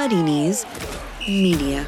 Muddy 0.00 0.22
Knees 0.22 0.64
Media. 1.28 1.86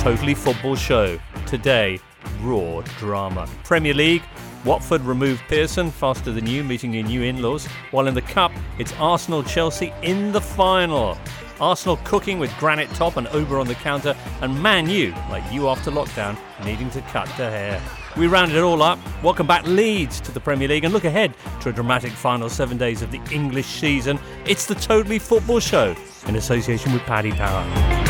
Totally 0.00 0.34
Football 0.34 0.76
Show. 0.76 1.18
Today, 1.46 1.98
raw 2.42 2.82
drama. 2.98 3.48
Premier 3.64 3.94
League, 3.94 4.22
Watford 4.66 5.00
removed 5.00 5.40
Pearson 5.48 5.90
faster 5.90 6.30
than 6.30 6.46
you, 6.46 6.62
meeting 6.62 6.92
your 6.92 7.04
new 7.04 7.22
in 7.22 7.40
laws. 7.40 7.64
While 7.90 8.06
in 8.06 8.12
the 8.12 8.20
Cup, 8.20 8.52
it's 8.78 8.92
Arsenal 8.98 9.42
Chelsea 9.42 9.94
in 10.02 10.30
the 10.30 10.42
final. 10.42 11.16
Arsenal 11.60 11.98
cooking 12.04 12.38
with 12.38 12.56
granite 12.58 12.90
top 12.90 13.16
and 13.16 13.28
Ober 13.28 13.58
on 13.58 13.66
the 13.66 13.74
counter, 13.74 14.16
and 14.40 14.62
Man 14.62 14.88
U, 14.88 15.14
like 15.30 15.44
you 15.52 15.68
after 15.68 15.90
lockdown, 15.90 16.38
needing 16.64 16.90
to 16.90 17.00
cut 17.02 17.28
their 17.36 17.50
hair. 17.50 17.82
We 18.16 18.26
rounded 18.26 18.56
it 18.56 18.62
all 18.62 18.82
up. 18.82 18.98
Welcome 19.22 19.46
back, 19.46 19.66
Leeds, 19.66 20.20
to 20.22 20.32
the 20.32 20.40
Premier 20.40 20.68
League, 20.68 20.84
and 20.84 20.92
look 20.92 21.04
ahead 21.04 21.34
to 21.60 21.70
a 21.70 21.72
dramatic 21.72 22.12
final 22.12 22.48
seven 22.48 22.76
days 22.76 23.02
of 23.02 23.10
the 23.10 23.20
English 23.30 23.66
season. 23.66 24.18
It's 24.44 24.66
the 24.66 24.74
Totally 24.74 25.18
Football 25.18 25.60
Show 25.60 25.94
in 26.26 26.36
association 26.36 26.92
with 26.92 27.02
Paddy 27.02 27.32
Power. 27.32 28.01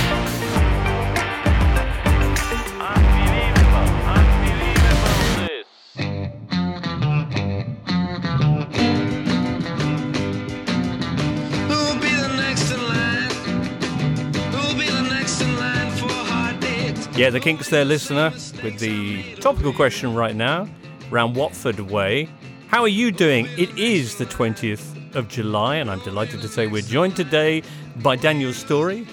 Yeah, 17.15 17.29
the 17.29 17.41
Kinks 17.41 17.69
there, 17.69 17.85
listener, 17.85 18.31
with 18.65 18.79
the 18.79 19.35
topical 19.37 19.73
question 19.75 20.15
right 20.15 20.35
now, 20.35 20.67
round 21.11 21.37
Watford 21.37 21.79
way. 21.79 22.27
How 22.69 22.81
are 22.81 22.89
you 22.89 23.13
doing? 23.13 23.49
It 23.59 23.77
is 23.79 24.17
the 24.17 24.25
20th 24.25 25.15
of 25.15 25.29
July, 25.29 25.77
and 25.77 25.91
I'm 25.91 26.01
delighted 26.01 26.41
to 26.41 26.49
say 26.49 26.69
we're 26.69 26.81
joined 26.81 27.15
today 27.15 27.63
by 27.97 28.17
Daniel 28.17 28.55
Storey, 28.55 29.07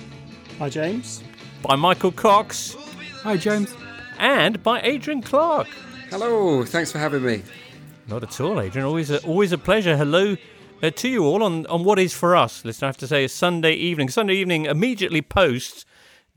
Hi, 0.60 0.70
James. 0.70 1.22
by 1.62 1.76
Michael 1.76 2.14
Cox, 2.14 2.78
Hi, 3.24 3.36
James. 3.36 3.76
and 4.18 4.64
by 4.64 4.80
Adrian 4.82 5.22
Clarke. 5.22 5.68
Hello, 6.10 6.64
thanks 6.64 6.94
for 6.94 7.00
having 7.00 7.24
me. 7.24 7.44
Not 8.08 8.24
at 8.24 8.40
all, 8.40 8.62
Adrian. 8.62 8.88
Always 8.88 9.12
a, 9.12 9.22
always 9.26 9.52
a 9.52 9.58
pleasure. 9.58 9.98
Hello 9.98 10.38
uh, 10.82 10.90
to 10.90 11.10
you 11.10 11.26
all 11.26 11.44
on, 11.44 11.66
on 11.68 11.84
what 11.84 12.00
is 12.00 12.14
for 12.14 12.34
us, 12.34 12.64
listen, 12.64 12.86
I 12.86 12.88
have 12.88 12.98
to 12.98 13.08
say, 13.08 13.26
a 13.26 13.30
Sunday 13.30 13.74
evening. 13.74 14.08
Sunday 14.08 14.36
evening 14.36 14.66
immediately 14.68 15.22
post 15.22 15.86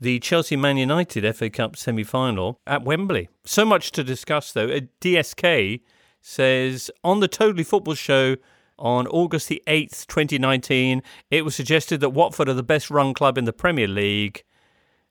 the 0.03 0.19
Chelsea 0.19 0.57
Man 0.57 0.75
United 0.75 1.35
FA 1.35 1.49
Cup 1.49 1.77
semi 1.77 2.03
final 2.03 2.59
at 2.67 2.83
Wembley. 2.83 3.29
So 3.45 3.65
much 3.65 3.91
to 3.93 4.03
discuss, 4.03 4.51
though. 4.51 4.67
Uh, 4.67 4.81
DSK 4.99 5.81
says 6.21 6.91
on 7.03 7.21
the 7.21 7.27
Totally 7.29 7.63
Football 7.63 7.95
show 7.95 8.35
on 8.77 9.07
August 9.07 9.47
the 9.47 9.63
8th, 9.65 10.05
2019, 10.07 11.01
it 11.31 11.45
was 11.45 11.55
suggested 11.55 12.01
that 12.01 12.09
Watford 12.09 12.49
are 12.49 12.53
the 12.53 12.63
best 12.63 12.91
run 12.91 13.13
club 13.13 13.37
in 13.37 13.45
the 13.45 13.53
Premier 13.53 13.87
League. 13.87 14.43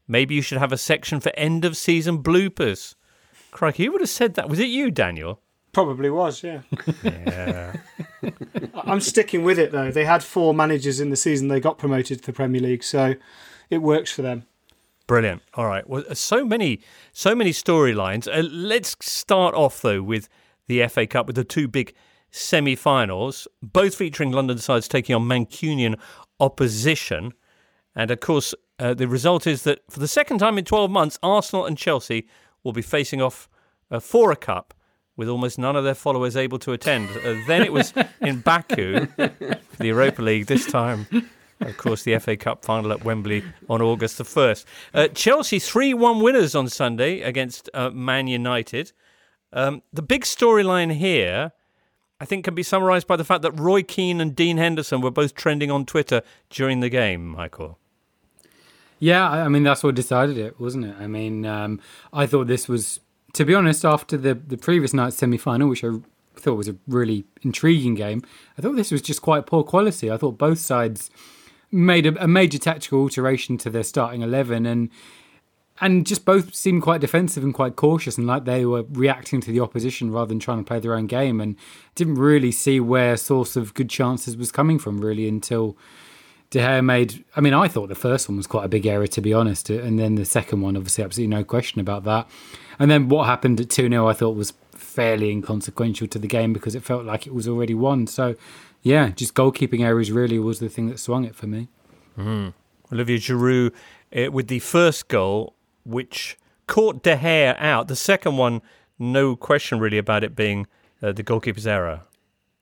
Maybe 0.07 0.35
you 0.35 0.43
should 0.43 0.59
have 0.59 0.73
a 0.73 0.79
section 0.79 1.21
for 1.21 1.33
end 1.37 1.65
of 1.65 1.77
season 1.77 2.23
bloopers. 2.23 2.95
Crikey, 3.51 3.87
who 3.87 3.93
would 3.93 4.03
have 4.03 4.11
said 4.11 4.35
that? 4.35 4.51
Was 4.51 4.59
it 4.59 4.69
you, 4.69 4.91
Daniel? 4.91 5.41
Probably 5.73 6.11
was, 6.11 6.43
yeah. 6.43 6.61
Yeah. 7.03 7.77
I'm 8.75 9.01
sticking 9.01 9.43
with 9.43 9.59
it 9.59 9.73
though. 9.73 9.91
They 9.91 10.05
had 10.05 10.23
four 10.23 10.53
managers 10.53 11.01
in 11.01 11.09
the 11.09 11.17
season 11.17 11.49
they 11.49 11.61
got 11.61 11.79
promoted 11.79 12.19
to 12.19 12.27
the 12.27 12.33
Premier 12.35 12.61
League, 12.61 12.85
so 12.85 13.15
it 13.71 13.79
works 13.79 14.13
for 14.13 14.21
them. 14.21 14.45
Brilliant. 15.07 15.43
All 15.55 15.67
right. 15.67 15.89
Well, 15.89 16.05
uh, 16.09 16.15
so 16.15 16.45
many, 16.45 16.81
so 17.13 17.35
many 17.35 17.51
storylines. 17.51 18.29
Uh, 18.29 18.49
let's 18.51 18.97
start 19.01 19.55
off 19.55 19.83
though 19.83 20.03
with 20.03 20.29
the 20.69 20.87
FA 20.89 21.07
Cup 21.07 21.27
with 21.27 21.37
the 21.37 21.45
two 21.45 21.69
big 21.69 21.95
semi-finals, 22.31 23.47
both 23.63 23.95
featuring 23.95 24.33
London 24.33 24.59
sides 24.59 24.89
taking 24.89 25.15
on 25.15 25.23
Mancunian 25.23 25.99
opposition, 26.41 27.33
and 27.95 28.11
of 28.11 28.21
course, 28.21 28.55
uh, 28.79 28.95
the 28.95 29.07
result 29.07 29.47
is 29.47 29.63
that 29.63 29.81
for 29.91 30.01
the 30.01 30.09
second 30.09 30.39
time 30.39 30.59
in 30.59 30.65
12 30.65 30.91
months, 30.91 31.19
Arsenal 31.23 31.67
and 31.67 31.77
Chelsea 31.77 32.27
will 32.65 32.73
be 32.73 32.83
facing 32.83 33.21
off 33.21 33.49
uh, 33.91 34.01
for 34.01 34.33
a 34.33 34.37
cup. 34.37 34.75
With 35.15 35.29
almost 35.29 35.59
none 35.59 35.77
of 35.77 35.85
their 35.85 35.95
followers 35.95 36.39
able 36.39 36.59
to 36.61 36.73
attend. 36.73 37.11
Uh, 37.11 37.35
then 37.47 37.63
it 37.63 37.71
was 37.71 37.93
in 38.23 38.41
Baku 38.41 39.07
the 39.19 39.59
Europa 39.79 40.23
League. 40.23 40.47
This 40.47 40.65
time, 40.65 41.07
of 41.67 41.77
course, 41.77 42.03
the 42.03 42.19
FA 42.19 42.37
Cup 42.37 42.65
final 42.65 42.93
at 42.93 43.05
Wembley 43.05 43.45
on 43.69 43.81
August 43.83 44.19
the 44.19 44.25
1st. 44.25 44.65
Uh, 44.95 45.09
Chelsea 45.09 45.59
3 45.59 45.95
1 45.95 46.21
winners 46.23 46.55
on 46.55 46.69
Sunday 46.69 47.21
against 47.21 47.69
uh, 47.75 47.91
Man 47.91 48.27
United. 48.27 48.93
Um, 49.53 49.83
the 49.93 50.03
big 50.03 50.23
storyline 50.23 50.93
here, 50.93 51.53
I 52.21 52.25
think, 52.25 52.45
can 52.45 52.55
be 52.55 52.63
summarised 52.63 53.07
by 53.07 53.17
the 53.17 53.25
fact 53.25 53.43
that 53.43 53.59
Roy 53.59 53.83
Keane 53.83 54.21
and 54.21 54.35
Dean 54.35 54.57
Henderson 54.57 55.01
were 55.01 55.11
both 55.11 55.35
trending 55.35 55.71
on 55.71 55.85
Twitter 55.85 56.23
during 56.51 56.81
the 56.81 56.89
game, 56.89 57.27
Michael. 57.27 57.79
Yeah, 58.99 59.29
I 59.29 59.49
mean 59.49 59.65
that's 59.65 59.83
what 59.83 59.97
decided 59.97 60.39
it, 60.39 60.61
wasn't 60.61 60.85
it? 60.85 60.95
I 60.97 61.09
mean, 61.09 61.45
um, 61.45 61.81
I 62.13 62.25
thought 62.25 62.47
this 62.47 62.69
was, 62.69 63.01
to 63.33 63.45
be 63.45 63.53
honest, 63.53 63.85
after 63.85 64.17
the 64.17 64.35
the 64.35 64.57
previous 64.57 64.95
night's 64.95 65.17
semi 65.17 65.39
final, 65.39 65.69
which 65.69 65.83
I 65.83 65.91
thought 66.37 66.55
was 66.55 66.69
a 66.69 66.77
really 66.87 67.25
intriguing 67.43 67.97
game. 67.97 68.23
I 68.57 68.63
thought 68.63 68.77
this 68.77 68.93
was 68.93 69.03
just 69.03 69.21
quite 69.21 69.47
poor 69.47 69.65
quality. 69.65 70.09
I 70.09 70.17
thought 70.17 70.39
both 70.39 70.61
sides 70.61 71.11
made 71.73 72.07
a, 72.07 72.23
a 72.23 72.29
major 72.29 72.59
tactical 72.59 73.01
alteration 73.01 73.57
to 73.59 73.71
their 73.71 73.83
starting 73.83 74.23
eleven, 74.23 74.67
and 74.67 74.91
and 75.81 76.07
just 76.07 76.25
both 76.25 76.55
seemed 76.55 76.83
quite 76.83 77.01
defensive 77.01 77.43
and 77.43 77.55
quite 77.55 77.77
cautious, 77.77 78.19
and 78.19 78.27
like 78.27 78.45
they 78.45 78.65
were 78.65 78.85
reacting 78.91 79.41
to 79.41 79.51
the 79.51 79.61
opposition 79.61 80.13
rather 80.13 80.29
than 80.29 80.39
trying 80.39 80.59
to 80.59 80.65
play 80.65 80.79
their 80.79 80.95
own 80.95 81.07
game, 81.07 81.41
and 81.41 81.57
didn't 81.95 82.17
really 82.17 82.53
see 82.53 82.79
where 82.79 83.17
source 83.17 83.57
of 83.57 83.75
good 83.75 83.91
chances 83.91 84.37
was 84.37 84.53
coming 84.53 84.79
from 84.79 85.01
really 85.01 85.29
until. 85.29 85.77
De 86.51 86.59
Gea 86.59 86.85
made. 86.85 87.25
I 87.35 87.41
mean, 87.41 87.55
I 87.55 87.67
thought 87.67 87.89
the 87.89 87.95
first 87.95 88.29
one 88.29 88.37
was 88.37 88.47
quite 88.47 88.67
a 88.67 88.69
big 88.69 88.85
error, 88.85 89.07
to 89.07 89.21
be 89.23 89.33
honest, 89.33 89.71
and 89.71 89.99
then 89.99 90.17
the 90.17 90.27
second 90.27 90.61
one, 90.61 90.77
obviously, 90.77 91.03
absolutely 91.03 91.35
no 91.35 91.45
question 91.45 91.81
about 91.81 92.05
that. 92.05 92.29
And 92.79 92.91
then 92.91 93.09
what 93.09 93.25
happened 93.25 93.59
at 93.59 93.71
2 93.71 93.89
0, 93.89 94.07
I 94.07 94.13
thought 94.13 94.37
was 94.37 94.53
fairly 94.73 95.31
inconsequential 95.31 96.07
to 96.09 96.19
the 96.19 96.29
game 96.29 96.53
because 96.53 96.75
it 96.75 96.83
felt 96.83 97.05
like 97.05 97.27
it 97.27 97.35
was 97.35 97.49
already 97.49 97.75
won. 97.75 98.07
So, 98.07 98.37
yeah, 98.83 99.11
just 99.11 99.35
goalkeeping 99.35 99.81
errors 99.81 100.11
really 100.11 100.39
was 100.39 100.59
the 100.59 100.69
thing 100.69 100.89
that 100.89 100.99
swung 100.99 101.25
it 101.25 101.35
for 101.35 101.47
me. 101.47 101.69
Olivier 102.93 103.19
Giroud 103.19 103.73
uh, 104.15 104.31
with 104.31 104.49
the 104.49 104.59
first 104.59 105.09
goal, 105.09 105.55
which 105.85 106.37
caught 106.67 107.03
De 107.03 107.17
Gea 107.17 107.57
out. 107.59 107.89
The 107.89 107.97
second 107.97 108.37
one, 108.37 108.61
no 108.99 109.37
question 109.37 109.79
really 109.79 109.99
about 109.99 110.25
it 110.25 110.37
being 110.37 110.67
uh, 111.03 111.13
the 111.13 111.23
goalkeeper's 111.23 111.67
error. 111.67 112.03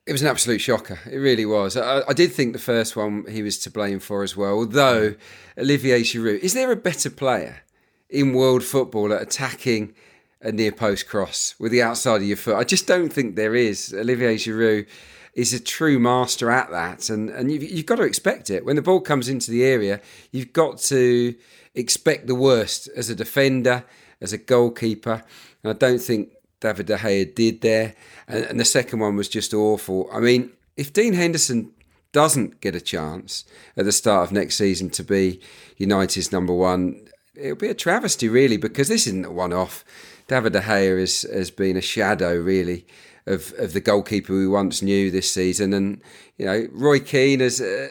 It 0.07 0.13
was 0.13 0.23
an 0.23 0.29
absolute 0.29 0.61
shocker. 0.61 0.99
It 1.11 1.19
really 1.19 1.47
was. 1.47 1.77
I, 1.77 2.03
I 2.09 2.13
did 2.13 2.33
think 2.33 2.53
the 2.53 2.59
first 2.59 2.97
one 2.97 3.25
he 3.29 3.43
was 3.43 3.59
to 3.61 3.71
blame 3.71 4.01
for 4.01 4.23
as 4.23 4.37
well. 4.37 4.55
Although 4.55 5.15
Olivier 5.59 6.01
Giroud, 6.01 6.39
is 6.41 6.55
there 6.55 6.73
a 6.73 6.77
better 6.77 7.11
player 7.11 7.63
in 8.09 8.33
world 8.33 8.65
football 8.65 9.13
at 9.13 9.23
attacking 9.23 9.95
a 10.41 10.51
near 10.51 10.73
post 10.73 11.07
cross 11.07 11.55
with 11.59 11.71
the 11.71 11.83
outside 11.83 12.17
of 12.17 12.23
your 12.25 12.37
foot? 12.37 12.57
I 12.57 12.65
just 12.65 12.87
don't 12.87 13.13
think 13.13 13.37
there 13.37 13.55
is. 13.55 13.95
Olivier 13.95 14.37
Giroud 14.37 14.87
is 15.35 15.53
a 15.53 15.61
true 15.61 15.99
master 15.99 16.51
at 16.51 16.71
that, 16.71 17.09
and 17.11 17.31
and 17.31 17.51
you've, 17.51 17.63
you've 17.63 17.87
got 17.87 17.97
to 17.97 18.03
expect 18.03 18.51
it 18.51 18.65
when 18.65 18.77
the 18.77 18.83
ball 18.83 19.01
comes 19.01 19.29
into 19.29 19.51
the 19.51 19.65
area. 19.65 20.01
You've 20.33 20.53
got 20.53 20.79
to 20.79 21.35
expect 21.75 22.27
the 22.27 22.35
worst 22.35 22.89
as 22.97 23.11
a 23.11 23.15
defender, 23.15 23.85
as 24.21 24.33
a 24.33 24.39
goalkeeper. 24.39 25.23
And 25.63 25.71
I 25.71 25.75
don't 25.75 26.01
think 26.01 26.31
David 26.61 26.87
De 26.87 26.97
Gea 26.97 27.35
did 27.35 27.61
there. 27.61 27.95
And, 28.29 28.45
and 28.45 28.61
the 28.61 28.65
second 28.65 29.01
one 29.01 29.17
was 29.17 29.29
just 29.29 29.55
awful. 29.55 30.09
I 30.13 30.21
mean, 30.21 30.51
if 30.77 30.93
Dean 30.93 31.15
Henderson 31.15 31.73
doesn't 32.13 32.61
get 32.61 32.75
a 32.75 32.81
chance 32.81 33.45
at 33.77 33.85
the 33.85 33.93
start 33.93 34.27
of 34.27 34.33
next 34.33 34.57
season 34.57 34.91
to 34.91 35.05
be 35.05 35.41
United's 35.77 36.33
number 36.33 36.53
one, 36.53 37.07
it'll 37.35 37.57
be 37.57 37.69
a 37.69 37.75
travesty, 37.75 38.29
really, 38.29 38.57
because 38.57 38.89
this 38.89 39.07
isn't 39.07 39.25
a 39.25 39.31
one 39.31 39.53
off. 39.53 39.85
David 40.27 40.53
De 40.53 40.61
Gea 40.61 40.99
has, 41.01 41.23
has 41.23 41.51
been 41.51 41.77
a 41.77 41.83
shadow, 41.83 42.37
really, 42.37 42.87
of, 43.27 43.53
of 43.59 43.73
the 43.73 43.81
goalkeeper 43.81 44.33
we 44.35 44.47
once 44.49 44.83
knew 44.83 45.11
this 45.11 45.31
season. 45.31 45.73
And, 45.73 46.01
you 46.39 46.47
know, 46.47 46.67
Roy 46.73 47.01
Keane 47.01 47.41
is, 47.41 47.61
uh, 47.61 47.89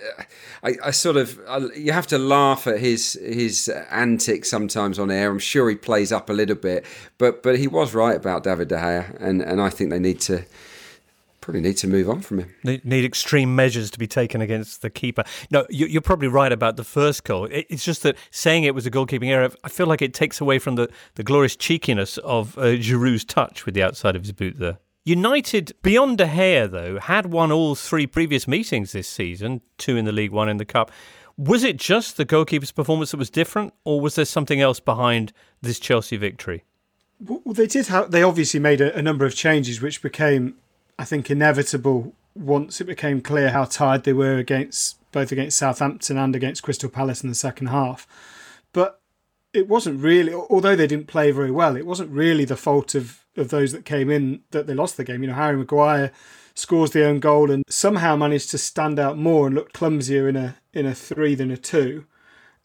I, 0.63 0.75
I 0.85 0.91
sort 0.91 1.17
of, 1.17 1.39
I, 1.47 1.57
you 1.75 1.91
have 1.91 2.07
to 2.07 2.17
laugh 2.17 2.67
at 2.67 2.79
his 2.79 3.13
his 3.23 3.69
antics 3.91 4.49
sometimes 4.49 4.99
on 4.99 5.11
air. 5.11 5.29
I'm 5.31 5.39
sure 5.39 5.69
he 5.69 5.75
plays 5.75 6.11
up 6.11 6.29
a 6.29 6.33
little 6.33 6.55
bit, 6.55 6.85
but 7.17 7.43
but 7.43 7.57
he 7.59 7.67
was 7.67 7.93
right 7.93 8.15
about 8.17 8.43
David 8.43 8.67
De 8.69 8.75
Gea. 8.77 9.15
And, 9.21 9.41
and 9.41 9.61
I 9.61 9.69
think 9.69 9.89
they 9.91 9.99
need 9.99 10.19
to, 10.21 10.43
probably 11.41 11.61
need 11.61 11.77
to 11.77 11.87
move 11.87 12.09
on 12.09 12.21
from 12.21 12.39
him. 12.39 12.55
Need 12.63 12.83
need 12.85 13.05
extreme 13.05 13.55
measures 13.55 13.89
to 13.91 13.99
be 13.99 14.07
taken 14.07 14.41
against 14.41 14.81
the 14.81 14.89
keeper. 14.89 15.23
No, 15.49 15.65
you- 15.69 15.85
you're 15.87 16.01
probably 16.01 16.27
right 16.27 16.51
about 16.51 16.75
the 16.75 16.83
first 16.83 17.23
goal. 17.23 17.45
It- 17.45 17.67
It's 17.69 17.85
just 17.85 18.03
that 18.03 18.17
saying 18.31 18.63
it 18.65 18.75
was 18.75 18.85
a 18.85 18.91
goalkeeping 18.91 19.29
error, 19.29 19.49
I 19.63 19.69
feel 19.69 19.85
like 19.87 20.01
it 20.01 20.13
takes 20.13 20.41
away 20.41 20.59
from 20.59 20.75
the, 20.75 20.89
the 21.15 21.23
glorious 21.23 21.55
cheekiness 21.55 22.17
of 22.19 22.57
uh, 22.57 22.75
Giroud's 22.77 23.23
touch 23.25 23.65
with 23.65 23.75
the 23.75 23.83
outside 23.83 24.15
of 24.15 24.23
his 24.23 24.31
boot 24.33 24.59
there. 24.59 24.79
United, 25.05 25.73
beyond 25.81 26.17
De 26.17 26.25
Gea, 26.25 26.69
though, 26.69 26.99
had 26.99 27.27
won 27.27 27.51
all 27.51 27.75
three 27.75 28.05
previous 28.05 28.47
meetings 28.47 28.91
this 28.91 29.07
season 29.07 29.61
two 29.77 29.97
in 29.97 30.05
the 30.05 30.11
league, 30.11 30.31
one 30.31 30.49
in 30.49 30.57
the 30.57 30.65
cup. 30.65 30.91
Was 31.37 31.63
it 31.63 31.77
just 31.77 32.17
the 32.17 32.25
goalkeeper's 32.25 32.71
performance 32.71 33.11
that 33.11 33.17
was 33.17 33.29
different, 33.29 33.73
or 33.85 34.01
was 34.01 34.15
there 34.15 34.25
something 34.25 34.59
else 34.59 34.79
behind 34.79 35.31
this 35.61 35.79
Chelsea 35.79 36.17
victory? 36.17 36.63
Well, 37.25 37.53
they 37.53 37.67
did 37.67 37.87
have. 37.87 38.11
They 38.11 38.23
obviously 38.23 38.59
made 38.59 38.81
a, 38.81 38.95
a 38.95 39.01
number 39.01 39.25
of 39.25 39.35
changes, 39.35 39.81
which 39.81 40.01
became, 40.01 40.55
I 40.97 41.05
think, 41.05 41.31
inevitable 41.31 42.13
once 42.35 42.79
it 42.79 42.85
became 42.85 43.21
clear 43.21 43.49
how 43.49 43.65
tired 43.65 44.03
they 44.03 44.13
were 44.13 44.37
against 44.37 44.97
both 45.11 45.31
against 45.31 45.57
Southampton 45.57 46.17
and 46.17 46.35
against 46.35 46.63
Crystal 46.63 46.89
Palace 46.89 47.23
in 47.23 47.29
the 47.29 47.35
second 47.35 47.67
half. 47.67 48.07
But 48.73 49.01
it 49.53 49.67
wasn't 49.67 50.01
really, 50.01 50.33
although 50.33 50.75
they 50.75 50.87
didn't 50.87 51.07
play 51.07 51.31
very 51.31 51.51
well, 51.51 51.75
it 51.75 51.85
wasn't 51.85 52.11
really 52.11 52.45
the 52.45 52.55
fault 52.55 52.93
of, 52.95 53.25
of 53.39 53.49
those 53.49 53.71
that 53.71 53.85
came 53.85 54.09
in 54.09 54.41
that 54.51 54.67
they 54.67 54.73
lost 54.73 54.97
the 54.97 55.03
game. 55.03 55.23
You 55.23 55.29
know, 55.29 55.35
Harry 55.35 55.57
Maguire 55.57 56.11
scores 56.53 56.91
the 56.91 57.05
own 57.05 57.19
goal 57.19 57.49
and 57.49 57.63
somehow 57.69 58.15
managed 58.15 58.51
to 58.51 58.57
stand 58.57 58.99
out 58.99 59.17
more 59.17 59.47
and 59.47 59.55
look 59.55 59.73
clumsier 59.73 60.27
in 60.27 60.35
a 60.35 60.57
in 60.73 60.85
a 60.85 60.93
three 60.93 61.35
than 61.35 61.51
a 61.51 61.57
two. 61.57 62.05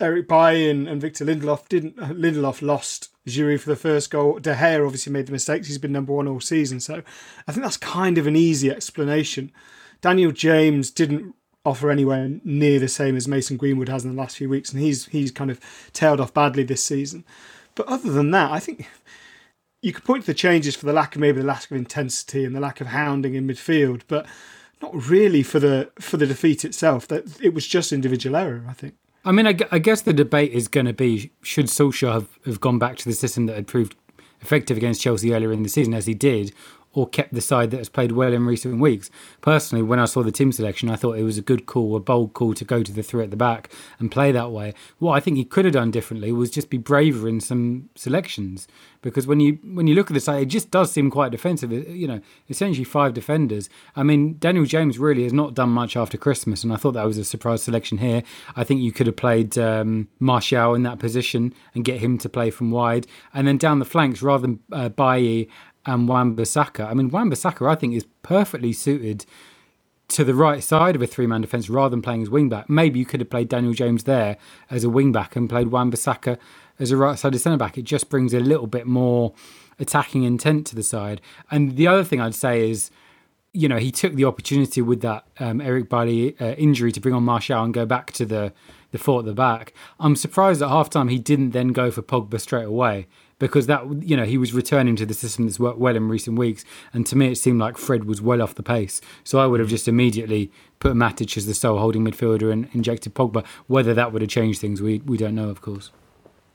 Eric 0.00 0.29
Bailly 0.29 0.69
and, 0.69 0.88
and 0.88 1.00
Victor 1.00 1.25
Lindelof 1.25 1.69
didn't. 1.69 1.97
Lindelof 1.97 2.61
lost 2.61 3.11
Giroud 3.26 3.61
for 3.61 3.71
the 3.71 3.76
first 3.76 4.11
goal. 4.11 4.38
De 4.38 4.55
Gea 4.55 4.85
obviously 4.85 5.12
made 5.12 5.26
the 5.26 5.32
mistakes. 5.32 5.69
He's 5.69 5.79
been 5.79 5.93
number 5.93 6.12
one 6.12 6.29
all 6.29 6.41
season, 6.41 6.81
so 6.81 7.03
I 7.47 7.53
think 7.53 7.62
that's 7.62 7.76
kind 7.76 8.19
of 8.19 8.26
an 8.26 8.37
easy 8.37 8.71
explanation. 8.71 9.53
Daniel 10.00 10.32
James 10.32 10.91
didn't 10.91 11.35
offer 11.65 11.91
anywhere 11.91 12.31
near 12.44 12.79
the 12.79 12.88
same 12.88 13.17
as 13.17 13.26
Mason 13.26 13.56
Greenwood 13.56 13.88
has 13.88 14.05
in 14.05 14.15
the 14.15 14.21
last 14.21 14.37
few 14.37 14.49
weeks, 14.49 14.73
and 14.73 14.82
he's 14.82 15.06
he's 15.06 15.31
kind 15.31 15.50
of 15.50 15.61
tailed 15.93 16.21
off 16.21 16.35
badly 16.35 16.65
this 16.65 16.82
season. 16.82 17.25
But 17.75 17.87
other 17.87 18.12
than 18.12 18.31
that, 18.32 18.50
I 18.53 18.61
think 18.61 18.88
you 19.85 19.93
could 19.93 20.05
point 20.05 20.23
to 20.23 20.29
the 20.29 20.35
changes 20.35 20.75
for 20.75 20.87
the 20.87 20.95
lack 20.95 21.15
of 21.15 21.21
maybe 21.21 21.43
the 21.43 21.47
lack 21.47 21.71
of 21.71 21.77
intensity 21.77 22.47
and 22.47 22.57
the 22.57 22.61
lack 22.61 22.81
of 22.81 22.87
hounding 22.87 23.35
in 23.35 23.47
midfield, 23.47 24.01
but 24.09 24.25
not 24.81 25.09
really 25.09 25.43
for 25.43 25.61
the 25.61 25.91
for 26.01 26.17
the 26.17 26.27
defeat 26.27 26.65
itself. 26.65 27.07
That 27.09 27.39
it 27.43 27.53
was 27.53 27.67
just 27.67 27.93
individual 27.93 28.35
error, 28.35 28.65
I 28.67 28.73
think. 28.73 28.95
I 29.27 29.33
mean, 29.33 29.47
I, 29.47 29.55
I 29.71 29.79
guess 29.79 30.01
the 30.01 30.15
debate 30.15 30.53
is 30.53 30.69
going 30.69 30.87
to 30.87 30.95
be 30.95 31.33
should 31.43 31.67
Solskjaer 31.67 32.13
have, 32.15 32.39
have 32.47 32.61
gone 32.61 32.79
back 32.79 32.97
to 32.97 33.05
the 33.05 33.13
system 33.13 33.45
that 33.47 33.57
had 33.57 33.67
proved 33.67 33.95
effective 34.41 34.79
against 34.79 35.03
Chelsea 35.03 35.35
earlier 35.35 35.53
in 35.53 35.63
the 35.63 35.69
season, 35.69 35.93
as 35.93 36.07
he 36.07 36.15
did, 36.15 36.53
or 36.94 37.08
kept 37.08 37.35
the 37.35 37.41
side 37.41 37.70
that 37.70 37.79
has 37.79 37.88
played 37.88 38.12
well 38.12 38.32
in 38.32 38.46
recent 38.46 38.81
weeks. 38.81 39.11
Personally, 39.41 39.82
when 39.82 39.99
I 39.99 40.05
saw 40.06 40.23
the 40.23 40.32
team 40.32 40.52
selection, 40.52 40.88
I 40.88 40.96
thought 40.96 41.19
it 41.19 41.25
was 41.25 41.37
a 41.37 41.43
good 41.43 41.67
call, 41.67 41.96
a 41.96 42.00
bold 42.00 42.32
call 42.32 42.55
to 42.55 42.64
go 42.64 42.82
to 42.82 42.93
the 42.93 43.02
three 43.02 43.25
at 43.25 43.31
the 43.31 43.37
back 43.37 43.70
and 43.99 44.11
play 44.11 44.32
that 44.32 44.52
way. 44.52 44.75
What 44.99 45.12
I 45.12 45.20
think 45.20 45.37
he 45.37 45.44
could 45.44 45.64
have 45.64 45.75
done 45.75 45.91
differently 45.91 46.32
was 46.32 46.50
just 46.50 46.70
be 46.70 46.79
braver 46.79 47.29
in 47.29 47.41
some 47.41 47.91
selections, 47.96 48.69
because 49.02 49.26
when 49.26 49.41
you 49.41 49.58
when 49.64 49.87
you 49.87 49.94
look 49.94 50.11
at 50.11 50.14
the 50.14 50.20
side, 50.20 50.43
it 50.43 50.46
just 50.46 50.70
does 50.70 50.93
seem 50.93 51.11
quite 51.11 51.32
defensive. 51.32 51.73
You 51.73 52.08
know, 52.08 52.20
essentially 52.49 52.85
five 52.85 53.12
defenders. 53.12 53.69
I 53.97 54.02
mean, 54.02 54.38
Daniel 54.38 54.64
James 54.64 54.99
really 54.99 55.25
has 55.25 55.32
not 55.32 55.55
done 55.55 55.70
much 55.70 55.97
after 55.97 56.17
Christmas, 56.17 56.62
and 56.62 56.73
I 56.73 56.76
thought 56.76 56.93
that 56.93 57.06
was 57.06 57.19
a 57.19 57.25
surprise 57.25 57.62
selection 57.62 57.99
here. 57.99 58.23
I 58.56 58.64
think 58.64 58.81
you 58.81 58.93
could 58.93 59.06
have 59.06 59.17
played 59.17 59.58
um, 59.58 60.08
Martial 60.20 60.75
in 60.75 60.85
that 60.85 61.00
position 61.00 61.52
and 61.75 61.85
get 61.85 61.99
him 61.99 62.19
to 62.19 62.29
play 62.29 62.50
from 62.50 62.70
wide, 62.70 63.06
and 63.32 63.47
then 63.49 63.58
down 63.58 63.81
the 63.81 63.85
flanks 63.85 64.23
rather 64.23 64.43
than 64.43 64.61
uh, 64.73 64.88
Bailly 64.88 65.50
and 65.87 66.09
Wan-Bissaka. 66.09 66.89
I 66.89 66.95
mean, 66.95 67.11
Wan-Bissaka, 67.11 67.69
I 67.69 67.75
think, 67.75 67.95
is 67.95 68.07
perfectly 68.23 68.73
suited 68.73 69.27
to 70.09 70.25
the 70.25 70.35
right 70.35 70.63
side 70.63 70.95
of 70.95 71.03
a 71.03 71.07
three-man 71.07 71.41
defence 71.41 71.69
rather 71.71 71.91
than 71.91 72.03
playing 72.03 72.23
as 72.23 72.31
wing-back. 72.31 72.69
Maybe 72.69 72.99
you 72.99 73.07
could 73.07 73.21
have 73.21 73.31
played 73.31 73.49
Daniel 73.49 73.73
James 73.73 74.05
there 74.05 74.37
as 74.71 74.85
a 74.85 74.91
wing-back 74.91 75.35
and 75.37 75.49
played 75.49 75.69
Wan-Bissaka 75.69 76.39
as 76.79 76.91
a 76.91 76.97
right-sided 76.97 77.39
centre-back. 77.39 77.79
It 77.79 77.83
just 77.83 78.09
brings 78.09 78.35
a 78.35 78.41
little 78.41 78.67
bit 78.67 78.87
more 78.87 79.33
attacking 79.79 80.25
intent 80.25 80.67
to 80.69 80.77
the 80.77 80.83
side. 80.83 81.21
And 81.51 81.77
the 81.77 81.87
other 81.87 82.05
thing 82.05 82.21
I'd 82.21 82.35
say 82.35 82.71
is, 82.71 82.91
you 83.53 83.69
know, 83.69 83.79
he 83.79 83.91
took 83.91 84.15
the 84.15 84.25
opportunity 84.25 84.83
with 84.83 85.01
that 85.03 85.27
um, 85.39 85.61
Eric 85.61 85.89
Bailly 85.89 86.37
uh, 86.41 86.53
injury 86.53 86.93
to 86.93 87.01
bring 87.01 87.15
on 87.15 87.23
Martial 87.23 87.63
and 87.63 87.73
go 87.73 87.87
back 87.87 88.13
to 88.13 88.25
the 88.25 88.53
the 88.91 88.99
four 88.99 89.19
at 89.19 89.25
the 89.25 89.35
back. 89.35 89.75
I'm 89.99 90.15
surprised 90.15 90.63
at 90.63 90.69
halftime 90.69 91.11
he 91.11 91.19
didn't 91.19 91.51
then 91.51 91.69
go 91.69 91.91
for 91.91 92.01
Pogba 92.01 92.41
straight 92.41 92.67
away 92.67 93.09
because 93.39 93.67
that 93.67 94.03
you 94.03 94.17
know 94.17 94.25
he 94.25 94.39
was 94.39 94.53
returning 94.53 94.97
to 94.97 95.07
the 95.07 95.15
system 95.15 95.47
that's 95.47 95.61
worked 95.61 95.79
well 95.79 95.97
in 95.97 96.09
recent 96.09 96.39
weeks, 96.39 96.65
and 96.93 97.07
to 97.07 97.17
me 97.17 97.33
it 97.33 97.37
seemed 97.37 97.61
like 97.61 97.77
Fred 97.77 98.05
was 98.05 98.21
well 98.21 98.43
off 98.43 98.55
the 98.55 98.63
pace. 98.63 99.01
So 99.23 99.39
I 99.39 99.47
would 99.47 99.61
have 99.61 99.69
just 99.69 99.89
immediately 99.89 100.51
put 100.79 100.95
Matic 100.95 101.37
as 101.37 101.47
the 101.47 101.55
sole 101.55 101.79
holding 101.79 102.05
midfielder 102.05 102.53
and 102.53 102.69
injected 102.73 103.15
Pogba. 103.15 103.45
Whether 103.67 103.95
that 103.95 104.13
would 104.13 104.23
have 104.23 104.31
changed 104.31 104.61
things, 104.61 104.81
we 104.81 104.99
we 105.01 105.17
don't 105.17 105.35
know, 105.35 105.49
of 105.49 105.61
course. 105.61 105.91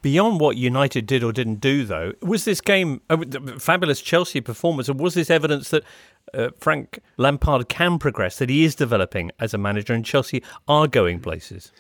Beyond 0.02 0.40
what 0.40 0.56
United 0.56 1.06
did 1.06 1.26
or 1.26 1.34
didn't 1.34 1.60
do, 1.60 1.84
though, 1.84 2.14
was 2.22 2.46
this 2.46 2.62
game 2.62 3.02
a 3.10 3.60
fabulous 3.60 4.00
Chelsea 4.02 4.40
performance, 4.40 4.88
and 4.88 4.98
was 4.98 5.14
this 5.14 5.30
evidence 5.30 5.70
that 5.72 5.84
uh, 6.34 6.50
Frank 6.58 7.00
Lampard 7.18 7.68
can 7.68 8.00
progress, 8.00 8.38
that 8.38 8.50
he 8.50 8.64
is 8.64 8.76
developing 8.76 9.30
as 9.40 9.54
a 9.54 9.58
manager, 9.58 9.94
and 9.94 10.06
Chelsea 10.06 10.42
are 10.70 10.88
going 10.88 11.20
places? 11.20 11.74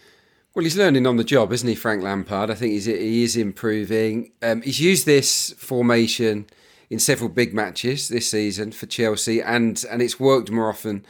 Well, 0.56 0.64
he's 0.64 0.78
learning 0.78 1.06
on 1.06 1.18
the 1.18 1.24
job, 1.24 1.54
isn't 1.54 1.68
he, 1.68 1.76
Frank 1.76 2.02
Lampard? 2.02 2.50
I 2.50 2.56
think 2.56 2.74
he's, 2.74 2.86
he 2.86 3.24
is 3.24 3.38
improving. 3.38 4.32
Um, 4.42 4.64
he's 4.64 4.80
used 4.80 5.06
this 5.06 5.54
formation 5.54 6.48
in 6.90 6.98
several 6.98 7.30
big 7.30 7.54
matches 7.54 8.08
this 8.10 8.32
season 8.32 8.72
for 8.72 8.88
Chelsea, 8.88 9.42
and 9.42 9.86
and 9.90 10.02
it's 10.02 10.20
worked 10.20 10.50
more 10.50 10.70
often 10.70 11.06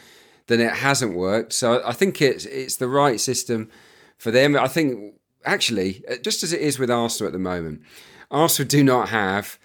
than 0.47 0.59
it 0.59 0.73
hasn't 0.73 1.15
worked. 1.15 1.53
So 1.53 1.81
I 1.85 1.93
think 1.93 2.21
it's 2.21 2.45
it's 2.45 2.75
the 2.75 2.89
right 2.89 3.19
system 3.19 3.69
for 4.17 4.29
them. 4.29 4.57
I 4.57 4.67
think 4.67 5.15
actually, 5.45 6.03
uh, 6.09 6.17
just 6.17 6.43
as 6.43 6.51
it 6.51 6.59
is 6.59 6.77
with 6.77 6.91
Arsenal 6.91 7.27
at 7.27 7.33
the 7.33 7.39
moment, 7.39 7.81
Arsenal 8.29 8.67
do 8.67 8.83
not 8.83 9.07
have 9.09 9.57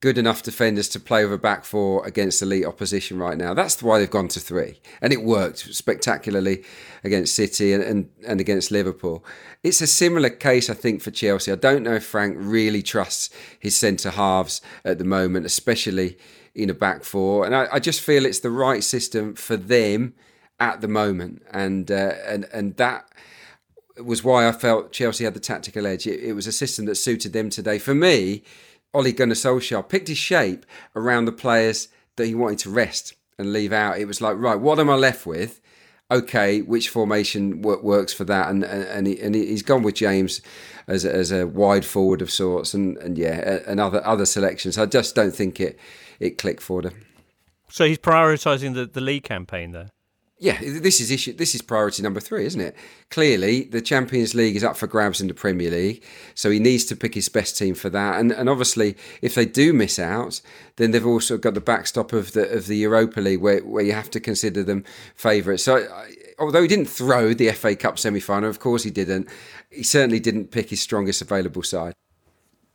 good 0.00 0.16
enough 0.16 0.42
defenders 0.42 0.88
to 0.88 0.98
play 0.98 1.24
with 1.24 1.34
a 1.34 1.38
back 1.38 1.62
four 1.62 2.06
against 2.06 2.40
elite 2.40 2.64
opposition 2.64 3.18
right 3.18 3.36
now. 3.36 3.52
That's 3.52 3.82
why 3.82 3.98
they've 3.98 4.10
gone 4.10 4.28
to 4.28 4.40
three. 4.40 4.80
And 5.02 5.12
it 5.12 5.22
worked 5.22 5.58
spectacularly 5.74 6.64
against 7.04 7.34
City 7.34 7.74
and, 7.74 7.82
and, 7.82 8.08
and 8.26 8.40
against 8.40 8.70
Liverpool. 8.70 9.22
It's 9.62 9.82
a 9.82 9.86
similar 9.86 10.30
case, 10.30 10.70
I 10.70 10.74
think, 10.74 11.02
for 11.02 11.10
Chelsea. 11.10 11.52
I 11.52 11.56
don't 11.56 11.82
know 11.82 11.96
if 11.96 12.04
Frank 12.04 12.36
really 12.38 12.82
trusts 12.82 13.28
his 13.58 13.76
centre 13.76 14.10
halves 14.10 14.62
at 14.86 14.98
the 14.98 15.04
moment, 15.04 15.44
especially 15.44 16.16
in 16.54 16.70
a 16.70 16.74
back 16.74 17.04
four. 17.04 17.44
And 17.44 17.54
I, 17.54 17.68
I 17.70 17.78
just 17.78 18.00
feel 18.00 18.24
it's 18.24 18.40
the 18.40 18.50
right 18.50 18.82
system 18.82 19.34
for 19.34 19.56
them 19.58 20.14
at 20.58 20.80
the 20.80 20.88
moment. 20.88 21.42
And 21.50 21.90
uh, 21.90 22.14
and 22.26 22.46
and 22.52 22.76
that 22.76 23.06
was 24.02 24.24
why 24.24 24.48
I 24.48 24.52
felt 24.52 24.92
Chelsea 24.92 25.24
had 25.24 25.34
the 25.34 25.40
tactical 25.40 25.86
edge. 25.86 26.06
It, 26.06 26.20
it 26.20 26.32
was 26.32 26.46
a 26.46 26.52
system 26.52 26.86
that 26.86 26.94
suited 26.94 27.34
them 27.34 27.50
today. 27.50 27.78
For 27.78 27.94
me, 27.94 28.42
Ole 28.92 29.12
Gunnar 29.12 29.34
Solskjaer 29.34 29.88
picked 29.88 30.08
his 30.08 30.18
shape 30.18 30.66
around 30.96 31.24
the 31.24 31.32
players 31.32 31.88
that 32.16 32.26
he 32.26 32.34
wanted 32.34 32.58
to 32.60 32.70
rest 32.70 33.14
and 33.38 33.52
leave 33.52 33.72
out. 33.72 33.98
It 33.98 34.06
was 34.06 34.20
like, 34.20 34.36
right, 34.36 34.58
what 34.58 34.78
am 34.78 34.90
I 34.90 34.94
left 34.94 35.26
with? 35.26 35.60
Okay, 36.10 36.60
which 36.60 36.88
formation 36.88 37.62
works 37.62 38.12
for 38.12 38.24
that? 38.24 38.50
And 38.50 38.64
and, 38.64 39.06
he, 39.06 39.20
and 39.20 39.34
he's 39.34 39.62
gone 39.62 39.84
with 39.84 39.94
James 39.94 40.40
as 40.88 41.04
a, 41.04 41.14
as 41.14 41.30
a 41.30 41.46
wide 41.46 41.84
forward 41.84 42.20
of 42.20 42.32
sorts, 42.32 42.74
and, 42.74 42.96
and 42.98 43.16
yeah, 43.16 43.60
and 43.64 43.78
other 43.78 44.04
other 44.04 44.26
selections. 44.26 44.76
I 44.76 44.86
just 44.86 45.14
don't 45.14 45.34
think 45.34 45.60
it 45.60 45.78
it 46.18 46.36
clicked 46.36 46.62
for 46.62 46.82
them. 46.82 47.06
So 47.68 47.86
he's 47.86 47.98
prioritising 47.98 48.74
the, 48.74 48.86
the 48.86 49.00
league 49.00 49.22
campaign 49.22 49.70
there 49.70 49.90
yeah, 50.40 50.58
this 50.62 51.02
is 51.02 51.10
issue. 51.10 51.34
This 51.34 51.54
is 51.54 51.60
priority 51.60 52.02
number 52.02 52.18
three, 52.18 52.46
isn't 52.46 52.62
it? 52.62 52.74
Clearly, 53.10 53.64
the 53.64 53.82
Champions 53.82 54.34
League 54.34 54.56
is 54.56 54.64
up 54.64 54.74
for 54.74 54.86
grabs 54.86 55.20
in 55.20 55.28
the 55.28 55.34
Premier 55.34 55.70
League, 55.70 56.02
so 56.34 56.50
he 56.50 56.58
needs 56.58 56.86
to 56.86 56.96
pick 56.96 57.14
his 57.14 57.28
best 57.28 57.58
team 57.58 57.74
for 57.74 57.90
that. 57.90 58.18
And 58.18 58.32
and 58.32 58.48
obviously, 58.48 58.96
if 59.20 59.34
they 59.34 59.44
do 59.44 59.74
miss 59.74 59.98
out, 59.98 60.40
then 60.76 60.92
they've 60.92 61.06
also 61.06 61.36
got 61.36 61.52
the 61.52 61.60
backstop 61.60 62.14
of 62.14 62.32
the 62.32 62.50
of 62.50 62.68
the 62.68 62.78
Europa 62.78 63.20
League, 63.20 63.42
where 63.42 63.60
where 63.60 63.84
you 63.84 63.92
have 63.92 64.10
to 64.10 64.20
consider 64.20 64.62
them 64.64 64.84
favourites. 65.14 65.62
So. 65.62 65.86
Although 66.38 66.62
he 66.62 66.68
didn't 66.68 66.86
throw 66.86 67.34
the 67.34 67.52
FA 67.52 67.76
Cup 67.76 67.98
semi 67.98 68.18
final, 68.18 68.48
of 68.48 68.60
course 68.60 68.82
he 68.82 68.90
didn't, 68.90 69.28
he 69.68 69.82
certainly 69.82 70.20
didn't 70.20 70.50
pick 70.50 70.70
his 70.70 70.80
strongest 70.80 71.20
available 71.20 71.62
side. 71.62 71.92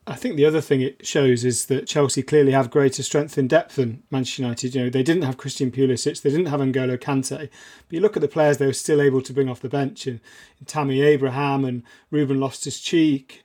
I 0.07 0.15
think 0.15 0.35
the 0.35 0.45
other 0.45 0.61
thing 0.61 0.81
it 0.81 1.05
shows 1.05 1.43
is 1.43 1.65
that 1.65 1.87
Chelsea 1.87 2.21
clearly 2.21 2.51
have 2.51 2.69
greater 2.69 3.01
strength 3.01 3.39
in 3.39 3.47
depth 3.47 3.75
than 3.75 4.03
Manchester 4.11 4.43
United. 4.43 4.75
You 4.75 4.83
know, 4.83 4.89
they 4.91 5.01
didn't 5.01 5.23
have 5.23 5.37
Christian 5.37 5.71
Pulisic, 5.71 6.21
they 6.21 6.29
didn't 6.29 6.45
have 6.47 6.59
N'Golo 6.59 6.97
Kante, 6.97 7.37
but 7.39 7.49
you 7.89 7.99
look 7.99 8.15
at 8.15 8.21
the 8.21 8.27
players 8.27 8.57
they 8.57 8.67
were 8.67 8.73
still 8.73 9.01
able 9.01 9.21
to 9.21 9.33
bring 9.33 9.49
off 9.49 9.61
the 9.61 9.69
bench, 9.69 10.05
and, 10.05 10.19
and 10.59 10.67
Tammy 10.67 11.01
Abraham 11.01 11.65
and 11.65 11.81
Ruben 12.11 12.39
Loftus-Cheek. 12.39 13.43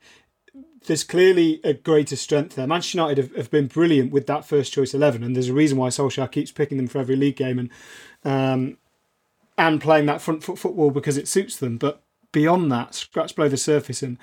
There's 0.87 1.05
clearly 1.05 1.61
a 1.65 1.73
greater 1.73 2.17
strength 2.17 2.57
there. 2.57 2.67
Manchester 2.67 2.99
United 2.99 3.19
have, 3.19 3.37
have, 3.37 3.51
been 3.51 3.67
brilliant 3.67 4.13
with 4.13 4.27
that 4.27 4.45
first 4.45 4.73
choice 4.73 4.93
eleven, 4.93 5.23
and 5.23 5.35
there's 5.35 5.49
a 5.49 5.55
reason 5.55 5.79
why 5.79 5.89
Solskjaer 5.89 6.31
keeps 6.31 6.53
picking 6.53 6.77
them 6.77 6.89
for 6.89 6.99
every 6.99 7.17
league 7.17 7.37
game 7.37 7.59
and 7.59 7.71
um, 8.25 8.77
and 9.57 9.81
playing 9.81 10.07
that 10.07 10.21
front 10.23 10.43
foot 10.43 10.59
football 10.59 10.91
because 10.91 11.17
it 11.17 11.29
suits 11.29 11.57
them. 11.57 11.79
But 11.79 12.03
beyond 12.33 12.71
that, 12.73 12.95
scratch 12.95 13.35
below 13.35 13.49
the 13.49 13.57
surface 13.57 14.03
and 14.03 14.19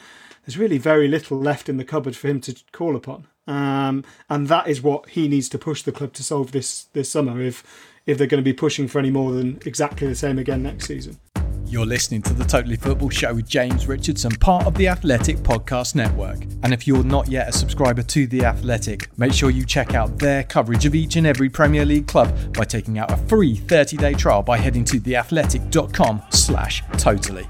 there's 0.46 0.58
really 0.58 0.78
very 0.78 1.08
little 1.08 1.38
left 1.38 1.68
in 1.68 1.78
the 1.78 1.84
cupboard 1.84 2.16
for 2.16 2.28
him 2.28 2.40
to 2.42 2.56
call 2.72 2.96
upon. 2.96 3.28
Um, 3.48 4.04
and 4.30 4.48
that 4.48 4.68
is 4.68 4.82
what 4.82 5.10
he 5.10 5.28
needs 5.28 5.50
to 5.50 5.58
push 5.58 5.84
the 5.84 5.92
club 5.92 6.14
to 6.14 6.24
solve 6.24 6.52
this 6.52 6.86
this 6.94 7.10
summer 7.10 7.42
if 7.42 7.64
if 8.06 8.18
they're 8.18 8.28
going 8.28 8.44
to 8.44 8.50
be 8.50 8.54
pushing 8.54 8.88
for 8.88 9.00
any 9.00 9.12
more 9.12 9.34
than 9.34 9.60
exactly 9.66 10.08
the 10.08 10.16
same 10.16 10.40
again 10.40 10.64
next 10.64 10.86
season. 10.86 11.18
You're 11.66 11.86
listening 11.86 12.22
to 12.22 12.34
the 12.34 12.46
Totally 12.46 12.78
Football 12.78 13.10
Show 13.10 13.34
with 13.34 13.50
James 13.50 13.88
Richardson, 13.88 14.32
part 14.32 14.66
of 14.66 14.74
the 14.76 14.88
Athletic 14.88 15.36
Podcast 15.40 15.96
Network. 15.96 16.44
And 16.64 16.74
if 16.74 16.88
you're 16.88 17.04
not 17.04 17.28
yet 17.28 17.50
a 17.50 17.52
subscriber 17.52 18.04
to 18.04 18.26
The 18.26 18.46
Athletic, 18.46 19.10
make 19.18 19.34
sure 19.34 19.50
you 19.50 19.66
check 19.66 19.94
out 19.94 20.18
their 20.18 20.44
coverage 20.44 20.86
of 20.86 20.96
each 20.96 21.18
and 21.18 21.28
every 21.28 21.50
Premier 21.50 21.84
League 21.84 22.08
club 22.08 22.34
by 22.54 22.64
taking 22.64 23.00
out 23.00 23.12
a 23.12 23.18
free 23.18 23.58
30-day 23.58 24.14
trial 24.14 24.44
by 24.44 24.58
heading 24.58 24.86
to 24.86 24.98
theathletic.com 24.98 26.22
slash 26.30 26.84
totally. 26.94 27.50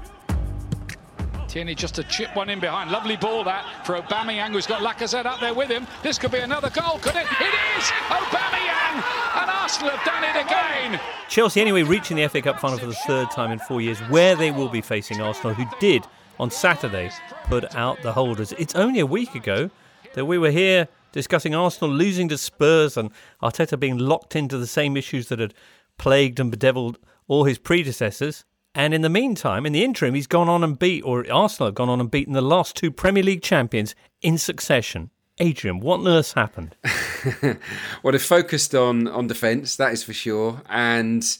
Tierney 1.58 1.74
just 1.74 1.96
to 1.96 2.04
chip 2.04 2.36
one 2.36 2.48
in 2.50 2.60
behind. 2.60 2.92
Lovely 2.92 3.16
ball 3.16 3.42
that 3.42 3.84
for 3.84 3.96
Aubameyang, 4.00 4.52
who's 4.52 4.64
got 4.68 4.80
Lacazette 4.80 5.26
up 5.26 5.40
there 5.40 5.52
with 5.52 5.68
him. 5.68 5.88
This 6.04 6.16
could 6.16 6.30
be 6.30 6.38
another 6.38 6.70
goal, 6.70 7.00
could 7.00 7.16
it? 7.16 7.26
It 7.40 7.54
is! 7.76 7.84
Aubameyang! 8.06 9.02
And 9.42 9.50
Arsenal 9.50 9.90
have 9.90 10.04
done 10.06 10.22
it 10.22 10.40
again! 10.40 11.00
Chelsea, 11.28 11.60
anyway, 11.60 11.82
reaching 11.82 12.16
the 12.16 12.28
FA 12.28 12.42
Cup 12.42 12.60
final 12.60 12.78
for 12.78 12.86
the 12.86 12.94
third 13.08 13.32
time 13.32 13.50
in 13.50 13.58
four 13.58 13.80
years, 13.80 13.98
where 14.02 14.36
they 14.36 14.52
will 14.52 14.68
be 14.68 14.80
facing 14.80 15.20
Arsenal, 15.20 15.52
who 15.52 15.64
did 15.80 16.04
on 16.38 16.48
Saturday 16.48 17.10
put 17.46 17.74
out 17.74 18.00
the 18.02 18.12
holders. 18.12 18.52
It's 18.52 18.76
only 18.76 19.00
a 19.00 19.06
week 19.06 19.34
ago 19.34 19.68
that 20.14 20.26
we 20.26 20.38
were 20.38 20.52
here 20.52 20.86
discussing 21.10 21.56
Arsenal 21.56 21.92
losing 21.92 22.28
to 22.28 22.38
Spurs 22.38 22.96
and 22.96 23.10
Arteta 23.42 23.76
being 23.80 23.98
locked 23.98 24.36
into 24.36 24.58
the 24.58 24.66
same 24.68 24.96
issues 24.96 25.26
that 25.26 25.40
had 25.40 25.54
plagued 25.98 26.38
and 26.38 26.52
bedeviled 26.52 27.00
all 27.26 27.42
his 27.42 27.58
predecessors. 27.58 28.44
And 28.78 28.94
in 28.94 29.02
the 29.02 29.08
meantime, 29.08 29.66
in 29.66 29.72
the 29.72 29.82
interim, 29.82 30.14
he's 30.14 30.28
gone 30.28 30.48
on 30.48 30.62
and 30.62 30.78
beat, 30.78 31.02
or 31.02 31.28
Arsenal 31.32 31.66
have 31.66 31.74
gone 31.74 31.88
on 31.88 31.98
and 31.98 32.08
beaten 32.08 32.32
the 32.32 32.40
last 32.40 32.76
two 32.76 32.92
Premier 32.92 33.24
League 33.24 33.42
champions 33.42 33.96
in 34.22 34.38
succession. 34.38 35.10
Adrian, 35.38 35.80
what 35.80 35.98
on 35.98 36.06
earth's 36.06 36.34
happened? 36.34 36.76
well, 37.42 38.12
they've 38.12 38.22
focused 38.22 38.76
on 38.76 39.08
on 39.08 39.26
defence, 39.26 39.74
that 39.74 39.92
is 39.92 40.04
for 40.04 40.12
sure, 40.12 40.62
and 40.68 41.38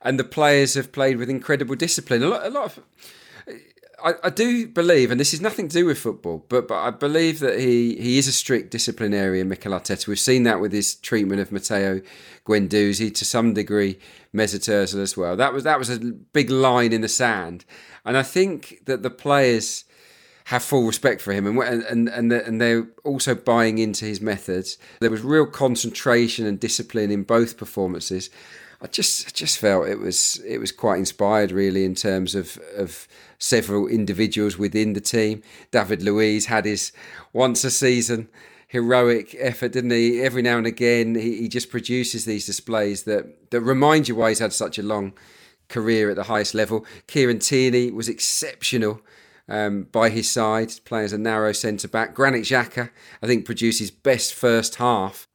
and 0.00 0.16
the 0.16 0.22
players 0.22 0.74
have 0.74 0.92
played 0.92 1.16
with 1.16 1.28
incredible 1.28 1.74
discipline. 1.74 2.22
A 2.22 2.28
lot, 2.28 2.46
a 2.46 2.50
lot 2.50 2.64
of. 2.66 2.84
I, 4.04 4.14
I 4.24 4.30
do 4.30 4.68
believe, 4.68 5.10
and 5.10 5.18
this 5.18 5.32
is 5.32 5.40
nothing 5.40 5.68
to 5.68 5.78
do 5.78 5.86
with 5.86 5.98
football, 5.98 6.44
but 6.48 6.68
but 6.68 6.78
I 6.78 6.90
believe 6.90 7.40
that 7.40 7.58
he, 7.58 7.96
he 7.96 8.18
is 8.18 8.28
a 8.28 8.32
strict 8.32 8.70
disciplinarian, 8.70 9.48
Mikel 9.48 9.72
Arteta. 9.72 10.06
We've 10.06 10.18
seen 10.18 10.42
that 10.42 10.60
with 10.60 10.72
his 10.72 10.94
treatment 10.96 11.40
of 11.40 11.50
Matteo 11.50 12.02
Guendouzi, 12.46 13.14
to 13.14 13.24
some 13.24 13.54
degree, 13.54 13.98
Mesut 14.34 14.68
Ozil 14.68 15.00
as 15.00 15.16
well. 15.16 15.36
That 15.36 15.52
was 15.52 15.64
that 15.64 15.78
was 15.78 15.90
a 15.90 15.98
big 15.98 16.50
line 16.50 16.92
in 16.92 17.00
the 17.00 17.08
sand, 17.08 17.64
and 18.04 18.16
I 18.18 18.22
think 18.22 18.84
that 18.84 19.02
the 19.02 19.10
players 19.10 19.84
have 20.46 20.62
full 20.62 20.86
respect 20.86 21.20
for 21.20 21.32
him 21.32 21.46
and 21.46 21.82
and 21.82 22.08
and 22.08 22.32
and 22.32 22.60
they're 22.60 22.86
also 23.02 23.34
buying 23.34 23.78
into 23.78 24.04
his 24.04 24.20
methods. 24.20 24.78
There 25.00 25.10
was 25.10 25.22
real 25.22 25.46
concentration 25.46 26.46
and 26.46 26.60
discipline 26.60 27.10
in 27.10 27.24
both 27.24 27.56
performances. 27.56 28.30
I 28.80 28.86
just 28.86 29.28
I 29.28 29.30
just 29.30 29.58
felt 29.58 29.88
it 29.88 29.98
was 29.98 30.40
it 30.46 30.58
was 30.58 30.72
quite 30.72 30.98
inspired 30.98 31.50
really 31.50 31.84
in 31.84 31.94
terms 31.94 32.34
of 32.34 32.58
of 32.76 33.08
several 33.38 33.86
individuals 33.86 34.58
within 34.58 34.92
the 34.92 35.00
team. 35.00 35.42
David 35.70 36.02
Luiz 36.02 36.46
had 36.46 36.64
his 36.64 36.92
once 37.32 37.64
a 37.64 37.70
season 37.70 38.28
heroic 38.68 39.34
effort, 39.38 39.72
didn't 39.72 39.90
he? 39.90 40.20
Every 40.20 40.42
now 40.42 40.58
and 40.58 40.66
again 40.66 41.14
he, 41.14 41.36
he 41.38 41.48
just 41.48 41.70
produces 41.70 42.24
these 42.24 42.46
displays 42.46 43.04
that 43.04 43.50
that 43.50 43.60
remind 43.60 44.08
you 44.08 44.16
why 44.16 44.30
he's 44.30 44.40
had 44.40 44.52
such 44.52 44.78
a 44.78 44.82
long 44.82 45.12
career 45.68 46.10
at 46.10 46.16
the 46.16 46.24
highest 46.24 46.54
level. 46.54 46.84
Kieran 47.06 47.38
Tierney 47.38 47.90
was 47.90 48.08
exceptional 48.08 49.00
um, 49.48 49.84
by 49.92 50.10
his 50.10 50.30
side, 50.30 50.72
playing 50.84 51.06
as 51.06 51.12
a 51.12 51.18
narrow 51.18 51.52
centre 51.52 51.88
back. 51.88 52.14
Granit 52.14 52.42
Xhaka, 52.42 52.90
I 53.22 53.26
think, 53.26 53.44
produced 53.44 53.78
his 53.78 53.90
best 53.90 54.34
first 54.34 54.76
half 54.76 55.25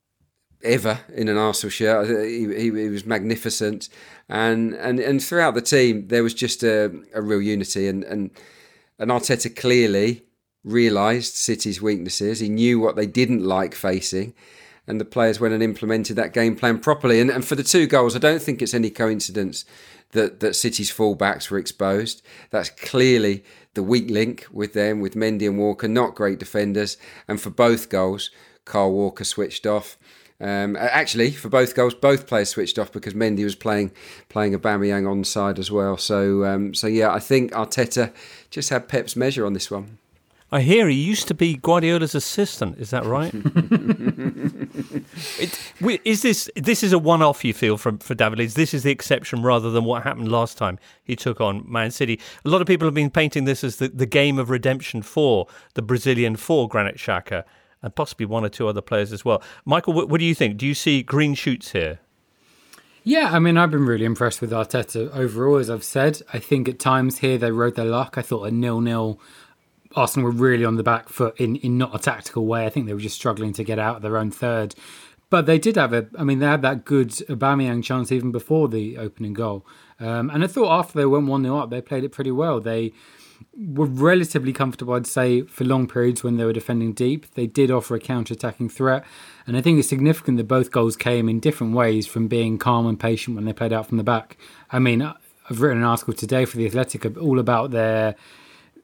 ever 0.63 0.99
in 1.13 1.29
an 1.29 1.37
Arsenal 1.37 1.71
shirt. 1.71 2.09
Uh, 2.09 2.21
he, 2.23 2.47
he, 2.47 2.63
he, 2.63 2.89
was 2.89 3.05
magnificent, 3.05 3.89
and 4.29 4.73
and 4.73 4.99
and 4.99 5.23
throughout 5.23 5.55
the 5.55 5.61
team 5.61 6.07
there 6.07 6.23
was 6.23 6.33
just 6.33 6.63
a, 6.63 6.91
a 7.13 7.21
real 7.21 7.41
unity, 7.41 7.87
and 7.87 8.03
and 8.03 8.31
and 8.99 9.11
Arteta 9.11 9.55
clearly 9.55 10.23
realised 10.63 11.35
City's 11.35 11.81
weaknesses. 11.81 12.39
He 12.39 12.49
knew 12.49 12.79
what 12.79 12.95
they 12.95 13.07
didn't 13.07 13.43
like 13.43 13.73
facing. 13.73 14.33
And 14.87 14.99
the 14.99 15.05
players 15.05 15.39
went 15.39 15.53
and 15.53 15.63
implemented 15.63 16.15
that 16.17 16.33
game 16.33 16.55
plan 16.55 16.79
properly. 16.79 17.19
And, 17.19 17.29
and 17.29 17.45
for 17.45 17.55
the 17.55 17.63
two 17.63 17.87
goals, 17.87 18.15
I 18.15 18.19
don't 18.19 18.41
think 18.41 18.61
it's 18.61 18.73
any 18.73 18.89
coincidence 18.89 19.63
that, 20.11 20.39
that 20.39 20.55
City's 20.55 20.91
fullbacks 20.91 21.49
were 21.49 21.57
exposed. 21.57 22.21
That's 22.49 22.69
clearly 22.69 23.43
the 23.73 23.83
weak 23.83 24.09
link 24.09 24.47
with 24.51 24.73
them, 24.73 24.99
with 24.99 25.15
Mendy 25.15 25.47
and 25.47 25.57
Walker, 25.57 25.87
not 25.87 26.15
great 26.15 26.39
defenders. 26.39 26.97
And 27.27 27.39
for 27.39 27.49
both 27.49 27.89
goals, 27.89 28.31
Kyle 28.65 28.91
Walker 28.91 29.23
switched 29.23 29.65
off. 29.65 29.97
Um, 30.41 30.75
actually, 30.75 31.31
for 31.31 31.49
both 31.49 31.75
goals, 31.75 31.93
both 31.93 32.25
players 32.25 32.49
switched 32.49 32.79
off 32.79 32.91
because 32.91 33.13
Mendy 33.13 33.43
was 33.43 33.55
playing 33.55 33.91
playing 34.27 34.53
Aubameyang 34.53 35.09
on 35.09 35.23
side 35.23 35.59
as 35.59 35.69
well. 35.69 35.97
So, 35.97 36.45
um, 36.45 36.73
so 36.73 36.87
yeah, 36.87 37.13
I 37.13 37.19
think 37.19 37.51
Arteta 37.51 38.11
just 38.49 38.69
had 38.69 38.87
Pep's 38.87 39.15
measure 39.15 39.45
on 39.45 39.53
this 39.53 39.69
one. 39.69 39.99
I 40.53 40.61
hear 40.61 40.89
he 40.89 40.95
used 40.95 41.29
to 41.29 41.33
be 41.33 41.55
Guardiola's 41.55 42.13
assistant. 42.13 42.77
Is 42.77 42.89
that 42.89 43.05
right? 43.05 43.31
it, 45.39 46.01
is 46.03 46.23
this 46.23 46.49
this 46.55 46.83
is 46.83 46.91
a 46.91 46.99
one-off? 46.99 47.45
You 47.45 47.53
feel 47.53 47.77
from 47.77 47.99
for 47.99 48.15
David 48.15 48.39
Luiz? 48.39 48.55
This 48.55 48.73
is 48.73 48.83
the 48.83 48.91
exception 48.91 49.43
rather 49.43 49.69
than 49.69 49.85
what 49.85 50.03
happened 50.03 50.29
last 50.29 50.57
time 50.57 50.77
he 51.03 51.15
took 51.15 51.39
on 51.39 51.63
Man 51.71 51.91
City. 51.91 52.19
A 52.43 52.49
lot 52.49 52.59
of 52.61 52.67
people 52.67 52.85
have 52.85 52.95
been 52.95 53.11
painting 53.11 53.45
this 53.45 53.63
as 53.63 53.77
the, 53.77 53.87
the 53.89 54.05
game 54.05 54.39
of 54.39 54.49
redemption 54.49 55.03
for 55.03 55.47
the 55.75 55.81
Brazilian 55.81 56.35
for 56.35 56.67
Granit 56.67 56.97
Xhaka 56.97 57.45
and 57.81 57.95
possibly 57.95 58.25
one 58.25 58.45
or 58.45 58.49
two 58.49 58.67
other 58.67 58.81
players 58.81 59.11
as 59.11 59.25
well. 59.25 59.41
Michael, 59.65 59.93
what, 59.93 60.09
what 60.09 60.19
do 60.19 60.25
you 60.25 60.35
think? 60.35 60.57
Do 60.57 60.65
you 60.65 60.73
see 60.73 61.03
green 61.03 61.33
shoots 61.33 61.71
here? 61.71 61.99
Yeah, 63.03 63.31
I 63.31 63.39
mean, 63.39 63.57
I've 63.57 63.71
been 63.71 63.85
really 63.85 64.05
impressed 64.05 64.41
with 64.41 64.51
Arteta 64.51 65.11
overall, 65.15 65.57
as 65.57 65.69
I've 65.71 65.83
said. 65.83 66.21
I 66.33 66.39
think 66.39 66.69
at 66.69 66.77
times 66.77 67.17
here 67.17 67.37
they 67.37 67.51
rode 67.51 67.75
their 67.75 67.85
luck. 67.85 68.15
I 68.15 68.21
thought 68.21 68.43
a 68.43 68.51
nil-nil 68.51 69.19
Arsenal 69.95 70.25
were 70.25 70.31
really 70.31 70.65
on 70.65 70.75
the 70.75 70.83
back 70.83 71.09
foot 71.09 71.39
in, 71.39 71.55
in 71.57 71.77
not 71.77 71.95
a 71.95 71.99
tactical 71.99 72.45
way. 72.45 72.65
I 72.65 72.69
think 72.69 72.85
they 72.85 72.93
were 72.93 72.99
just 72.99 73.15
struggling 73.15 73.53
to 73.53 73.63
get 73.63 73.79
out 73.79 73.97
of 73.97 74.01
their 74.03 74.17
own 74.17 74.31
third. 74.31 74.75
But 75.31 75.45
they 75.45 75.57
did 75.57 75.77
have 75.77 75.93
a, 75.93 76.07
I 76.17 76.23
mean, 76.23 76.39
they 76.39 76.45
had 76.45 76.61
that 76.61 76.85
good 76.85 77.09
Aubameyang 77.09 77.83
chance 77.83 78.11
even 78.11 78.31
before 78.31 78.67
the 78.67 78.97
opening 78.97 79.33
goal. 79.33 79.65
Um, 79.99 80.29
and 80.29 80.43
I 80.43 80.47
thought 80.47 80.77
after 80.77 80.99
they 80.99 81.05
went 81.05 81.27
1 81.27 81.43
0 81.43 81.57
up, 81.57 81.69
they 81.69 81.81
played 81.81 82.03
it 82.03 82.09
pretty 82.09 82.31
well. 82.31 82.59
They 82.59 82.93
were 83.55 83.85
relatively 83.85 84.53
comfortable, 84.53 84.93
I'd 84.93 85.07
say, 85.07 85.41
for 85.43 85.63
long 85.63 85.87
periods 85.87 86.23
when 86.23 86.37
they 86.37 86.45
were 86.45 86.53
defending 86.53 86.93
deep. 86.93 87.33
They 87.33 87.47
did 87.47 87.71
offer 87.71 87.95
a 87.95 87.99
counter 87.99 88.33
attacking 88.33 88.69
threat. 88.69 89.03
And 89.45 89.57
I 89.57 89.61
think 89.61 89.79
it's 89.79 89.87
significant 89.87 90.37
that 90.37 90.47
both 90.47 90.71
goals 90.71 90.95
came 90.95 91.27
in 91.29 91.39
different 91.39 91.73
ways 91.73 92.07
from 92.07 92.27
being 92.27 92.57
calm 92.57 92.87
and 92.87 92.99
patient 92.99 93.35
when 93.35 93.45
they 93.45 93.53
played 93.53 93.73
out 93.73 93.87
from 93.87 93.97
the 93.97 94.03
back. 94.03 94.37
I 94.71 94.79
mean, 94.79 95.01
I've 95.01 95.61
written 95.61 95.79
an 95.79 95.83
article 95.83 96.13
today 96.13 96.45
for 96.45 96.57
the 96.57 96.65
Athletic 96.65 97.17
all 97.17 97.39
about 97.39 97.71
their 97.71 98.15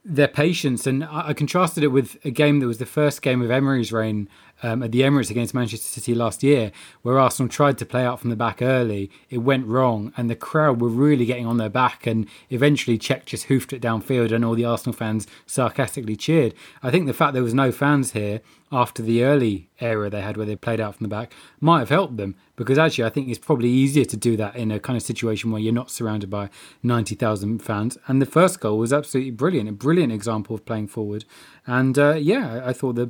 their 0.09 0.27
patience, 0.27 0.87
and 0.87 1.03
I, 1.03 1.29
I 1.29 1.33
contrasted 1.33 1.83
it 1.83 1.87
with 1.87 2.17
a 2.23 2.31
game 2.31 2.59
that 2.59 2.67
was 2.67 2.77
the 2.77 2.85
first 2.85 3.21
game 3.21 3.41
of 3.41 3.51
Emery's 3.51 3.91
reign 3.91 4.29
um, 4.63 4.83
at 4.83 4.91
the 4.91 5.01
Emirates 5.01 5.29
against 5.29 5.53
Manchester 5.53 5.87
City 5.87 6.15
last 6.15 6.43
year, 6.43 6.71
where 7.01 7.19
Arsenal 7.19 7.49
tried 7.49 7.77
to 7.77 7.85
play 7.85 8.05
out 8.05 8.19
from 8.19 8.29
the 8.29 8.35
back 8.35 8.61
early. 8.61 9.11
It 9.29 9.39
went 9.39 9.67
wrong, 9.67 10.13
and 10.17 10.29
the 10.29 10.35
crowd 10.35 10.81
were 10.81 10.89
really 10.89 11.25
getting 11.25 11.45
on 11.45 11.57
their 11.57 11.69
back. 11.69 12.07
And 12.07 12.27
eventually, 12.49 12.97
Cech 12.97 13.25
just 13.25 13.45
hoofed 13.45 13.73
it 13.73 13.81
downfield, 13.81 14.31
and 14.31 14.43
all 14.43 14.55
the 14.55 14.65
Arsenal 14.65 14.95
fans 14.95 15.27
sarcastically 15.45 16.15
cheered. 16.15 16.53
I 16.81 16.91
think 16.91 17.07
the 17.07 17.13
fact 17.13 17.33
there 17.33 17.43
was 17.43 17.53
no 17.53 17.71
fans 17.71 18.11
here 18.11 18.41
after 18.71 19.01
the 19.01 19.23
early 19.23 19.69
era 19.79 20.09
they 20.09 20.21
had 20.21 20.35
where 20.35 20.45
they 20.45 20.55
played 20.55 20.81
out 20.81 20.95
from 20.95 21.05
the 21.05 21.09
back 21.09 21.31
might 21.61 21.79
have 21.79 21.89
helped 21.89 22.17
them 22.17 22.35
because 22.55 22.77
actually 22.77 23.05
I 23.05 23.09
think 23.09 23.29
it's 23.29 23.39
probably 23.39 23.69
easier 23.69 24.03
to 24.05 24.17
do 24.17 24.35
that 24.37 24.55
in 24.55 24.71
a 24.71 24.79
kind 24.79 24.97
of 24.97 25.03
situation 25.03 25.51
where 25.51 25.61
you're 25.61 25.73
not 25.73 25.89
surrounded 25.89 26.29
by 26.29 26.49
90,000 26.83 27.59
fans 27.59 27.97
and 28.07 28.21
the 28.21 28.25
first 28.25 28.59
goal 28.59 28.77
was 28.77 28.91
absolutely 28.91 29.31
brilliant 29.31 29.69
a 29.69 29.71
brilliant 29.71 30.11
example 30.11 30.55
of 30.55 30.65
playing 30.65 30.87
forward 30.87 31.23
and 31.65 31.97
uh, 31.97 32.15
yeah 32.15 32.61
I 32.65 32.73
thought 32.73 32.95
the 32.95 33.09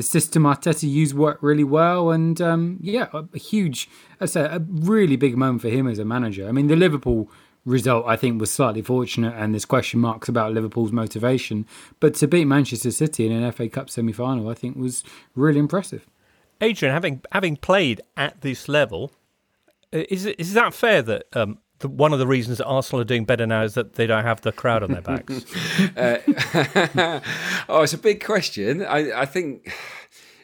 the 0.00 0.04
system 0.04 0.44
Arteta 0.44 0.88
used 0.88 1.14
worked 1.14 1.42
really 1.42 1.62
well, 1.62 2.10
and 2.10 2.40
um, 2.40 2.78
yeah, 2.80 3.08
a, 3.12 3.22
a 3.34 3.38
huge, 3.38 3.86
I 4.18 4.24
say, 4.24 4.40
a 4.40 4.58
really 4.66 5.16
big 5.16 5.36
moment 5.36 5.60
for 5.60 5.68
him 5.68 5.86
as 5.86 5.98
a 5.98 6.06
manager. 6.06 6.48
I 6.48 6.52
mean, 6.52 6.68
the 6.68 6.76
Liverpool 6.76 7.30
result 7.66 8.06
I 8.06 8.16
think 8.16 8.40
was 8.40 8.50
slightly 8.50 8.80
fortunate, 8.80 9.34
and 9.36 9.52
there's 9.52 9.66
question 9.66 10.00
marks 10.00 10.26
about 10.26 10.54
Liverpool's 10.54 10.90
motivation. 10.90 11.66
But 12.00 12.14
to 12.14 12.26
beat 12.26 12.46
Manchester 12.46 12.90
City 12.90 13.26
in 13.26 13.32
an 13.32 13.52
FA 13.52 13.68
Cup 13.68 13.90
semi-final, 13.90 14.48
I 14.48 14.54
think 14.54 14.78
was 14.78 15.04
really 15.34 15.58
impressive. 15.58 16.06
Adrian, 16.62 16.94
having 16.94 17.20
having 17.30 17.56
played 17.56 18.00
at 18.16 18.40
this 18.40 18.70
level, 18.70 19.12
uh, 19.92 20.04
is 20.08 20.54
that 20.54 20.72
fair 20.72 21.02
that 21.02 21.26
um, 21.34 21.58
the, 21.80 21.88
one 21.88 22.12
of 22.12 22.18
the 22.18 22.26
reasons 22.26 22.58
that 22.58 22.66
Arsenal 22.66 23.00
are 23.00 23.04
doing 23.04 23.24
better 23.24 23.46
now 23.46 23.62
is 23.62 23.74
that 23.74 23.94
they 23.94 24.06
don't 24.06 24.24
have 24.24 24.40
the 24.42 24.52
crowd 24.52 24.82
on 24.82 24.92
their 24.92 25.02
backs? 25.02 25.44
uh, 25.96 27.20
oh, 27.68 27.82
it's 27.82 27.92
a 27.92 27.98
big 27.98 28.24
question. 28.24 28.84
I, 28.84 29.22
I 29.22 29.26
think 29.26 29.72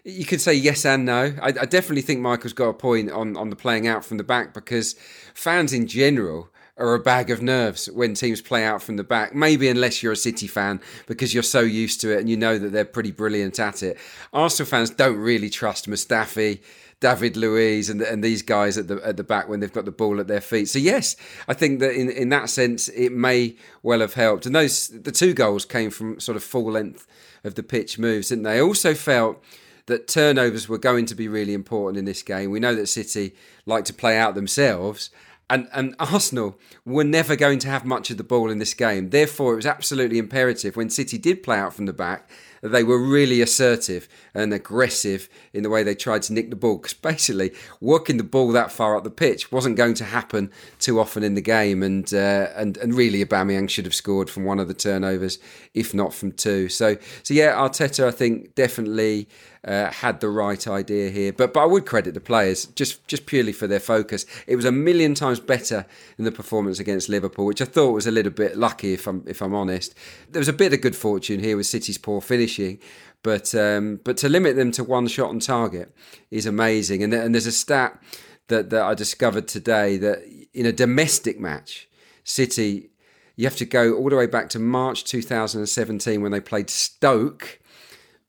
you 0.05 0.25
could 0.25 0.41
say 0.41 0.55
yes 0.55 0.85
and 0.85 1.05
no. 1.05 1.35
I, 1.43 1.49
I, 1.49 1.67
definitely 1.67 2.03
think 2.03 2.21
Michael's 2.21 2.53
got 2.53 2.69
a 2.69 2.75
point 2.75 3.11
on, 3.11 3.37
on 3.37 3.51
the 3.51 3.57
playing 3.57 3.87
out 3.87 4.05
from 4.05 4.19
the 4.19 4.25
back 4.25 4.55
because 4.55 4.95
fans 5.35 5.73
in 5.73 5.87
general 5.87 6.49
are 6.79 6.95
a 6.95 7.01
bag 7.01 7.31
of 7.31 7.43
nerves 7.43 7.87
when 7.87 8.15
teams 8.15 8.41
play 8.41 8.65
out 8.65 8.83
from 8.83 8.97
the 8.97 9.05
back. 9.05 9.35
Maybe 9.35 9.69
unless 9.69 10.03
you're 10.03 10.13
a 10.13 10.17
City 10.17 10.47
fan 10.47 10.81
because 11.07 11.33
you're 11.35 11.43
so 11.43 11.61
used 11.61 12.01
to 12.03 12.13
it 12.13 12.21
and 12.21 12.29
you 12.29 12.37
know 12.37 12.59
that 12.59 12.71
they're 12.71 12.85
pretty 12.85 13.13
brilliant 13.13 13.59
at 13.59 13.83
it. 13.83 13.99
Arsenal 14.33 14.69
fans 14.69 14.91
don't 14.91 15.17
really 15.17 15.51
trust 15.51 15.89
Mustafi. 15.89 16.61
David 17.01 17.37
Luiz 17.37 17.91
and 17.91 18.01
and 18.01 18.25
these 18.25 18.43
guys 18.43 18.79
at 18.79 18.89
the 18.89 19.01
at 19.05 19.17
the 19.17 19.25
back 19.25 19.49
when 19.49 19.61
they've 19.61 19.73
got 19.73 19.85
the 19.85 19.91
ball 19.93 20.19
at 20.19 20.29
their 20.29 20.41
feet. 20.41 20.69
So 20.69 20.79
yes, 20.79 21.17
I 21.47 21.55
think 21.55 21.81
that 21.81 21.95
in 21.95 22.09
in 22.11 22.31
that 22.31 22.49
sense 22.49 22.89
it 22.89 23.13
may 23.13 23.57
well 23.83 24.01
have 24.01 24.15
helped. 24.15 24.47
And 24.47 24.55
those 24.55 24.89
the 24.89 25.13
two 25.13 25.35
goals 25.35 25.65
came 25.65 25.91
from 25.91 26.19
sort 26.21 26.37
of 26.37 26.43
full 26.43 26.73
length 26.73 27.07
of 27.45 27.55
the 27.55 27.63
pitch 27.63 27.99
moves, 27.99 28.31
didn't 28.31 28.45
they? 28.45 28.59
I 28.59 28.61
also 28.61 28.95
felt 28.95 29.45
that 29.87 30.09
turnovers 30.09 30.69
were 30.69 30.79
going 30.79 31.07
to 31.07 31.15
be 31.15 31.29
really 31.29 31.55
important 31.55 31.99
in 31.99 32.07
this 32.07 32.23
game. 32.23 32.51
We 32.51 32.61
know 32.61 32.75
that 32.75 32.89
City 32.89 33.35
like 33.67 33.85
to 33.85 33.93
play 33.93 34.19
out 34.19 34.35
themselves, 34.35 35.11
And, 35.49 35.69
and 35.73 35.95
Arsenal 36.01 36.59
were 36.85 37.05
never 37.05 37.37
going 37.37 37.61
to 37.61 37.69
have 37.69 37.85
much 37.85 38.11
of 38.11 38.17
the 38.17 38.25
ball 38.25 38.51
in 38.51 38.59
this 38.59 38.75
game. 38.75 39.11
Therefore, 39.11 39.53
it 39.53 39.57
was 39.57 39.67
absolutely 39.67 40.19
imperative 40.19 40.77
when 40.77 40.91
City 40.91 41.19
did 41.19 41.45
play 41.45 41.59
out 41.59 41.73
from 41.73 41.87
the 41.87 41.93
back 41.93 42.29
they 42.63 42.83
were 42.83 42.99
really 42.99 43.41
assertive 43.41 44.09
and 44.35 44.53
aggressive 44.53 45.29
in 45.53 45.63
the 45.63 45.71
way 45.71 45.83
they 45.83 45.95
tried 45.95 46.23
to 46.23 46.33
nick 46.33 46.51
the 46.51 46.57
ball. 46.57 46.79
Because 46.79 46.95
basically, 46.95 47.53
working 47.81 48.17
the 48.17 48.25
ball 48.25 48.53
that 48.53 48.73
far 48.73 48.97
up 48.97 49.05
the 49.05 49.11
pitch 49.11 49.53
wasn't 49.53 49.77
going 49.77 49.95
to 49.95 50.05
happen 50.05 50.51
too 50.79 51.01
often 51.01 51.23
in 51.23 51.35
the 51.35 51.41
game. 51.41 51.83
And 51.83 52.13
uh, 52.13 52.49
and 52.57 52.77
and 52.79 52.95
really, 52.95 53.25
Aubameyang 53.25 53.69
should 53.71 53.85
have 53.85 53.95
scored 53.95 54.31
from 54.31 54.45
one 54.45 54.59
of 54.59 54.69
the 54.69 54.75
turnovers, 54.75 55.39
if 55.75 55.95
not 55.95 56.15
from 56.15 56.33
two. 56.33 56.69
So 56.69 56.97
so 57.23 57.35
yeah, 57.35 57.55
Arteta, 57.55 58.07
I 58.07 58.11
think 58.11 58.55
definitely 58.55 59.29
uh, 59.67 59.91
had 59.91 60.21
the 60.21 60.29
right 60.29 60.67
idea 60.69 61.11
here. 61.11 61.33
But 61.33 61.53
but 61.53 61.61
I 61.61 61.67
would 61.67 61.87
credit 61.87 62.15
the 62.15 62.21
players 62.21 62.67
just 62.67 63.07
just 63.09 63.27
purely 63.27 63.53
for 63.53 63.67
their 63.67 63.81
focus. 63.81 64.25
It 64.47 64.57
was 64.57 64.65
a 64.65 64.73
million 64.73 65.15
times 65.15 65.41
better 65.41 65.87
than 66.17 66.25
the 66.25 66.33
performance 66.33 66.79
against 66.79 67.09
Liverpool, 67.09 67.47
which 67.47 67.61
I 67.61 67.67
thought 67.67 67.93
was 67.93 68.07
a 68.07 68.13
little 68.13 68.33
bit 68.33 68.57
lucky 68.57 68.93
if 68.93 69.07
I'm 69.07 69.25
if 69.27 69.43
I'm 69.43 69.55
honest. 69.55 69.95
There 70.31 70.41
was 70.41 70.49
a 70.49 70.53
bit 70.53 70.73
of 70.73 70.81
good 70.81 70.97
fortune 70.97 71.41
here 71.41 71.57
with 71.57 71.67
City's 71.67 71.99
poor 71.99 72.21
finishing. 72.21 72.79
But 73.23 73.55
um, 73.55 74.01
but 74.05 74.17
to 74.19 74.29
limit 74.29 74.55
them 74.55 74.71
to 74.73 74.85
one 74.85 75.09
shot 75.09 75.31
on 75.31 75.41
target 75.41 75.93
is 76.31 76.47
amazing. 76.47 77.03
And, 77.03 77.13
and 77.13 77.35
there's 77.35 77.47
a 77.47 77.53
stat 77.53 78.01
that, 78.49 78.71
that 78.71 78.83
I 78.83 78.95
discovered 78.95 79.49
today 79.49 79.97
that 79.97 80.23
in 80.55 80.67
a 80.67 80.73
domestic 80.73 81.41
match, 81.41 81.89
City, 82.23 82.91
you 83.35 83.45
have 83.45 83.57
to 83.57 83.65
go 83.65 83.95
all 83.95 84.11
the 84.11 84.17
way 84.17 84.27
back 84.27 84.49
to 84.51 84.59
March 84.59 85.05
2017 85.05 86.23
when 86.23 86.33
they 86.33 86.41
played 86.41 86.71
Stoke 86.71 87.59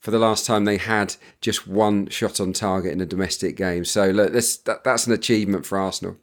for 0.08 0.12
the 0.12 0.20
last 0.20 0.46
time 0.46 0.64
they 0.64 0.78
had 0.78 1.18
just 1.42 1.68
one 1.68 2.08
shot 2.08 2.40
on 2.40 2.54
target 2.54 2.94
in 2.94 3.02
a 3.02 3.06
domestic 3.06 3.58
game. 3.58 3.84
So 3.84 4.10
look, 4.10 4.32
that's 4.32 4.56
that, 4.60 4.86
that's 4.86 5.06
an 5.06 5.12
achievement 5.12 5.66
for 5.66 5.78
Arsenal. 5.78 6.16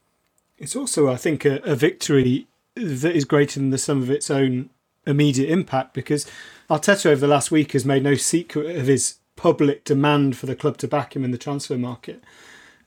It's 0.57 0.75
also, 0.75 1.13
I 1.13 1.17
think, 1.17 1.45
a, 1.45 1.59
a 1.65 1.77
victory 1.77 2.47
that 2.77 3.15
is 3.15 3.27
greater 3.27 3.61
than 3.61 3.69
the 3.69 3.77
sum 3.77 4.01
of 4.01 4.09
its 4.09 4.31
own 4.31 4.71
immediate 5.07 5.51
impact 5.51 5.93
because 5.93 6.27
Arteta 6.71 7.11
over 7.11 7.21
the 7.21 7.29
last 7.29 7.51
week 7.51 7.73
has 7.73 7.85
made 7.85 8.03
no 8.03 8.15
secret 8.15 8.75
of 8.75 8.87
his 8.87 9.17
public 9.37 9.85
demand 9.85 10.39
for 10.39 10.47
the 10.47 10.57
club 10.57 10.79
to 10.79 10.89
back 10.89 11.15
him 11.15 11.23
in 11.23 11.31
the 11.31 11.37
transfer 11.37 11.77
market. 11.77 12.25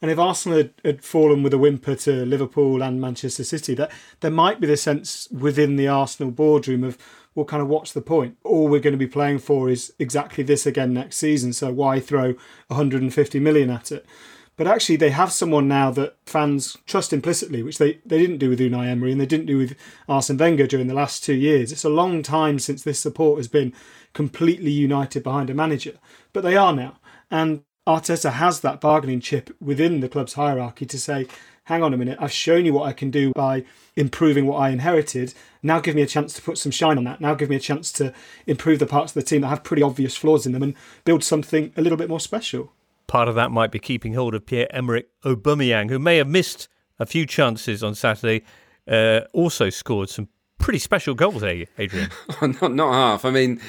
And 0.01 0.09
if 0.09 0.17
Arsenal 0.17 0.57
had, 0.57 0.73
had 0.83 1.03
fallen 1.03 1.43
with 1.43 1.53
a 1.53 1.59
whimper 1.59 1.93
to 1.93 2.25
Liverpool 2.25 2.81
and 2.81 2.99
Manchester 2.99 3.43
City, 3.43 3.75
that 3.75 3.91
there 4.21 4.31
might 4.31 4.59
be 4.59 4.65
the 4.65 4.77
sense 4.77 5.27
within 5.29 5.75
the 5.75 5.87
Arsenal 5.87 6.31
boardroom 6.31 6.83
of, 6.83 6.97
well, 7.37 7.45
kind 7.45 7.61
of 7.61 7.69
what's 7.69 7.93
the 7.93 8.01
point? 8.01 8.35
All 8.43 8.67
we're 8.67 8.79
going 8.79 8.95
to 8.95 8.97
be 8.97 9.05
playing 9.05 9.37
for 9.37 9.69
is 9.69 9.93
exactly 9.99 10.43
this 10.43 10.65
again 10.65 10.91
next 10.91 11.17
season. 11.17 11.53
So 11.53 11.71
why 11.71 11.99
throw 11.99 12.33
150 12.65 13.39
million 13.39 13.69
at 13.69 13.91
it? 13.91 14.07
But 14.55 14.65
actually, 14.65 14.95
they 14.95 15.11
have 15.11 15.31
someone 15.31 15.67
now 15.67 15.91
that 15.91 16.17
fans 16.25 16.77
trust 16.87 17.13
implicitly, 17.13 17.61
which 17.61 17.77
they, 17.77 17.99
they 18.03 18.17
didn't 18.17 18.39
do 18.39 18.49
with 18.49 18.59
Unai 18.59 18.87
Emery 18.87 19.11
and 19.11 19.21
they 19.21 19.27
didn't 19.27 19.45
do 19.45 19.59
with 19.59 19.75
Arsene 20.09 20.37
Wenger 20.37 20.65
during 20.65 20.87
the 20.87 20.95
last 20.95 21.23
two 21.23 21.35
years. 21.35 21.71
It's 21.71 21.83
a 21.83 21.89
long 21.89 22.23
time 22.23 22.57
since 22.57 22.81
this 22.81 22.99
support 22.99 23.37
has 23.37 23.47
been 23.47 23.71
completely 24.13 24.71
united 24.71 25.21
behind 25.21 25.51
a 25.51 25.53
manager, 25.53 25.99
but 26.33 26.41
they 26.41 26.57
are 26.57 26.73
now. 26.73 26.97
And 27.29 27.61
Arteta 27.87 28.31
has 28.31 28.61
that 28.61 28.81
bargaining 28.81 29.19
chip 29.19 29.55
within 29.61 29.99
the 29.99 30.09
club's 30.09 30.33
hierarchy 30.33 30.87
to 30.87 30.97
say, 30.97 31.27
hang 31.67 31.83
on 31.83 31.93
a 31.93 31.97
minute, 31.97 32.17
I've 32.21 32.31
shown 32.31 32.65
you 32.65 32.71
what 32.71 32.87
I 32.87 32.93
can 32.93 33.11
do 33.11 33.33
by 33.33 33.65
improving 33.97 34.45
what 34.45 34.55
I 34.55 34.69
inherited. 34.69 35.33
Now 35.61 35.81
give 35.81 35.95
me 35.95 36.01
a 36.01 36.07
chance 36.07 36.31
to 36.33 36.41
put 36.41 36.57
some 36.57 36.71
shine 36.71 36.97
on 36.97 37.03
that. 37.03 37.19
Now 37.19 37.35
give 37.35 37.49
me 37.49 37.57
a 37.57 37.59
chance 37.59 37.91
to 37.93 38.13
improve 38.45 38.79
the 38.79 38.85
parts 38.85 39.11
of 39.11 39.15
the 39.15 39.27
team 39.27 39.41
that 39.41 39.49
have 39.49 39.65
pretty 39.65 39.83
obvious 39.83 40.15
flaws 40.15 40.45
in 40.45 40.53
them 40.53 40.63
and 40.63 40.75
build 41.03 41.25
something 41.25 41.73
a 41.75 41.81
little 41.81 41.97
bit 41.97 42.07
more 42.07 42.21
special. 42.21 42.71
Part 43.05 43.27
of 43.27 43.35
that 43.35 43.51
might 43.51 43.71
be 43.71 43.79
keeping 43.79 44.13
hold 44.13 44.33
of 44.33 44.45
Pierre 44.45 44.73
Emerick 44.73 45.07
Aubameyang, 45.25 45.89
who 45.89 45.99
may 45.99 46.15
have 46.17 46.27
missed 46.27 46.69
a 46.99 47.05
few 47.05 47.25
chances 47.25 47.83
on 47.83 47.95
Saturday. 47.95 48.45
Uh, 48.87 49.21
also 49.33 49.69
scored 49.69 50.09
some 50.09 50.29
pretty 50.59 50.79
special 50.79 51.15
goals, 51.15 51.43
eh, 51.43 51.65
Adrian? 51.77 52.09
not 52.61 52.73
not 52.73 52.93
half. 52.93 53.25
I 53.25 53.31
mean, 53.31 53.59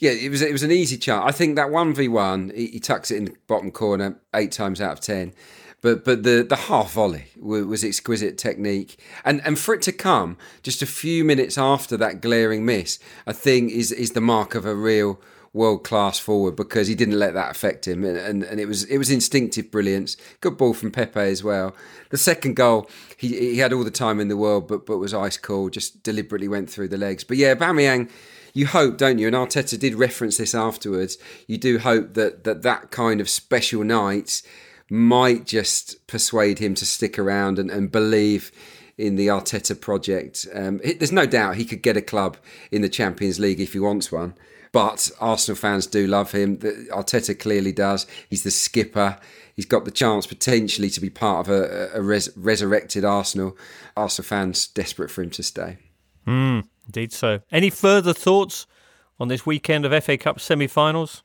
yeah, 0.00 0.10
it 0.10 0.28
was 0.28 0.42
it 0.42 0.50
was 0.50 0.64
an 0.64 0.72
easy 0.72 0.96
chance. 0.96 1.22
I 1.24 1.30
think 1.30 1.54
that 1.54 1.70
one 1.70 1.94
v 1.94 2.08
one, 2.08 2.50
he, 2.52 2.66
he 2.66 2.80
tucks 2.80 3.12
it 3.12 3.18
in 3.18 3.24
the 3.26 3.34
bottom 3.46 3.70
corner 3.70 4.20
eight 4.34 4.50
times 4.50 4.80
out 4.80 4.94
of 4.94 5.00
ten. 5.00 5.32
But 5.84 6.02
but 6.02 6.22
the 6.22 6.42
the 6.48 6.56
half 6.56 6.94
volley 6.94 7.26
was, 7.38 7.84
exquisite 7.84 8.38
technique, 8.38 8.98
and 9.22 9.42
and 9.44 9.58
for 9.58 9.74
it 9.74 9.82
to 9.82 9.92
come 9.92 10.38
just 10.62 10.80
a 10.80 10.86
few 10.86 11.24
minutes 11.26 11.58
after 11.58 11.98
that 11.98 12.22
glaring 12.22 12.64
miss, 12.64 12.98
I 13.26 13.34
think 13.34 13.70
is 13.70 13.92
is 13.92 14.12
the 14.12 14.22
mark 14.22 14.54
of 14.54 14.64
a 14.64 14.74
real 14.74 15.20
world 15.52 15.84
class 15.84 16.18
forward 16.18 16.56
because 16.56 16.88
he 16.88 16.94
didn't 16.94 17.18
let 17.18 17.34
that 17.34 17.50
affect 17.50 17.86
him, 17.86 18.02
and, 18.02 18.16
and, 18.16 18.42
and 18.44 18.60
it 18.60 18.66
was 18.66 18.84
it 18.84 18.96
was 18.96 19.10
instinctive 19.10 19.70
brilliance. 19.70 20.16
Good 20.40 20.56
ball 20.56 20.72
from 20.72 20.90
Pepe 20.90 21.20
as 21.20 21.44
well. 21.44 21.76
The 22.08 22.16
second 22.16 22.56
goal, 22.56 22.88
he 23.18 23.52
he 23.52 23.58
had 23.58 23.74
all 23.74 23.84
the 23.84 23.90
time 23.90 24.20
in 24.20 24.28
the 24.28 24.38
world, 24.38 24.66
but 24.66 24.86
but 24.86 24.96
was 24.96 25.12
ice 25.12 25.36
cold. 25.36 25.74
Just 25.74 26.02
deliberately 26.02 26.48
went 26.48 26.70
through 26.70 26.88
the 26.88 26.96
legs. 26.96 27.24
But 27.24 27.36
yeah, 27.36 27.54
Bamiyang. 27.54 28.10
You 28.56 28.68
hope, 28.68 28.98
don't 28.98 29.18
you? 29.18 29.26
And 29.26 29.34
Arteta 29.34 29.76
did 29.76 29.96
reference 29.96 30.36
this 30.36 30.54
afterwards. 30.54 31.18
You 31.48 31.58
do 31.58 31.80
hope 31.80 32.14
that 32.14 32.44
that, 32.44 32.62
that 32.62 32.92
kind 32.92 33.20
of 33.20 33.28
special 33.28 33.82
night 33.82 34.42
might 34.90 35.46
just 35.46 36.06
persuade 36.06 36.58
him 36.58 36.74
to 36.74 36.86
stick 36.86 37.18
around 37.18 37.58
and, 37.58 37.70
and 37.70 37.90
believe 37.90 38.52
in 38.96 39.16
the 39.16 39.28
Arteta 39.28 39.80
project. 39.80 40.46
Um, 40.54 40.80
it, 40.84 40.98
there's 40.98 41.12
no 41.12 41.26
doubt 41.26 41.56
he 41.56 41.64
could 41.64 41.82
get 41.82 41.96
a 41.96 42.02
club 42.02 42.36
in 42.70 42.82
the 42.82 42.88
Champions 42.88 43.40
League 43.40 43.60
if 43.60 43.72
he 43.72 43.78
wants 43.78 44.12
one. 44.12 44.34
But 44.72 45.10
Arsenal 45.20 45.56
fans 45.56 45.86
do 45.86 46.06
love 46.06 46.32
him. 46.32 46.58
The, 46.58 46.88
Arteta 46.92 47.38
clearly 47.38 47.72
does. 47.72 48.06
He's 48.28 48.42
the 48.42 48.50
skipper. 48.50 49.18
He's 49.54 49.66
got 49.66 49.84
the 49.84 49.92
chance 49.92 50.26
potentially 50.26 50.90
to 50.90 51.00
be 51.00 51.10
part 51.10 51.46
of 51.46 51.52
a, 51.52 51.90
a 51.94 52.02
res- 52.02 52.36
resurrected 52.36 53.04
Arsenal. 53.04 53.56
Arsenal 53.96 54.26
fans 54.26 54.66
desperate 54.66 55.10
for 55.12 55.22
him 55.22 55.30
to 55.30 55.42
stay. 55.44 55.78
Mm, 56.26 56.66
indeed 56.86 57.12
so. 57.12 57.40
Any 57.52 57.70
further 57.70 58.12
thoughts 58.12 58.66
on 59.20 59.28
this 59.28 59.46
weekend 59.46 59.84
of 59.84 60.04
FA 60.04 60.16
Cup 60.16 60.40
semi-finals? 60.40 61.22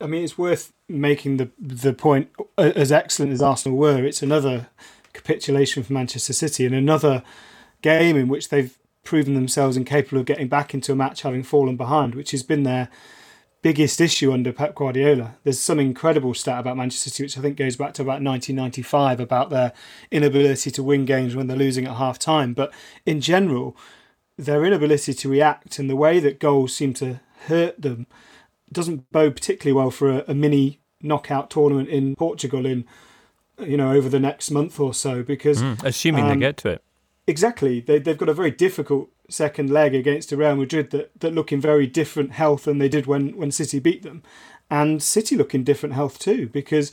I 0.00 0.06
mean, 0.06 0.24
it's 0.24 0.36
worth 0.36 0.72
making 0.88 1.38
the 1.38 1.50
the 1.58 1.92
point. 1.92 2.30
As 2.58 2.92
excellent 2.92 3.32
as 3.32 3.42
Arsenal 3.42 3.78
were, 3.78 4.04
it's 4.04 4.22
another 4.22 4.68
capitulation 5.12 5.82
for 5.82 5.92
Manchester 5.92 6.32
City 6.32 6.66
and 6.66 6.74
another 6.74 7.22
game 7.82 8.16
in 8.16 8.28
which 8.28 8.50
they've 8.50 8.76
proven 9.04 9.34
themselves 9.34 9.76
incapable 9.76 10.18
of 10.20 10.26
getting 10.26 10.48
back 10.48 10.74
into 10.74 10.92
a 10.92 10.96
match 10.96 11.22
having 11.22 11.42
fallen 11.42 11.76
behind, 11.76 12.14
which 12.14 12.32
has 12.32 12.42
been 12.42 12.64
their 12.64 12.88
biggest 13.62 14.00
issue 14.00 14.32
under 14.32 14.52
Pep 14.52 14.74
Guardiola. 14.74 15.36
There's 15.44 15.58
some 15.58 15.80
incredible 15.80 16.34
stat 16.34 16.60
about 16.60 16.76
Manchester 16.76 17.10
City, 17.10 17.24
which 17.24 17.38
I 17.38 17.40
think 17.40 17.56
goes 17.56 17.76
back 17.76 17.94
to 17.94 18.02
about 18.02 18.22
1995, 18.22 19.20
about 19.20 19.50
their 19.50 19.72
inability 20.10 20.70
to 20.72 20.82
win 20.82 21.04
games 21.04 21.34
when 21.34 21.46
they're 21.46 21.56
losing 21.56 21.86
at 21.86 21.96
half 21.96 22.18
time. 22.18 22.52
But 22.52 22.72
in 23.06 23.20
general, 23.20 23.76
their 24.36 24.64
inability 24.64 25.14
to 25.14 25.28
react 25.28 25.78
and 25.78 25.88
the 25.88 25.96
way 25.96 26.20
that 26.20 26.38
goals 26.38 26.76
seem 26.76 26.92
to 26.94 27.20
hurt 27.46 27.80
them 27.80 28.06
doesn't 28.76 29.10
bode 29.10 29.34
particularly 29.34 29.72
well 29.74 29.90
for 29.90 30.10
a, 30.10 30.24
a 30.28 30.34
mini 30.34 30.80
knockout 31.02 31.50
tournament 31.50 31.88
in 31.88 32.14
Portugal 32.14 32.64
in 32.66 32.84
you 33.58 33.76
know 33.76 33.92
over 33.92 34.08
the 34.08 34.20
next 34.20 34.50
month 34.50 34.78
or 34.78 34.92
so 34.94 35.22
because 35.22 35.62
Mm, 35.62 35.82
assuming 35.82 36.24
um, 36.24 36.28
they 36.28 36.36
get 36.36 36.56
to 36.58 36.68
it. 36.68 36.82
Exactly. 37.26 37.80
They, 37.80 37.98
they've 37.98 38.16
got 38.16 38.28
a 38.28 38.34
very 38.34 38.52
difficult 38.52 39.10
second 39.28 39.70
leg 39.70 39.94
against 39.94 40.30
a 40.30 40.36
Real 40.36 40.54
Madrid 40.54 40.90
that, 40.90 41.10
that 41.18 41.34
look 41.34 41.50
in 41.50 41.60
very 41.60 41.86
different 41.86 42.32
health 42.32 42.64
than 42.64 42.78
they 42.78 42.88
did 42.88 43.06
when, 43.06 43.36
when 43.36 43.50
City 43.50 43.80
beat 43.80 44.02
them. 44.02 44.22
And 44.70 45.02
City 45.02 45.36
look 45.36 45.52
in 45.54 45.64
different 45.64 45.94
health 45.96 46.18
too 46.20 46.48
because 46.48 46.92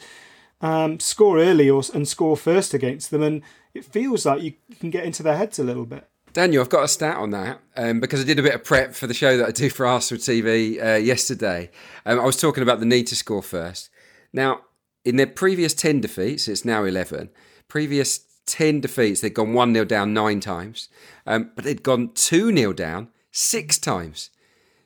um, 0.62 1.00
score 1.00 1.38
early 1.38 1.70
or, 1.70 1.84
and 1.94 2.08
score 2.08 2.38
first 2.38 2.74
against 2.74 3.12
them, 3.12 3.22
and 3.22 3.42
it 3.74 3.86
feels 3.86 4.26
like 4.26 4.42
you 4.42 4.54
can 4.80 4.90
get 4.90 5.04
into 5.04 5.22
their 5.22 5.38
heads 5.38 5.60
a 5.60 5.64
little 5.64 5.86
bit. 5.86 6.08
Daniel, 6.34 6.64
I've 6.64 6.70
got 6.70 6.84
a 6.84 6.88
stat 6.88 7.18
on 7.18 7.30
that 7.30 7.62
um, 7.78 8.00
because 8.00 8.20
I 8.20 8.24
did 8.24 8.40
a 8.40 8.44
bit 8.44 8.56
of 8.56 8.64
prep 8.64 8.96
for 8.96 9.06
the 9.06 9.14
show 9.14 9.38
that 9.38 9.48
I 9.48 9.52
do 9.52 9.70
for 9.70 9.86
Arsenal 9.86 10.20
TV 10.20 10.84
uh, 10.84 10.98
yesterday. 10.98 11.70
Um, 12.08 12.20
I 12.20 12.26
was 12.26 12.42
talking 12.42 12.64
about 12.64 12.80
the 12.80 12.88
need 12.88 13.06
to 13.08 13.16
score 13.16 13.44
first. 13.44 13.92
Now, 14.34 14.62
in 15.06 15.18
their 15.18 15.28
previous 15.28 15.76
10 15.76 16.02
defeats, 16.02 16.48
it's 16.48 16.66
now 16.66 16.86
11, 16.86 17.30
previous 17.68 18.22
10 18.48 18.82
defeats, 18.82 19.22
they'd 19.22 19.36
gone 19.36 19.54
1 19.54 19.74
0 19.74 19.86
down 19.86 20.12
nine 20.12 20.40
times, 20.40 20.90
um, 21.28 21.52
but 21.56 21.66
they'd 21.66 21.84
gone 21.84 22.10
2 22.16 22.56
0 22.56 22.74
down 22.74 23.10
six 23.32 23.78
times. 23.78 24.32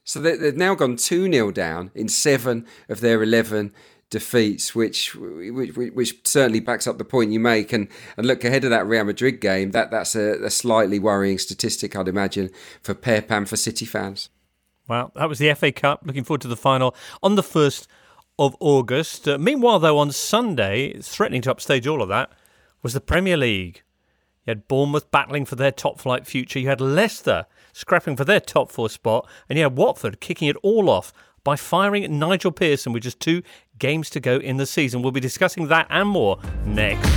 So 0.03 0.19
they, 0.19 0.35
they've 0.35 0.55
now 0.55 0.75
gone 0.75 0.97
2 0.97 1.31
0 1.31 1.51
down 1.51 1.91
in 1.95 2.09
seven 2.09 2.65
of 2.89 2.99
their 2.99 3.23
11 3.23 3.73
defeats, 4.09 4.73
which, 4.73 5.15
which 5.15 5.75
which 5.75 6.27
certainly 6.27 6.59
backs 6.59 6.87
up 6.87 6.97
the 6.97 7.05
point 7.05 7.31
you 7.31 7.39
make. 7.39 7.73
And, 7.73 7.87
and 8.15 8.25
look 8.25 8.43
ahead 8.43 8.63
of 8.63 8.69
that 8.69 8.87
Real 8.87 9.03
Madrid 9.03 9.41
game, 9.41 9.71
that, 9.71 9.91
that's 9.91 10.15
a, 10.15 10.43
a 10.43 10.49
slightly 10.49 10.99
worrying 10.99 11.37
statistic, 11.37 11.95
I'd 11.95 12.07
imagine, 12.07 12.49
for 12.81 12.93
Pep 12.93 13.31
and 13.31 13.47
for 13.47 13.57
City 13.57 13.85
fans. 13.85 14.29
Well, 14.87 15.11
that 15.15 15.27
was 15.27 15.39
the 15.39 15.53
FA 15.53 15.71
Cup. 15.71 16.03
Looking 16.05 16.23
forward 16.23 16.41
to 16.41 16.47
the 16.47 16.55
final 16.55 16.95
on 17.21 17.35
the 17.35 17.43
1st 17.43 17.87
of 18.39 18.55
August. 18.59 19.27
Uh, 19.27 19.37
meanwhile, 19.37 19.79
though, 19.79 19.97
on 19.97 20.11
Sunday, 20.11 20.97
threatening 21.01 21.41
to 21.41 21.51
upstage 21.51 21.87
all 21.87 22.01
of 22.01 22.09
that, 22.09 22.31
was 22.81 22.93
the 22.93 23.01
Premier 23.01 23.35
League. 23.35 23.81
You 24.45 24.51
had 24.51 24.67
Bournemouth 24.69 25.11
battling 25.11 25.43
for 25.43 25.55
their 25.55 25.71
top 25.71 25.99
flight 25.99 26.25
future. 26.25 26.59
You 26.59 26.69
had 26.69 26.79
Leicester 26.79 27.47
scrapping 27.73 28.15
for 28.15 28.23
their 28.23 28.39
top 28.39 28.71
four 28.71 28.89
spot. 28.89 29.27
And 29.49 29.57
you 29.57 29.63
had 29.63 29.77
Watford 29.77 30.21
kicking 30.21 30.47
it 30.47 30.55
all 30.63 30.89
off 30.89 31.11
by 31.43 31.55
firing 31.55 32.19
Nigel 32.19 32.51
Pearson 32.51 32.93
with 32.93 33.03
just 33.03 33.19
two 33.19 33.41
games 33.79 34.09
to 34.11 34.19
go 34.19 34.37
in 34.37 34.57
the 34.57 34.65
season. 34.65 35.01
We'll 35.01 35.11
be 35.11 35.19
discussing 35.19 35.67
that 35.67 35.87
and 35.89 36.09
more 36.09 36.39
next. 36.65 37.07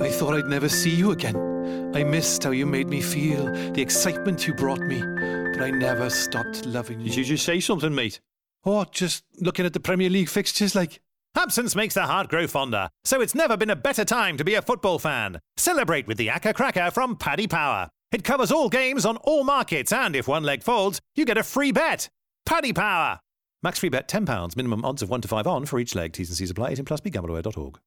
I 0.00 0.10
thought 0.10 0.34
I'd 0.34 0.46
never 0.46 0.68
see 0.68 0.90
you 0.90 1.12
again. 1.12 1.92
I 1.94 2.04
missed 2.04 2.44
how 2.44 2.50
you 2.50 2.66
made 2.66 2.88
me 2.88 3.00
feel, 3.00 3.44
the 3.72 3.80
excitement 3.80 4.46
you 4.46 4.54
brought 4.54 4.80
me, 4.80 5.00
but 5.00 5.62
I 5.62 5.70
never 5.70 6.10
stopped 6.10 6.66
loving 6.66 7.00
you. 7.00 7.06
Did 7.06 7.16
you 7.16 7.24
just 7.24 7.44
say 7.44 7.60
something, 7.60 7.94
mate? 7.94 8.20
Oh, 8.64 8.84
just 8.84 9.24
looking 9.40 9.64
at 9.66 9.72
the 9.72 9.80
Premier 9.80 10.10
League 10.10 10.28
fixtures 10.28 10.74
like. 10.74 11.00
Absence 11.36 11.74
makes 11.74 11.94
the 11.94 12.02
heart 12.02 12.28
grow 12.28 12.46
fonder, 12.46 12.90
so 13.04 13.20
it's 13.20 13.34
never 13.34 13.56
been 13.56 13.70
a 13.70 13.76
better 13.76 14.04
time 14.04 14.36
to 14.36 14.44
be 14.44 14.54
a 14.54 14.62
football 14.62 15.00
fan. 15.00 15.40
Celebrate 15.56 16.06
with 16.06 16.16
the 16.16 16.28
Acca 16.28 16.54
Cracker 16.54 16.92
from 16.92 17.16
Paddy 17.16 17.48
Power. 17.48 17.88
It 18.12 18.22
covers 18.22 18.52
all 18.52 18.68
games 18.68 19.04
on 19.04 19.16
all 19.16 19.42
markets, 19.42 19.92
and 19.92 20.14
if 20.14 20.28
one 20.28 20.44
leg 20.44 20.62
folds, 20.62 21.00
you 21.16 21.24
get 21.24 21.36
a 21.36 21.42
free 21.42 21.72
bet. 21.72 22.08
Paddy 22.46 22.72
Power! 22.72 23.18
Max 23.64 23.78
free 23.78 23.88
bet 23.88 24.06
£10, 24.08 24.58
minimum 24.58 24.84
odds 24.84 25.00
of 25.00 25.08
1 25.08 25.22
to 25.22 25.28
5 25.28 25.46
on 25.46 25.64
for 25.64 25.80
each 25.80 25.94
leg. 25.94 26.12
T's 26.12 26.28
and 26.28 26.36
C's 26.36 26.50
apply. 26.50 26.72
18 26.72 26.84
plus 26.84 27.00
begambleaware.org. 27.00 27.78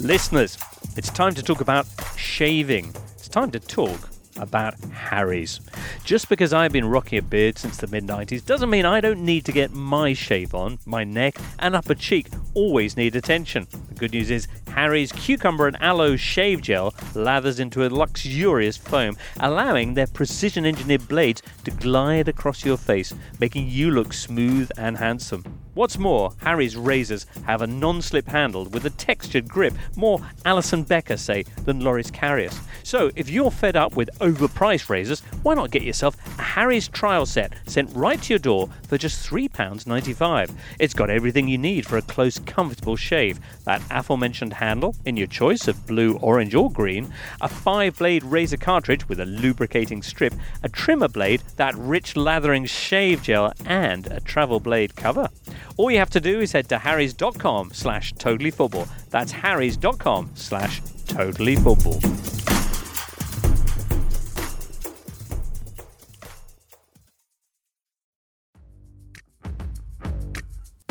Listeners, 0.00 0.58
it's 0.96 1.08
time 1.10 1.32
to 1.34 1.42
talk 1.44 1.60
about 1.60 1.86
shaving. 2.16 2.92
It's 3.14 3.28
time 3.28 3.52
to 3.52 3.60
talk 3.60 4.10
about 4.38 4.74
Harry's. 4.92 5.60
Just 6.02 6.28
because 6.28 6.52
I've 6.52 6.72
been 6.72 6.84
rocking 6.84 7.20
a 7.20 7.22
beard 7.22 7.58
since 7.58 7.76
the 7.76 7.86
mid 7.86 8.08
90s 8.08 8.44
doesn't 8.44 8.70
mean 8.70 8.84
I 8.84 9.00
don't 9.00 9.24
need 9.24 9.44
to 9.44 9.52
get 9.52 9.70
my 9.70 10.12
shave 10.12 10.52
on. 10.52 10.80
My 10.84 11.04
neck 11.04 11.36
and 11.60 11.76
upper 11.76 11.94
cheek 11.94 12.26
always 12.54 12.96
need 12.96 13.14
attention. 13.14 13.68
The 13.90 13.94
good 13.94 14.10
news 14.10 14.32
is 14.32 14.48
Harry's 14.70 15.12
cucumber 15.12 15.66
and 15.66 15.80
aloe 15.82 16.16
shave 16.16 16.62
gel 16.62 16.94
lathers 17.14 17.60
into 17.60 17.86
a 17.86 17.88
luxurious 17.88 18.76
foam, 18.76 19.16
allowing 19.40 19.94
their 19.94 20.06
precision 20.06 20.64
engineered 20.66 21.06
blades 21.08 21.42
to 21.64 21.70
glide 21.70 22.28
across 22.28 22.64
your 22.64 22.76
face, 22.76 23.14
making 23.38 23.68
you 23.68 23.90
look 23.90 24.12
smooth 24.12 24.70
and 24.78 24.96
handsome. 24.96 25.44
What's 25.74 25.98
more, 25.98 26.32
Harry's 26.38 26.76
razors 26.76 27.26
have 27.46 27.62
a 27.62 27.66
non 27.66 28.02
slip 28.02 28.26
handle 28.26 28.64
with 28.66 28.84
a 28.86 28.90
textured 28.90 29.48
grip, 29.48 29.72
more 29.96 30.18
Alisson 30.44 30.86
Becker, 30.86 31.16
say, 31.16 31.44
than 31.64 31.80
Loris 31.80 32.10
Karius. 32.10 32.58
So, 32.82 33.10
if 33.14 33.30
you're 33.30 33.52
fed 33.52 33.76
up 33.76 33.94
with 33.94 34.10
overpriced 34.18 34.88
razors, 34.88 35.20
why 35.42 35.54
not 35.54 35.70
get 35.70 35.82
yourself 35.82 36.16
a 36.38 36.42
Harry's 36.42 36.88
trial 36.88 37.24
set 37.24 37.52
sent 37.66 37.88
right 37.94 38.20
to 38.22 38.32
your 38.32 38.38
door 38.40 38.68
for 38.90 38.98
just 38.98 39.24
£3.95? 39.30 40.50
It's 40.80 40.94
got 40.94 41.10
everything 41.10 41.46
you 41.46 41.56
need 41.56 41.86
for 41.86 41.96
a 41.96 42.02
close, 42.02 42.40
comfortable 42.40 42.96
shave 42.96 43.38
that 43.64 43.80
aforementioned 43.88 44.54
handle 44.54 44.96
in 45.04 45.16
your 45.16 45.28
choice 45.28 45.68
of 45.68 45.86
blue, 45.86 46.16
orange, 46.16 46.56
or 46.56 46.70
green, 46.72 47.12
a 47.40 47.48
five 47.48 47.96
blade 47.98 48.24
razor 48.24 48.56
cartridge 48.56 49.08
with 49.08 49.20
a 49.20 49.26
lubricating 49.26 50.02
strip, 50.02 50.34
a 50.64 50.68
trimmer 50.68 51.06
blade, 51.06 51.40
that 51.54 51.76
rich 51.76 52.16
lathering 52.16 52.64
shave 52.66 53.22
gel, 53.22 53.52
and 53.64 54.08
a 54.08 54.18
travel 54.18 54.58
blade 54.58 54.96
cover. 54.96 55.28
All 55.76 55.92
you 55.92 55.98
have 55.98 56.10
to 56.10 56.20
do 56.20 56.40
is 56.40 56.50
head 56.50 56.68
to 56.70 56.78
harrys.com 56.78 57.70
slash 57.72 58.12
totallyfootball. 58.14 58.88
That's 59.10 59.30
harrys.com 59.30 60.30
slash 60.34 60.82
totallyfootball. 61.06 62.59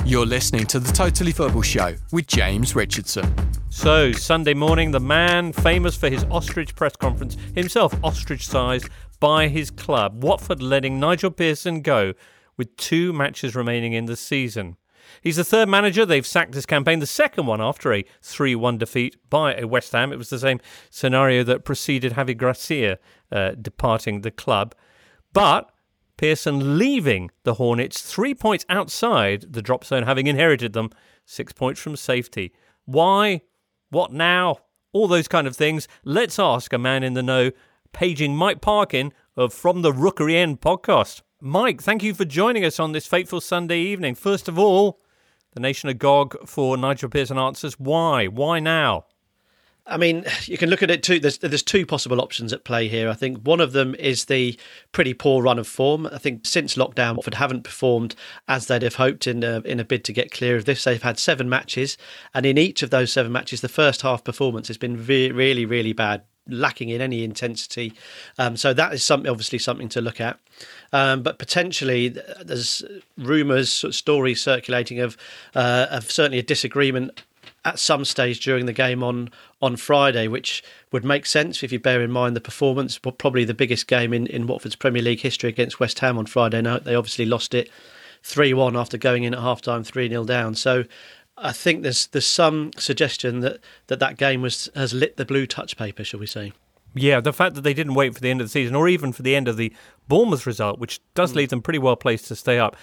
You're 0.10 0.26
listening 0.26 0.66
to 0.66 0.80
the 0.80 0.92
Totally 0.92 1.32
Football 1.32 1.62
Show 1.62 1.94
with 2.12 2.26
James 2.26 2.76
Richardson. 2.76 3.32
So, 3.70 4.12
Sunday 4.12 4.56
morning, 4.56 4.90
the 4.90 5.00
man 5.00 5.54
famous 5.54 5.96
for 5.96 6.10
his 6.10 6.24
ostrich 6.32 6.76
press 6.76 6.96
conference, 6.96 7.38
himself 7.54 7.94
ostrich 8.04 8.48
sized 8.48 8.90
by 9.20 9.50
his 9.50 9.70
club, 9.70 10.24
Watford 10.24 10.64
letting 10.64 11.00
Nigel 11.00 11.30
Pearson 11.30 11.84
go 11.84 12.14
with 12.58 12.76
two 12.76 13.14
matches 13.14 13.54
remaining 13.54 13.94
in 13.94 14.08
the 14.08 14.16
season. 14.16 14.78
He's 15.22 15.36
the 15.36 15.44
third 15.44 15.70
manager 15.70 16.08
they've 16.08 16.26
sacked 16.26 16.54
this 16.54 16.66
campaign, 16.66 16.98
the 16.98 17.06
second 17.06 17.46
one 17.46 17.62
after 17.62 17.94
a 17.94 18.04
3 18.24 18.56
1 18.56 18.80
defeat 18.80 19.16
by 19.30 19.54
a 19.54 19.68
West 19.68 19.92
Ham. 19.92 20.12
It 20.12 20.18
was 20.18 20.32
the 20.32 20.40
same 20.40 20.60
scenario 20.90 21.44
that 21.44 21.66
preceded 21.66 22.14
Javi 22.14 22.36
Gracia 22.36 22.98
uh, 23.32 23.52
departing 23.52 24.22
the 24.22 24.32
club. 24.32 24.74
But 25.34 25.70
Pearson 26.20 26.78
leaving 26.78 27.32
the 27.44 27.54
Hornets 27.54 28.02
three 28.02 28.36
points 28.36 28.66
outside 28.68 29.54
the 29.54 29.62
drop 29.62 29.86
zone, 29.86 30.04
having 30.04 30.28
inherited 30.28 30.74
them, 30.74 30.90
six 31.24 31.54
points 31.54 31.80
from 31.80 31.96
safety. 31.96 32.52
Why? 32.84 33.40
What 33.90 34.12
now? 34.12 34.58
All 34.92 35.08
those 35.08 35.30
kind 35.30 35.48
of 35.48 35.56
things. 35.56 35.88
Let's 36.04 36.38
ask 36.38 36.74
a 36.74 36.78
man 36.78 37.04
in 37.04 37.14
the 37.14 37.24
know, 37.24 37.52
paging 37.94 38.36
Mike 38.36 38.60
Parkin 38.60 39.14
of 39.38 39.54
From 39.54 39.82
the 39.82 39.94
Rookery 39.94 40.36
End 40.36 40.60
podcast. 40.60 41.22
Mike, 41.40 41.82
thank 41.82 42.04
you 42.04 42.14
for 42.14 42.26
joining 42.26 42.66
us 42.66 42.82
on 42.82 42.92
this 42.92 43.08
fateful 43.08 43.40
Sunday 43.40 43.80
evening. 43.80 44.14
First 44.14 44.50
of 44.50 44.60
all, 44.60 45.00
the 45.54 45.62
nation 45.62 45.88
agog 45.88 46.36
for 46.46 46.76
Nigel 46.76 47.08
Pearson 47.08 47.38
answers. 47.38 47.80
Why? 47.80 48.28
Why 48.28 48.60
now? 48.60 49.06
I 49.90 49.98
mean, 49.98 50.24
you 50.46 50.58
can 50.58 50.70
look 50.70 50.84
at 50.84 50.92
it 50.92 51.04
too. 51.04 51.20
There's 51.20 51.40
there's 51.40 51.64
two 51.64 51.86
possible 51.86 52.22
options 52.22 52.54
at 52.54 52.64
play 52.64 52.88
here. 52.88 53.10
I 53.10 53.14
think 53.14 53.40
one 53.40 53.60
of 53.60 53.72
them 53.72 53.96
is 53.96 54.26
the 54.26 54.58
pretty 54.92 55.14
poor 55.14 55.42
run 55.42 55.60
of 55.60 55.68
form. 55.68 56.08
I 56.08 56.18
think 56.18 56.46
since 56.46 56.76
lockdown, 56.76 57.16
Watford 57.16 57.36
haven't 57.36 57.64
performed 57.64 58.16
as 58.48 58.68
they'd 58.68 58.84
have 58.84 58.96
hoped 58.96 59.28
in 59.28 59.44
a, 59.44 59.62
in 59.62 59.80
a 59.80 59.84
bid 59.84 60.04
to 60.06 60.14
get 60.14 60.32
clear 60.32 60.56
of 60.56 60.66
this. 60.66 60.84
They've 60.84 61.02
had 61.02 61.18
seven 61.18 61.50
matches, 61.50 61.98
and 62.34 62.46
in 62.46 62.58
each 62.58 62.84
of 62.84 62.92
those 62.92 63.12
seven 63.12 63.32
matches, 63.32 63.62
the 63.62 63.68
first 63.68 64.02
half 64.02 64.24
performance 64.24 64.68
has 64.68 64.78
been 64.78 65.06
re- 65.06 65.32
really, 65.32 65.66
really 65.66 65.94
bad, 65.94 66.22
lacking 66.48 66.90
in 66.90 67.02
any 67.02 67.24
intensity. 67.24 67.94
Um, 68.38 68.58
so 68.58 68.74
that 68.74 68.94
is 68.94 69.04
something, 69.04 69.30
obviously, 69.30 69.60
something 69.60 69.90
to 69.90 70.02
look 70.02 70.22
at. 70.22 70.40
Um, 70.94 71.24
but 71.24 71.40
potentially, 71.40 72.10
there's 72.10 72.84
rumours, 73.18 73.86
stories 73.96 74.42
circulating 74.42 75.00
of 75.00 75.18
uh, 75.56 75.88
of 75.90 76.12
certainly 76.12 76.40
a 76.40 76.44
disagreement 76.44 77.24
at 77.66 77.80
some 77.80 78.06
stage 78.06 78.40
during 78.44 78.66
the 78.66 78.74
game 78.74 79.04
on 79.04 79.30
on 79.62 79.76
Friday, 79.76 80.28
which 80.28 80.64
would 80.92 81.04
make 81.04 81.26
sense 81.26 81.64
if 81.64 81.72
you 81.72 81.80
bear 81.80 82.02
in 82.02 82.12
mind 82.12 82.36
the 82.36 82.42
performance. 82.42 82.98
But 82.98 83.18
probably 83.18 83.46
the 83.46 83.54
biggest 83.54 83.88
game 83.88 84.14
in, 84.14 84.28
in 84.28 84.48
Watford's 84.48 84.76
Premier 84.76 85.02
League 85.02 85.22
history 85.22 85.50
against 85.50 85.80
West 85.80 86.00
Ham 86.00 86.18
on 86.18 86.26
Friday 86.26 86.62
night. 86.62 86.84
They 86.84 86.96
obviously 86.96 87.26
lost 87.26 87.54
it 87.54 87.70
three 88.24 88.54
one 88.54 88.76
after 88.76 88.98
going 88.98 89.24
in 89.24 89.34
at 89.34 89.40
half 89.40 89.62
time 89.62 89.84
three 89.84 90.10
0 90.10 90.26
down. 90.26 90.56
So. 90.56 90.86
I 91.42 91.54
think 91.54 91.84
there's 91.84 92.08
there's 92.08 92.26
some 92.26 92.72
suggestion 92.78 93.40
that, 93.40 93.60
that 93.88 94.00
that 94.00 94.18
game 94.18 94.42
was 94.42 94.70
has 94.76 94.94
lit 94.94 95.16
the 95.16 95.24
blue 95.24 95.48
touch 95.48 95.78
paper, 95.78 96.04
shall 96.04 96.20
we 96.20 96.28
say? 96.28 96.52
Yeah, 96.94 97.22
the 97.22 97.34
fact 97.34 97.56
that 97.56 97.62
they 97.62 97.74
didn't 97.74 97.94
wait 97.94 98.14
for 98.14 98.20
the 98.20 98.30
end 98.30 98.42
of 98.42 98.46
the 98.48 98.52
season 98.52 98.76
or 98.76 98.88
even 98.90 99.14
for 99.14 99.22
the 99.22 99.36
end 99.36 99.48
of 99.48 99.58
the 99.58 99.74
Bournemouth 100.08 100.46
result, 100.46 100.80
which 100.80 101.00
does 101.14 101.32
hmm. 101.32 101.38
leave 101.38 101.50
them 101.50 101.62
pretty 101.62 101.80
well 101.80 101.96
placed 101.96 102.28
to 102.28 102.36
stay 102.36 102.60
up, 102.60 102.76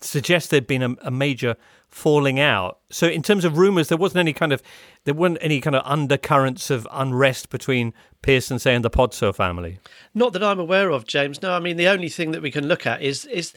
suggests 0.00 0.50
there'd 0.50 0.66
been 0.66 0.82
a, 0.82 0.94
a 1.02 1.10
major 1.10 1.56
falling 1.88 2.38
out. 2.38 2.78
So, 2.90 3.06
in 3.06 3.22
terms 3.22 3.44
of 3.44 3.58
rumours, 3.58 3.88
there 3.88 3.98
wasn't 3.98 4.20
any 4.20 4.32
kind 4.32 4.52
of 4.52 4.62
there 5.04 5.14
weren't 5.14 5.38
any 5.40 5.60
kind 5.60 5.76
of 5.76 5.82
undercurrents 5.84 6.70
of 6.70 6.86
unrest 6.90 7.48
between 7.50 7.94
Pearson, 8.22 8.58
say, 8.58 8.74
and 8.74 8.84
the 8.84 8.90
Pozzo 8.90 9.34
family. 9.34 9.78
Not 10.14 10.32
that 10.32 10.42
I'm 10.42 10.58
aware 10.58 10.90
of, 10.90 11.06
James. 11.06 11.42
No, 11.42 11.52
I 11.52 11.60
mean 11.60 11.76
the 11.76 11.88
only 11.88 12.08
thing 12.08 12.32
that 12.32 12.42
we 12.42 12.50
can 12.50 12.66
look 12.66 12.86
at 12.86 13.02
is 13.02 13.24
is. 13.26 13.52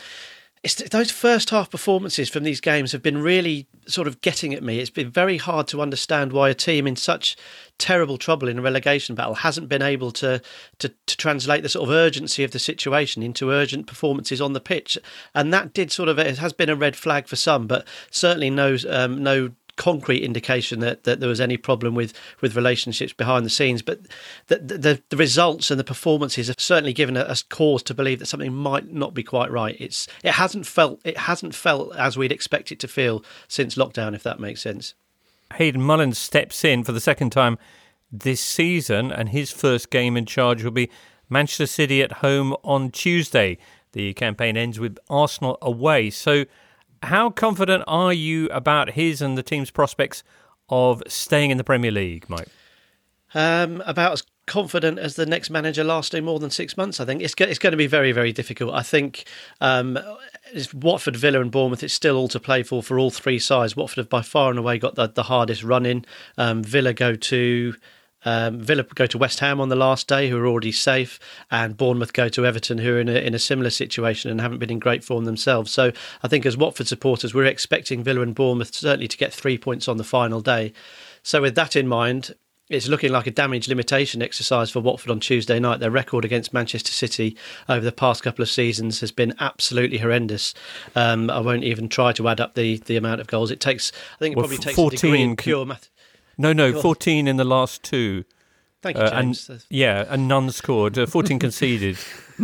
It's 0.62 0.76
those 0.76 1.10
first 1.10 1.52
half 1.52 1.69
performances 1.69 2.30
from 2.30 2.43
these 2.43 2.60
games 2.60 2.91
have 2.91 3.02
been 3.02 3.22
really 3.22 3.67
sort 3.88 4.10
of 4.10 4.19
getting 4.19 4.54
at 4.54 4.62
me. 4.62 4.80
It's 4.80 4.89
been 4.89 5.10
very 5.10 5.38
hard 5.38 5.67
to 5.69 5.82
understand 5.82 6.34
why 6.34 6.50
a 6.50 6.54
team 6.54 6.86
in 6.86 6.98
such 6.98 7.38
terrible 7.78 8.17
trouble 8.17 8.50
in 8.50 8.60
a 8.60 8.62
relegation 8.62 9.15
battle 9.15 9.36
hasn't 9.36 9.69
been 9.69 9.82
able 9.82 10.12
to, 10.12 10.41
to 10.80 10.93
to 11.08 11.17
translate 11.17 11.63
the 11.63 11.69
sort 11.69 11.88
of 11.88 11.95
urgency 11.95 12.43
of 12.43 12.52
the 12.52 12.60
situation 12.60 13.24
into 13.24 13.52
urgent 13.52 13.88
performances 13.88 14.41
on 14.41 14.52
the 14.52 14.60
pitch, 14.60 14.98
and 15.34 15.54
that 15.54 15.74
did 15.74 15.93
sort 15.93 16.10
of 16.10 16.19
it 16.19 16.38
has 16.39 16.52
been 16.52 16.69
a 16.69 16.76
red 16.76 16.98
flag 16.98 17.28
for 17.28 17.38
some, 17.38 17.65
but 17.65 17.88
certainly 18.12 18.50
no 18.50 18.76
um, 18.89 19.24
no 19.24 19.52
concrete 19.79 20.21
indication 20.21 20.81
that, 20.81 21.05
that 21.05 21.21
there 21.21 21.29
was 21.29 21.39
any 21.39 21.57
problem 21.57 21.95
with, 21.95 22.13
with 22.41 22.55
relationships 22.55 23.13
behind 23.13 23.45
the 23.45 23.49
scenes. 23.49 23.81
But 23.81 24.01
the, 24.47 24.57
the, 24.57 25.01
the 25.09 25.17
results 25.17 25.71
and 25.71 25.79
the 25.79 25.85
performances 25.85 26.47
have 26.47 26.59
certainly 26.59 26.93
given 26.93 27.15
us 27.17 27.41
cause 27.41 27.81
to 27.83 27.93
believe 27.93 28.19
that 28.19 28.27
something 28.27 28.53
might 28.53 28.91
not 28.93 29.13
be 29.13 29.23
quite 29.23 29.49
right. 29.49 29.75
It's 29.79 30.07
it 30.23 30.33
hasn't 30.33 30.67
felt 30.67 30.99
it 31.03 31.17
hasn't 31.17 31.55
felt 31.55 31.95
as 31.95 32.17
we'd 32.17 32.31
expect 32.31 32.71
it 32.71 32.79
to 32.81 32.87
feel 32.87 33.23
since 33.47 33.75
lockdown, 33.75 34.13
if 34.13 34.21
that 34.23 34.39
makes 34.39 34.61
sense. 34.61 34.93
Hayden 35.55 35.81
Mullins 35.81 36.19
steps 36.19 36.63
in 36.63 36.83
for 36.83 36.91
the 36.91 36.99
second 36.99 37.31
time 37.31 37.57
this 38.11 38.41
season, 38.41 39.11
and 39.11 39.29
his 39.29 39.49
first 39.49 39.89
game 39.89 40.17
in 40.17 40.25
charge 40.25 40.63
will 40.63 40.71
be 40.71 40.89
Manchester 41.29 41.67
City 41.67 42.01
at 42.01 42.13
home 42.13 42.53
on 42.63 42.91
Tuesday. 42.91 43.57
The 43.93 44.13
campaign 44.13 44.57
ends 44.57 44.79
with 44.79 44.99
Arsenal 45.09 45.57
away. 45.61 46.09
So, 46.09 46.45
how 47.03 47.29
confident 47.29 47.83
are 47.88 48.13
you 48.13 48.47
about 48.49 48.91
his 48.91 49.21
and 49.21 49.38
the 49.38 49.43
team's 49.43 49.71
prospects 49.71 50.23
of 50.69 51.01
staying 51.07 51.51
in 51.51 51.57
the 51.57 51.63
Premier 51.63 51.91
League, 51.91 52.29
Mike? 52.29 52.47
Um, 53.33 53.83
about 53.85 54.13
as 54.13 54.23
confident 54.47 54.97
as 54.97 55.15
the 55.15 55.27
next 55.27 55.51
manager 55.51 55.83
lasting 55.83 56.25
more 56.25 56.39
than 56.39 56.49
six 56.49 56.75
months. 56.75 56.99
I 56.99 57.05
think 57.05 57.21
it's 57.21 57.35
it's 57.38 57.59
going 57.59 57.71
to 57.71 57.77
be 57.77 57.88
very 57.88 58.12
very 58.12 58.33
difficult. 58.33 58.73
I 58.73 58.81
think 58.81 59.25
um, 59.62 59.99
it's 60.51 60.73
Watford, 60.73 61.15
Villa, 61.15 61.39
and 61.39 61.51
Bournemouth. 61.51 61.83
It's 61.83 61.93
still 61.93 62.17
all 62.17 62.27
to 62.29 62.39
play 62.39 62.63
for 62.63 62.81
for 62.81 62.97
all 62.97 63.12
three 63.12 63.39
sides. 63.39 63.75
Watford 63.75 63.97
have 63.97 64.09
by 64.09 64.21
far 64.21 64.49
and 64.49 64.59
away 64.59 64.79
got 64.79 64.95
the, 64.95 65.07
the 65.07 65.23
hardest 65.23 65.63
run 65.63 65.85
in. 65.85 66.05
Um, 66.38 66.63
Villa 66.63 66.93
go 66.93 67.15
to. 67.15 67.75
Um, 68.25 68.60
Villa 68.60 68.84
go 68.84 69.05
to 69.05 69.17
West 69.17 69.39
Ham 69.39 69.62
on 69.62 69.69
the 69.69 69.75
last 69.75 70.08
day, 70.08 70.29
who 70.29 70.38
are 70.38 70.47
already 70.47 70.71
safe, 70.71 71.19
and 71.49 71.77
Bournemouth 71.77 72.13
go 72.13 72.29
to 72.29 72.45
Everton, 72.45 72.79
who 72.79 72.95
are 72.95 72.99
in 72.99 73.10
a, 73.10 73.13
in 73.13 73.34
a 73.34 73.39
similar 73.39 73.69
situation 73.69 74.29
and 74.29 74.41
haven't 74.41 74.60
been 74.60 74.71
in 74.71 74.79
great 74.79 75.03
form 75.03 75.25
themselves. 75.25 75.71
So 75.71 75.91
I 76.23 76.27
think 76.27 76.45
as 76.45 76.58
Watford 76.58 76.88
supporters, 76.88 77.34
we're 77.34 77.45
expecting 77.45 78.03
Villa 78.03 78.21
and 78.21 78.36
Bournemouth 78.36 78.73
certainly 78.73 79.08
to 79.08 79.17
get 79.17 79.34
three 79.34 79.58
points 79.58 79.88
on 79.88 79.97
the 79.97 80.03
final 80.03 80.41
day. 80.41 80.73
So, 81.21 81.41
with 81.41 81.55
that 81.55 81.75
in 81.75 81.88
mind, 81.88 82.34
it's 82.69 82.88
looking 82.88 83.12
like 83.12 83.25
a 83.25 83.32
damage 83.32 83.67
limitation 83.67 84.21
exercise 84.21 84.69
for 84.69 84.79
Watford 84.79 85.10
on 85.10 85.19
Tuesday 85.19 85.60
night. 85.60 85.79
Their 85.79 85.89
record 85.89 86.23
against 86.23 86.53
Manchester 86.53 86.91
City 86.91 87.36
over 87.67 87.84
the 87.84 87.91
past 87.91 88.21
couple 88.21 88.43
of 88.43 88.49
seasons 88.49 88.99
has 88.99 89.12
been 89.12 89.34
absolutely 89.39 89.97
horrendous. 89.97 90.53
Um, 90.95 91.29
I 91.32 91.39
won't 91.39 91.63
even 91.63 91.89
try 91.89 92.13
to 92.13 92.27
add 92.27 92.39
up 92.39 92.53
the, 92.53 92.77
the 92.77 92.95
amount 92.95 93.21
of 93.21 93.27
goals 93.27 93.49
it 93.49 93.60
takes. 93.60 93.91
I 94.15 94.17
think 94.19 94.34
it 94.34 94.38
Well, 94.38 94.47
probably 94.47 94.58
takes 94.58 94.77
a 94.77 94.89
degree 94.89 95.10
14 95.10 95.32
of 95.32 95.38
pure 95.38 95.65
math. 95.65 95.89
No, 96.39 96.54
no, 96.54 96.82
14 96.82 97.28
in 97.28 97.36
the 97.36 97.43
last 97.43 97.84
two. 97.84 98.23
Thank 98.81 98.97
you, 98.97 99.03
Uh, 99.03 99.09
James. 99.21 99.49
and, 99.49 99.65
yeah, 99.69 100.05
and 100.07 100.27
none 100.27 100.49
scored. 100.51 100.97
Uh, 100.97 101.05
14 101.05 101.37
conceded. 101.47 101.97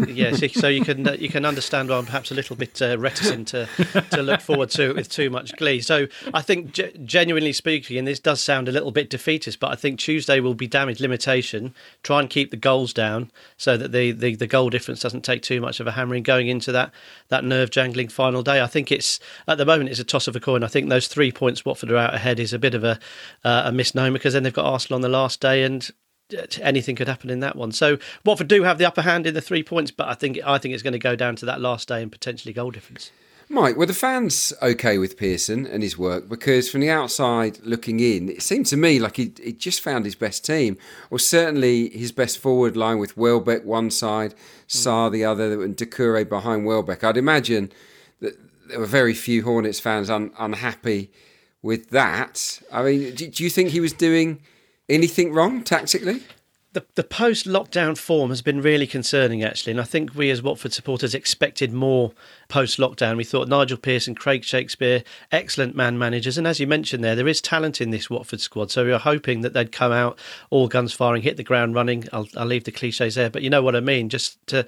yes, 0.08 0.42
so 0.60 0.68
you 0.68 0.84
can 0.84 1.08
uh, 1.08 1.14
you 1.18 1.30
can 1.30 1.46
understand 1.46 1.88
why 1.88 1.96
I'm 1.98 2.06
perhaps 2.06 2.30
a 2.30 2.34
little 2.34 2.58
bit 2.58 2.82
uh, 2.82 2.98
reticent 3.00 3.48
to 3.50 3.66
to 4.12 4.22
look 4.22 4.42
forward 4.42 4.70
to 4.72 4.90
it 4.90 4.96
with 4.98 5.08
too 5.10 5.30
much 5.30 5.56
glee. 5.56 5.80
So 5.80 6.08
I 6.34 6.42
think, 6.42 6.74
ge- 6.74 6.92
genuinely 7.06 7.54
speaking, 7.54 7.98
and 7.98 8.06
this 8.06 8.20
does 8.20 8.42
sound 8.44 8.68
a 8.68 8.74
little 8.74 8.92
bit 8.92 9.10
defeatist, 9.10 9.62
but 9.62 9.72
I 9.72 9.76
think 9.76 9.98
Tuesday 9.98 10.42
will 10.42 10.54
be 10.54 10.68
damage 10.68 11.00
limitation. 11.00 11.74
Try 12.04 12.20
and 12.20 12.30
keep 12.30 12.52
the 12.52 12.58
goals 12.58 12.92
down 12.92 13.32
so 13.56 13.78
that 13.78 13.94
the, 13.94 14.12
the, 14.12 14.36
the 14.36 14.48
goal 14.48 14.70
difference 14.70 15.00
doesn't 15.00 15.22
take 15.24 15.42
too 15.42 15.62
much 15.62 15.80
of 15.80 15.88
a 15.88 15.92
hammering 15.94 16.24
going 16.24 16.50
into 16.50 16.74
that 16.74 16.92
that 17.30 17.46
nerve 17.46 17.70
jangling 17.70 18.10
final 18.10 18.44
day. 18.44 18.62
I 18.62 18.68
think 18.68 18.92
it's 18.92 19.22
at 19.48 19.58
the 19.58 19.66
moment 19.66 19.90
it's 19.90 20.00
a 20.02 20.04
toss 20.04 20.28
of 20.28 20.36
a 20.36 20.42
coin. 20.42 20.66
I 20.66 20.68
think 20.68 20.90
those 20.90 21.08
three 21.08 21.32
points 21.32 21.64
Watford 21.64 21.90
are 21.92 21.98
out 21.98 22.14
ahead 22.14 22.42
is 22.42 22.52
a 22.52 22.60
bit 22.60 22.74
of 22.76 22.84
a 22.84 23.00
uh, 23.46 23.64
a 23.68 23.72
misnomer 23.72 24.12
because 24.18 24.34
then 24.34 24.44
they've 24.44 24.52
got 24.52 24.66
Arsenal 24.66 24.96
on 24.98 25.02
the 25.02 25.08
last 25.08 25.40
day 25.40 25.64
and 25.64 25.90
anything 26.62 26.96
could 26.96 27.08
happen 27.08 27.30
in 27.30 27.40
that 27.42 27.56
one. 27.56 27.72
So 27.72 27.98
Watford 28.24 28.48
do 28.48 28.64
have 28.64 28.78
the 28.78 28.86
upper 28.86 29.02
hand 29.02 29.28
in 29.28 29.34
the 29.34 29.42
three 29.42 29.64
points, 29.64 29.92
but 29.92 30.08
I 30.08 30.14
think 30.14 30.40
I 30.46 30.58
think 30.58 30.74
it's 30.74 30.84
going 30.84 30.94
to 30.94 31.00
go 31.00 31.16
down 31.16 31.36
to 31.38 31.46
that 31.46 31.62
last 31.62 31.88
day 31.88 32.02
and 32.02 32.12
potentially 32.12 32.54
goal 32.54 32.72
difference. 32.72 33.12
Mike, 33.48 33.78
were 33.78 33.86
the 33.86 33.94
fans 33.94 34.54
okay 34.60 34.98
with 34.98 35.18
Pearson 35.18 35.68
and 35.68 35.84
his 35.84 36.00
work? 36.00 36.28
Because 36.28 36.68
from 36.68 36.82
the 36.82 36.90
outside 36.90 37.60
looking 37.62 38.00
in, 38.00 38.30
it 38.30 38.42
seemed 38.42 38.66
to 38.68 38.78
me 38.78 38.98
like 38.98 39.18
he, 39.18 39.34
he 39.42 39.54
just 39.54 39.82
found 39.82 40.04
his 40.04 40.16
best 40.16 40.44
team, 40.44 40.78
or 41.12 41.20
certainly 41.20 41.90
his 41.90 42.12
best 42.12 42.40
forward 42.40 42.76
line 42.76 42.98
with 42.98 43.16
Welbeck 43.16 43.64
one 43.64 43.92
side, 43.92 44.32
hmm. 44.34 44.38
Sarr 44.68 45.12
the 45.12 45.26
other, 45.26 45.64
and 45.64 45.78
Doucouré 45.78 46.28
behind 46.28 46.66
Welbeck. 46.66 47.04
I'd 47.04 47.18
imagine 47.18 47.72
that 48.20 48.36
there 48.68 48.80
were 48.80 48.88
very 48.88 49.14
few 49.14 49.44
Hornets 49.44 49.80
fans 49.80 50.10
un, 50.10 50.32
unhappy 50.40 51.12
with 51.62 51.92
that. 51.92 52.62
I 52.72 52.82
mean, 52.82 53.14
do, 53.14 53.28
do 53.28 53.44
you 53.44 53.52
think 53.52 53.70
he 53.70 53.80
was 53.80 53.94
doing 53.94 54.42
anything 54.90 55.34
wrong 55.34 55.64
tactically? 55.64 56.22
The, 56.74 56.86
the 56.96 57.06
post 57.06 57.46
lockdown 57.46 57.98
form 57.98 58.32
has 58.32 58.42
been 58.42 58.62
really 58.62 58.86
concerning, 58.86 59.42
actually. 59.42 59.72
And 59.72 59.80
I 59.80 59.86
think 59.86 60.14
we 60.14 60.30
as 60.30 60.42
Watford 60.42 60.74
supporters 60.74 61.16
expected 61.16 61.72
more 61.72 62.12
post 62.50 62.80
lockdown. 62.80 63.16
We 63.16 63.24
thought 63.24 63.48
Nigel 63.48 63.78
Pearson, 63.78 64.14
Craig 64.14 64.44
Shakespeare, 64.44 65.02
excellent 65.32 65.74
man 65.74 65.98
managers. 65.98 66.38
And 66.38 66.46
as 66.46 66.60
you 66.60 66.68
mentioned 66.68 67.02
there, 67.02 67.16
there 67.16 67.30
is 67.30 67.40
talent 67.40 67.80
in 67.80 67.92
this 67.92 68.10
Watford 68.10 68.42
squad. 68.42 68.72
So 68.72 68.84
we 68.84 68.92
were 68.92 68.98
hoping 68.98 69.40
that 69.40 69.54
they'd 69.54 69.72
come 69.72 69.94
out 69.94 70.20
all 70.50 70.68
guns 70.68 70.92
firing, 70.92 71.22
hit 71.22 71.38
the 71.38 71.44
ground 71.44 71.76
running. 71.76 72.10
I'll, 72.12 72.28
I'll 72.36 72.46
leave 72.46 72.66
the 72.66 72.74
cliches 72.74 73.16
there, 73.16 73.30
but 73.30 73.42
you 73.42 73.50
know 73.50 73.62
what 73.62 73.78
I 73.78 73.80
mean. 73.80 74.10
Just 74.10 74.46
to 74.48 74.66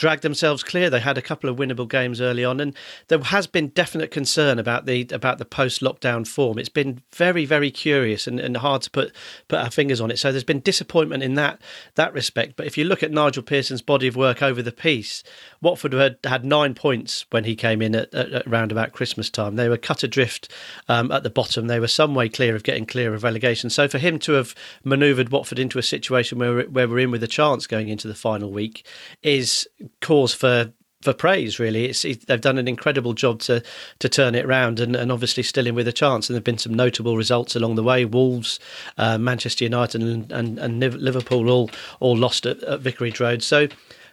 drag 0.00 0.22
themselves 0.22 0.62
clear. 0.62 0.88
They 0.88 1.00
had 1.00 1.18
a 1.18 1.22
couple 1.22 1.50
of 1.50 1.56
winnable 1.56 1.86
games 1.86 2.22
early 2.22 2.42
on, 2.42 2.58
and 2.58 2.74
there 3.08 3.18
has 3.18 3.46
been 3.46 3.68
definite 3.68 4.10
concern 4.10 4.58
about 4.58 4.86
the 4.86 5.06
about 5.12 5.36
the 5.36 5.44
post 5.44 5.82
lockdown 5.82 6.26
form. 6.26 6.58
It's 6.58 6.70
been 6.70 7.02
very 7.12 7.44
very 7.44 7.70
curious 7.70 8.26
and, 8.26 8.40
and 8.40 8.56
hard 8.56 8.80
to 8.82 8.90
put 8.90 9.12
put 9.48 9.58
our 9.58 9.70
fingers 9.70 10.00
on 10.00 10.10
it. 10.10 10.18
So 10.18 10.32
there's 10.32 10.42
been 10.42 10.60
disappointment 10.60 11.22
in 11.22 11.34
that 11.34 11.60
that 11.96 12.14
respect. 12.14 12.56
But 12.56 12.66
if 12.66 12.78
you 12.78 12.84
look 12.84 13.02
at 13.02 13.10
Nigel 13.10 13.42
Pearson's 13.42 13.82
body 13.82 14.08
of 14.08 14.16
work 14.16 14.42
over 14.42 14.62
the 14.62 14.72
piece, 14.72 15.22
Watford 15.60 15.92
had 15.92 16.16
had 16.24 16.46
nine 16.46 16.72
points 16.72 17.26
when 17.28 17.44
he 17.44 17.54
came 17.54 17.82
in 17.82 17.94
at, 17.94 18.12
at, 18.14 18.32
at 18.32 18.72
about 18.72 18.92
Christmas 18.92 19.28
time. 19.28 19.56
They 19.56 19.68
were 19.68 19.76
cut 19.76 20.02
adrift 20.02 20.50
um, 20.88 21.12
at 21.12 21.24
the 21.24 21.30
bottom. 21.30 21.66
They 21.66 21.78
were 21.78 21.88
some 21.88 22.14
way 22.14 22.30
clear 22.30 22.56
of 22.56 22.62
getting 22.62 22.86
clear 22.86 23.12
of 23.12 23.22
relegation. 23.22 23.68
So 23.68 23.86
for 23.86 23.98
him 23.98 24.18
to 24.20 24.32
have 24.32 24.54
manoeuvred 24.82 25.28
Watford 25.28 25.58
into 25.58 25.78
a 25.78 25.82
situation 25.82 26.38
where 26.38 26.62
where 26.62 26.88
we're 26.88 27.00
in 27.00 27.10
with 27.10 27.22
a 27.22 27.28
chance 27.28 27.66
going 27.66 27.88
into 27.88 28.08
the 28.08 28.14
final 28.14 28.50
week 28.50 28.86
is 29.22 29.68
cause 30.00 30.34
for 30.34 30.72
for 31.02 31.12
praise. 31.12 31.58
Really, 31.58 31.86
it's 31.86 32.04
it, 32.04 32.26
they've 32.26 32.40
done 32.40 32.58
an 32.58 32.68
incredible 32.68 33.14
job 33.14 33.40
to 33.40 33.62
to 33.98 34.08
turn 34.08 34.34
it 34.34 34.44
around, 34.44 34.80
and, 34.80 34.94
and 34.94 35.10
obviously 35.10 35.42
still 35.42 35.66
in 35.66 35.74
with 35.74 35.88
a 35.88 35.92
chance. 35.92 36.28
And 36.28 36.34
there've 36.34 36.44
been 36.44 36.58
some 36.58 36.74
notable 36.74 37.16
results 37.16 37.56
along 37.56 37.74
the 37.74 37.82
way. 37.82 38.04
Wolves, 38.04 38.58
uh, 38.98 39.18
Manchester 39.18 39.64
United, 39.64 40.02
and, 40.02 40.30
and 40.32 40.58
and 40.58 40.80
Liverpool 40.80 41.50
all 41.50 41.70
all 42.00 42.16
lost 42.16 42.46
at, 42.46 42.62
at 42.62 42.80
Vicarage 42.80 43.20
Road. 43.20 43.42
So. 43.42 43.68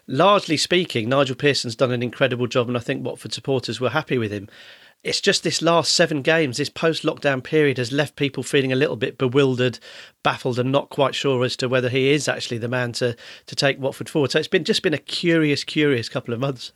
Largely 0.09 0.55
speaking, 0.55 1.09
Nigel 1.09 1.35
Pearson's 1.35 1.75
done 1.75 1.91
an 1.91 2.01
incredible 2.01 2.47
job, 2.47 2.69
and 2.69 2.77
I 2.77 2.79
think 2.79 3.03
Watford 3.03 3.33
supporters 3.33 3.81
were 3.81 3.89
happy 3.89 4.17
with 4.17 4.31
him. 4.31 4.47
It's 5.03 5.21
just 5.21 5.43
this 5.43 5.61
last 5.61 5.93
seven 5.93 6.21
games, 6.21 6.57
this 6.57 6.69
post 6.69 7.03
lockdown 7.03 7.43
period 7.43 7.77
has 7.77 7.91
left 7.91 8.15
people 8.15 8.43
feeling 8.43 8.73
a 8.73 8.75
little 8.75 8.95
bit 8.95 9.17
bewildered, 9.17 9.79
baffled, 10.23 10.59
and 10.59 10.71
not 10.71 10.89
quite 10.89 11.15
sure 11.15 11.45
as 11.45 11.55
to 11.57 11.69
whether 11.69 11.87
he 11.87 12.09
is 12.09 12.27
actually 12.27 12.57
the 12.57 12.67
man 12.67 12.91
to, 12.93 13.15
to 13.45 13.55
take 13.55 13.79
Watford 13.79 14.09
forward. 14.09 14.31
So 14.31 14.39
it's 14.39 14.47
been 14.47 14.63
just 14.63 14.81
been 14.81 14.93
a 14.93 14.97
curious, 14.97 15.63
curious 15.63 16.09
couple 16.09 16.33
of 16.33 16.39
months. 16.39 16.73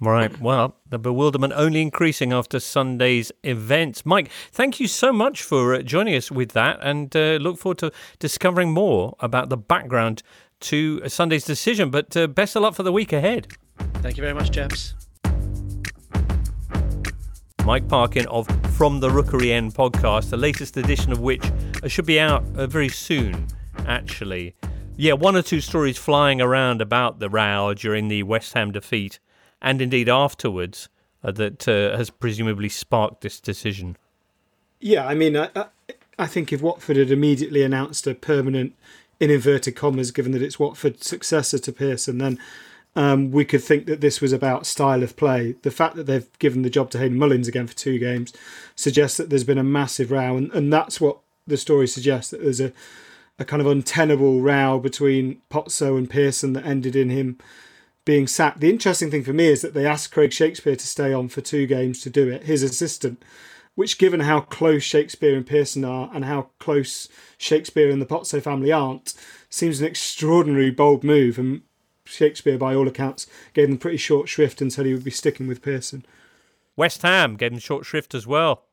Right. 0.00 0.40
Well, 0.40 0.76
the 0.88 0.98
bewilderment 0.98 1.52
only 1.56 1.82
increasing 1.82 2.32
after 2.32 2.60
Sunday's 2.60 3.32
events. 3.42 4.06
Mike, 4.06 4.30
thank 4.52 4.78
you 4.78 4.86
so 4.86 5.12
much 5.12 5.42
for 5.42 5.74
uh, 5.74 5.82
joining 5.82 6.14
us 6.14 6.30
with 6.30 6.52
that 6.52 6.78
and 6.80 7.14
uh, 7.16 7.38
look 7.40 7.58
forward 7.58 7.78
to 7.78 7.92
discovering 8.20 8.72
more 8.72 9.16
about 9.18 9.48
the 9.48 9.56
background 9.56 10.22
to 10.60 11.06
Sunday's 11.08 11.44
decision. 11.44 11.90
But 11.90 12.16
uh, 12.16 12.28
best 12.28 12.54
of 12.54 12.62
luck 12.62 12.74
for 12.74 12.84
the 12.84 12.92
week 12.92 13.12
ahead. 13.12 13.48
Thank 13.94 14.16
you 14.16 14.22
very 14.22 14.34
much, 14.34 14.52
chaps. 14.52 14.94
Mike 17.68 17.86
Parkin 17.86 18.26
of 18.28 18.46
From 18.78 18.98
the 18.98 19.10
Rookery 19.10 19.52
End 19.52 19.74
podcast, 19.74 20.30
the 20.30 20.38
latest 20.38 20.78
edition 20.78 21.12
of 21.12 21.20
which 21.20 21.44
uh, 21.82 21.86
should 21.86 22.06
be 22.06 22.18
out 22.18 22.42
uh, 22.56 22.66
very 22.66 22.88
soon, 22.88 23.46
actually. 23.86 24.54
Yeah, 24.96 25.12
one 25.12 25.36
or 25.36 25.42
two 25.42 25.60
stories 25.60 25.98
flying 25.98 26.40
around 26.40 26.80
about 26.80 27.18
the 27.18 27.28
row 27.28 27.74
during 27.74 28.08
the 28.08 28.22
West 28.22 28.54
Ham 28.54 28.72
defeat 28.72 29.18
and 29.60 29.82
indeed 29.82 30.08
afterwards 30.08 30.88
uh, 31.22 31.30
that 31.32 31.68
uh, 31.68 31.94
has 31.94 32.08
presumably 32.08 32.70
sparked 32.70 33.20
this 33.20 33.38
decision. 33.38 33.98
Yeah, 34.80 35.06
I 35.06 35.12
mean, 35.12 35.36
I, 35.36 35.50
I, 35.54 35.66
I 36.18 36.26
think 36.26 36.54
if 36.54 36.62
Watford 36.62 36.96
had 36.96 37.10
immediately 37.10 37.62
announced 37.62 38.06
a 38.06 38.14
permanent, 38.14 38.74
in 39.20 39.30
inverted 39.30 39.76
commas, 39.76 40.10
given 40.10 40.32
that 40.32 40.40
it's 40.40 40.58
Watford's 40.58 41.06
successor 41.06 41.58
to 41.58 41.72
Pearson, 41.72 42.16
then 42.16 42.38
um, 42.96 43.30
we 43.30 43.44
could 43.44 43.62
think 43.62 43.86
that 43.86 44.00
this 44.00 44.20
was 44.20 44.32
about 44.32 44.66
style 44.66 45.02
of 45.02 45.16
play. 45.16 45.54
The 45.62 45.70
fact 45.70 45.96
that 45.96 46.04
they've 46.04 46.28
given 46.38 46.62
the 46.62 46.70
job 46.70 46.90
to 46.90 46.98
Hayden 46.98 47.18
Mullins 47.18 47.48
again 47.48 47.66
for 47.66 47.76
two 47.76 47.98
games 47.98 48.32
suggests 48.74 49.16
that 49.16 49.30
there's 49.30 49.44
been 49.44 49.58
a 49.58 49.64
massive 49.64 50.10
row, 50.10 50.36
and, 50.36 50.52
and 50.52 50.72
that's 50.72 51.00
what 51.00 51.18
the 51.46 51.56
story 51.56 51.86
suggests 51.86 52.30
that 52.30 52.42
there's 52.42 52.60
a, 52.60 52.72
a 53.38 53.44
kind 53.44 53.62
of 53.62 53.68
untenable 53.68 54.40
row 54.40 54.78
between 54.78 55.40
Pozzo 55.50 55.96
and 55.96 56.10
Pearson 56.10 56.52
that 56.54 56.66
ended 56.66 56.96
in 56.96 57.10
him 57.10 57.38
being 58.04 58.26
sacked. 58.26 58.60
The 58.60 58.70
interesting 58.70 59.10
thing 59.10 59.22
for 59.22 59.32
me 59.32 59.46
is 59.48 59.60
that 59.60 59.74
they 59.74 59.86
asked 59.86 60.12
Craig 60.12 60.32
Shakespeare 60.32 60.76
to 60.76 60.86
stay 60.86 61.12
on 61.12 61.28
for 61.28 61.40
two 61.40 61.66
games 61.66 62.00
to 62.00 62.10
do 62.10 62.28
it, 62.28 62.44
his 62.44 62.62
assistant, 62.62 63.22
which, 63.74 63.98
given 63.98 64.20
how 64.20 64.40
close 64.40 64.82
Shakespeare 64.82 65.36
and 65.36 65.46
Pearson 65.46 65.84
are 65.84 66.10
and 66.12 66.24
how 66.24 66.48
close 66.58 67.08
Shakespeare 67.36 67.90
and 67.90 68.02
the 68.02 68.06
Pozzo 68.06 68.42
family 68.42 68.72
aren't, 68.72 69.14
seems 69.50 69.80
an 69.80 69.86
extraordinary 69.86 70.70
bold 70.70 71.04
move. 71.04 71.38
And 71.38 71.62
Shakespeare, 72.08 72.58
by 72.58 72.74
all 72.74 72.88
accounts, 72.88 73.26
gave 73.54 73.68
them 73.68 73.78
pretty 73.78 73.96
short 73.96 74.28
shrift 74.28 74.60
and 74.60 74.72
said 74.72 74.86
he 74.86 74.94
would 74.94 75.04
be 75.04 75.10
sticking 75.10 75.46
with 75.46 75.62
Pearson. 75.62 76.04
West 76.76 77.02
Ham 77.02 77.36
gave 77.36 77.50
them 77.50 77.60
short 77.60 77.84
shrift 77.84 78.14
as 78.14 78.26
well. 78.26 78.64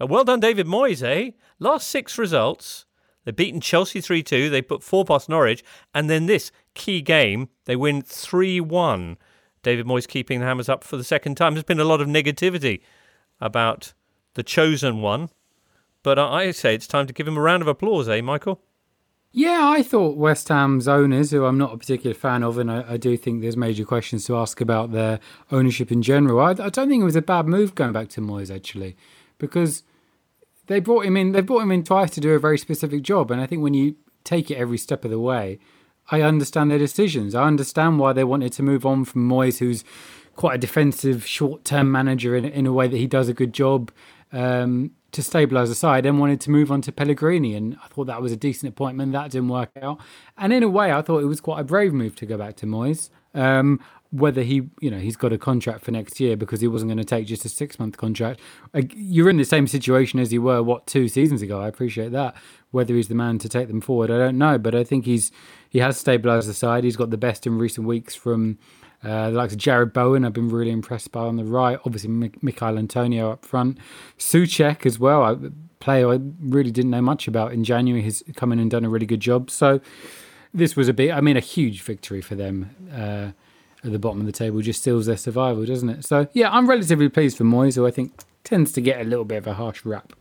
Uh, 0.00 0.06
well 0.06 0.24
done, 0.24 0.40
David 0.40 0.66
Moyes, 0.66 1.02
eh? 1.02 1.32
Last 1.58 1.88
six 1.88 2.18
results. 2.18 2.86
They've 3.24 3.36
beaten 3.36 3.60
Chelsea 3.60 4.00
3 4.00 4.22
2. 4.22 4.48
They 4.48 4.62
put 4.62 4.82
four 4.82 5.04
past 5.04 5.28
Norwich. 5.28 5.62
And 5.94 6.08
then 6.08 6.26
this 6.26 6.50
key 6.74 7.02
game, 7.02 7.48
they 7.66 7.76
win 7.76 8.02
3 8.02 8.60
1. 8.60 9.18
David 9.62 9.86
Moyes 9.86 10.08
keeping 10.08 10.40
the 10.40 10.46
Hammers 10.46 10.70
up 10.70 10.84
for 10.84 10.96
the 10.96 11.04
second 11.04 11.36
time. 11.36 11.54
There's 11.54 11.64
been 11.64 11.80
a 11.80 11.84
lot 11.84 12.00
of 12.00 12.08
negativity 12.08 12.80
about 13.40 13.92
the 14.34 14.42
chosen 14.42 15.02
one. 15.02 15.28
But 16.02 16.18
I 16.18 16.50
say 16.52 16.74
it's 16.74 16.86
time 16.86 17.06
to 17.06 17.12
give 17.12 17.28
him 17.28 17.36
a 17.36 17.42
round 17.42 17.62
of 17.62 17.68
applause, 17.68 18.08
eh, 18.08 18.22
Michael? 18.22 18.62
Yeah, 19.32 19.68
I 19.68 19.84
thought 19.84 20.16
West 20.16 20.48
Ham's 20.48 20.88
owners, 20.88 21.30
who 21.30 21.44
I'm 21.44 21.56
not 21.56 21.72
a 21.72 21.78
particular 21.78 22.14
fan 22.14 22.42
of, 22.42 22.58
and 22.58 22.70
I, 22.70 22.84
I 22.94 22.96
do 22.96 23.16
think 23.16 23.40
there's 23.40 23.56
major 23.56 23.84
questions 23.84 24.24
to 24.24 24.36
ask 24.36 24.60
about 24.60 24.90
their 24.90 25.20
ownership 25.52 25.92
in 25.92 26.02
general. 26.02 26.40
I, 26.40 26.50
I 26.50 26.68
don't 26.68 26.88
think 26.88 27.00
it 27.00 27.04
was 27.04 27.14
a 27.14 27.22
bad 27.22 27.46
move 27.46 27.76
going 27.76 27.92
back 27.92 28.08
to 28.10 28.20
Moyes 28.20 28.54
actually, 28.54 28.96
because 29.38 29.84
they 30.66 30.80
brought 30.80 31.04
him 31.04 31.16
in. 31.16 31.30
They 31.30 31.42
brought 31.42 31.62
him 31.62 31.70
in 31.70 31.84
twice 31.84 32.10
to 32.10 32.20
do 32.20 32.32
a 32.32 32.40
very 32.40 32.58
specific 32.58 33.02
job, 33.02 33.30
and 33.30 33.40
I 33.40 33.46
think 33.46 33.62
when 33.62 33.74
you 33.74 33.94
take 34.24 34.50
it 34.50 34.56
every 34.56 34.78
step 34.78 35.04
of 35.04 35.12
the 35.12 35.20
way, 35.20 35.60
I 36.10 36.22
understand 36.22 36.72
their 36.72 36.78
decisions. 36.78 37.36
I 37.36 37.44
understand 37.44 38.00
why 38.00 38.12
they 38.12 38.24
wanted 38.24 38.52
to 38.54 38.64
move 38.64 38.84
on 38.84 39.04
from 39.04 39.28
Moyes, 39.28 39.58
who's 39.58 39.84
quite 40.34 40.56
a 40.56 40.58
defensive, 40.58 41.24
short-term 41.24 41.92
manager 41.92 42.34
in 42.34 42.44
in 42.44 42.66
a 42.66 42.72
way 42.72 42.88
that 42.88 42.96
he 42.96 43.06
does 43.06 43.28
a 43.28 43.34
good 43.34 43.52
job. 43.52 43.92
Um, 44.32 44.92
to 45.12 45.22
stabilise 45.22 45.66
the 45.66 45.74
side 45.74 46.06
and 46.06 46.20
wanted 46.20 46.40
to 46.42 46.50
move 46.50 46.70
on 46.70 46.80
to 46.82 46.92
Pellegrini. 46.92 47.54
And 47.54 47.76
I 47.82 47.88
thought 47.88 48.06
that 48.06 48.22
was 48.22 48.32
a 48.32 48.36
decent 48.36 48.70
appointment. 48.70 49.12
That 49.12 49.30
didn't 49.32 49.48
work 49.48 49.70
out. 49.82 49.98
And 50.38 50.52
in 50.52 50.62
a 50.62 50.68
way, 50.68 50.92
I 50.92 51.02
thought 51.02 51.18
it 51.18 51.26
was 51.26 51.40
quite 51.40 51.60
a 51.60 51.64
brave 51.64 51.92
move 51.92 52.14
to 52.16 52.26
go 52.26 52.38
back 52.38 52.56
to 52.56 52.66
Moyes. 52.66 53.10
Um, 53.34 53.80
whether 54.12 54.42
he, 54.42 54.68
you 54.80 54.90
know, 54.90 54.98
he's 54.98 55.16
got 55.16 55.32
a 55.32 55.38
contract 55.38 55.84
for 55.84 55.92
next 55.92 56.18
year 56.18 56.36
because 56.36 56.60
he 56.60 56.66
wasn't 56.66 56.88
going 56.88 56.98
to 56.98 57.04
take 57.04 57.26
just 57.26 57.44
a 57.44 57.48
six 57.48 57.78
month 57.78 57.96
contract. 57.96 58.40
You're 58.94 59.30
in 59.30 59.36
the 59.36 59.44
same 59.44 59.68
situation 59.68 60.18
as 60.18 60.32
you 60.32 60.42
were, 60.42 60.62
what, 60.62 60.86
two 60.86 61.08
seasons 61.08 61.42
ago. 61.42 61.60
I 61.60 61.68
appreciate 61.68 62.10
that. 62.12 62.34
Whether 62.72 62.94
he's 62.94 63.08
the 63.08 63.14
man 63.14 63.38
to 63.38 63.48
take 63.48 63.68
them 63.68 63.80
forward, 63.80 64.10
I 64.10 64.18
don't 64.18 64.38
know. 64.38 64.58
But 64.58 64.74
I 64.74 64.84
think 64.84 65.04
he's 65.04 65.30
he 65.68 65.78
has 65.78 66.02
stabilised 66.02 66.46
the 66.46 66.54
side. 66.54 66.82
He's 66.82 66.96
got 66.96 67.10
the 67.10 67.16
best 67.16 67.46
in 67.46 67.58
recent 67.58 67.86
weeks 67.86 68.16
from 68.16 68.58
uh, 69.02 69.30
the 69.30 69.36
likes 69.36 69.52
of 69.52 69.58
Jarrod 69.58 69.92
Bowen. 69.92 70.24
I've 70.24 70.32
been 70.32 70.48
really 70.48 70.70
impressed 70.70 71.12
by 71.12 71.22
on 71.22 71.36
the 71.36 71.44
right. 71.44 71.78
Obviously, 71.84 72.10
Mik- 72.10 72.42
Michail 72.42 72.78
Antonio 72.78 73.32
up 73.32 73.44
front. 73.44 73.78
Soucek 74.18 74.84
as 74.84 74.98
well. 74.98 75.24
A 75.24 75.52
player 75.80 76.12
I 76.12 76.18
really 76.40 76.70
didn't 76.70 76.90
know 76.90 77.02
much 77.02 77.26
about 77.26 77.52
in 77.52 77.64
January 77.64 78.02
has 78.02 78.22
come 78.36 78.52
in 78.52 78.58
and 78.58 78.70
done 78.70 78.84
a 78.84 78.88
really 78.90 79.06
good 79.06 79.20
job. 79.20 79.50
So 79.50 79.80
this 80.52 80.76
was 80.76 80.88
a 80.88 80.92
big, 80.92 81.10
I 81.10 81.20
mean, 81.20 81.36
a 81.36 81.40
huge 81.40 81.82
victory 81.82 82.20
for 82.20 82.34
them. 82.34 82.70
Uh, 82.92 83.30
at 83.84 83.92
the 83.92 83.98
bottom 83.98 84.20
of 84.20 84.26
the 84.26 84.32
table 84.32 84.60
just 84.60 84.82
seals 84.82 85.06
their 85.06 85.16
survival, 85.16 85.64
doesn't 85.64 85.88
it? 85.88 86.04
So 86.04 86.28
yeah, 86.32 86.50
I'm 86.50 86.68
relatively 86.68 87.08
pleased 87.08 87.36
for 87.36 87.44
Moyes, 87.44 87.76
who 87.76 87.86
I 87.86 87.90
think 87.90 88.12
tends 88.44 88.72
to 88.72 88.80
get 88.80 89.00
a 89.00 89.04
little 89.04 89.24
bit 89.24 89.38
of 89.38 89.46
a 89.46 89.54
harsh 89.54 89.84
rap. 89.84 90.12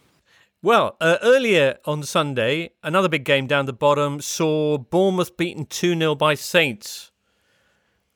Well, 0.61 0.97
uh, 0.99 1.17
earlier 1.21 1.77
on 1.85 2.03
Sunday, 2.03 2.71
another 2.83 3.07
big 3.07 3.23
game 3.23 3.47
down 3.47 3.65
the 3.65 3.73
bottom 3.73 4.19
saw 4.19 4.77
Bournemouth 4.77 5.37
beaten 5.37 5.65
2 5.65 5.97
0 5.97 6.15
by 6.15 6.33
Saints. 6.33 7.11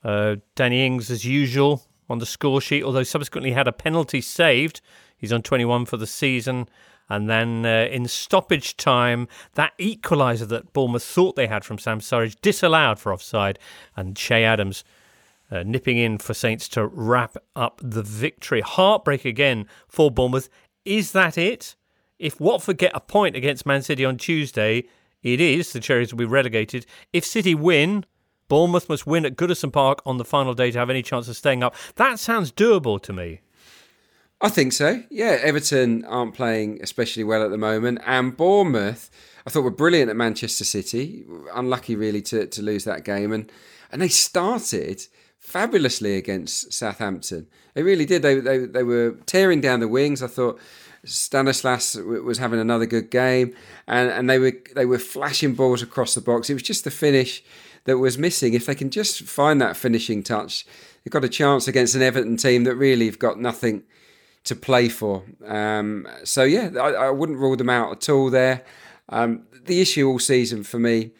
Uh, 0.03 0.37
Danny 0.55 0.85
Ings, 0.85 1.09
as 1.09 1.25
usual, 1.25 1.83
on 2.09 2.19
the 2.19 2.25
score 2.25 2.61
sheet, 2.61 2.83
although 2.83 3.03
subsequently 3.03 3.51
had 3.51 3.67
a 3.67 3.71
penalty 3.71 4.21
saved. 4.21 4.81
He's 5.17 5.31
on 5.31 5.41
21 5.41 5.85
for 5.85 5.97
the 5.97 6.07
season. 6.07 6.67
And 7.09 7.29
then 7.29 7.65
uh, 7.65 7.87
in 7.91 8.07
stoppage 8.07 8.77
time, 8.77 9.27
that 9.53 9.77
equaliser 9.77 10.47
that 10.47 10.73
Bournemouth 10.73 11.03
thought 11.03 11.35
they 11.35 11.47
had 11.47 11.65
from 11.65 11.77
Sam 11.77 11.99
Surridge 11.99 12.37
disallowed 12.41 12.99
for 12.99 13.13
offside. 13.13 13.59
And 13.95 14.15
Che 14.15 14.43
Adams 14.43 14.83
uh, 15.51 15.63
nipping 15.63 15.97
in 15.97 16.17
for 16.17 16.33
Saints 16.33 16.67
to 16.69 16.87
wrap 16.87 17.37
up 17.55 17.79
the 17.83 18.03
victory. 18.03 18.61
Heartbreak 18.61 19.25
again 19.25 19.67
for 19.87 20.09
Bournemouth. 20.09 20.49
Is 20.85 21.11
that 21.11 21.37
it? 21.37 21.75
If 22.19 22.39
Watford 22.39 22.77
get 22.77 22.91
a 22.95 22.99
point 22.99 23.35
against 23.35 23.65
Man 23.65 23.81
City 23.81 24.05
on 24.05 24.17
Tuesday, 24.17 24.85
it 25.21 25.39
is. 25.39 25.73
The 25.73 25.79
Cherries 25.79 26.11
will 26.11 26.19
be 26.19 26.25
relegated. 26.25 26.85
If 27.11 27.25
City 27.25 27.53
win, 27.53 28.05
Bournemouth 28.53 28.87
must 28.87 29.07
win 29.07 29.25
at 29.25 29.35
Goodison 29.35 29.73
Park 29.73 30.03
on 30.05 30.17
the 30.17 30.23
final 30.23 30.53
day 30.53 30.69
to 30.69 30.77
have 30.77 30.91
any 30.91 31.01
chance 31.01 31.27
of 31.27 31.35
staying 31.35 31.63
up. 31.63 31.73
That 31.95 32.19
sounds 32.19 32.51
doable 32.51 33.01
to 33.01 33.11
me. 33.11 33.39
I 34.41 34.49
think 34.49 34.73
so. 34.73 35.01
Yeah, 35.09 35.39
Everton 35.41 36.05
aren't 36.05 36.35
playing 36.35 36.77
especially 36.83 37.23
well 37.23 37.43
at 37.43 37.49
the 37.49 37.57
moment, 37.57 38.01
and 38.05 38.37
Bournemouth, 38.37 39.09
I 39.47 39.49
thought 39.49 39.63
were 39.63 39.71
brilliant 39.71 40.11
at 40.11 40.15
Manchester 40.15 40.65
City. 40.65 41.25
Unlucky, 41.51 41.95
really, 41.95 42.21
to, 42.21 42.45
to 42.45 42.61
lose 42.61 42.83
that 42.83 43.03
game, 43.03 43.31
and 43.31 43.51
and 43.91 43.99
they 43.99 44.07
started 44.07 45.03
fabulously 45.39 46.15
against 46.15 46.71
Southampton. 46.71 47.47
They 47.73 47.81
really 47.81 48.05
did. 48.05 48.21
They 48.21 48.39
they 48.39 48.59
they 48.59 48.83
were 48.83 49.17
tearing 49.25 49.61
down 49.61 49.79
the 49.79 49.87
wings. 49.87 50.21
I 50.21 50.27
thought 50.27 50.59
Stanislas 51.05 51.95
was 51.95 52.37
having 52.37 52.59
another 52.59 52.85
good 52.85 53.09
game, 53.09 53.55
and 53.87 54.11
and 54.11 54.29
they 54.29 54.37
were 54.37 54.53
they 54.75 54.85
were 54.85 54.99
flashing 54.99 55.55
balls 55.55 55.81
across 55.81 56.13
the 56.13 56.21
box. 56.21 56.51
It 56.51 56.53
was 56.53 56.61
just 56.61 56.83
the 56.83 56.91
finish 56.91 57.43
that 57.85 57.97
was 57.97 58.17
missing. 58.17 58.53
If 58.53 58.65
they 58.65 58.75
can 58.75 58.89
just 58.89 59.23
find 59.23 59.61
that 59.61 59.77
finishing 59.77 60.23
touch, 60.23 60.65
they've 61.03 61.11
got 61.11 61.23
a 61.23 61.29
chance 61.29 61.67
against 61.67 61.95
an 61.95 62.01
Everton 62.01 62.37
team 62.37 62.63
that 62.63 62.75
really 62.75 63.05
have 63.05 63.19
got 63.19 63.39
nothing 63.39 63.83
to 64.45 64.55
play 64.55 64.89
for. 64.89 65.23
Um, 65.45 66.07
so 66.23 66.43
yeah, 66.43 66.69
I, 66.75 67.05
I, 67.05 67.09
wouldn't 67.09 67.39
rule 67.39 67.55
them 67.55 67.69
out 67.69 67.91
at 67.91 68.09
all. 68.09 68.29
There, 68.29 68.63
um, 69.09 69.43
the 69.65 69.81
issue 69.81 70.07
all 70.07 70.19
season 70.19 70.63
for 70.63 70.79
me 70.79 71.11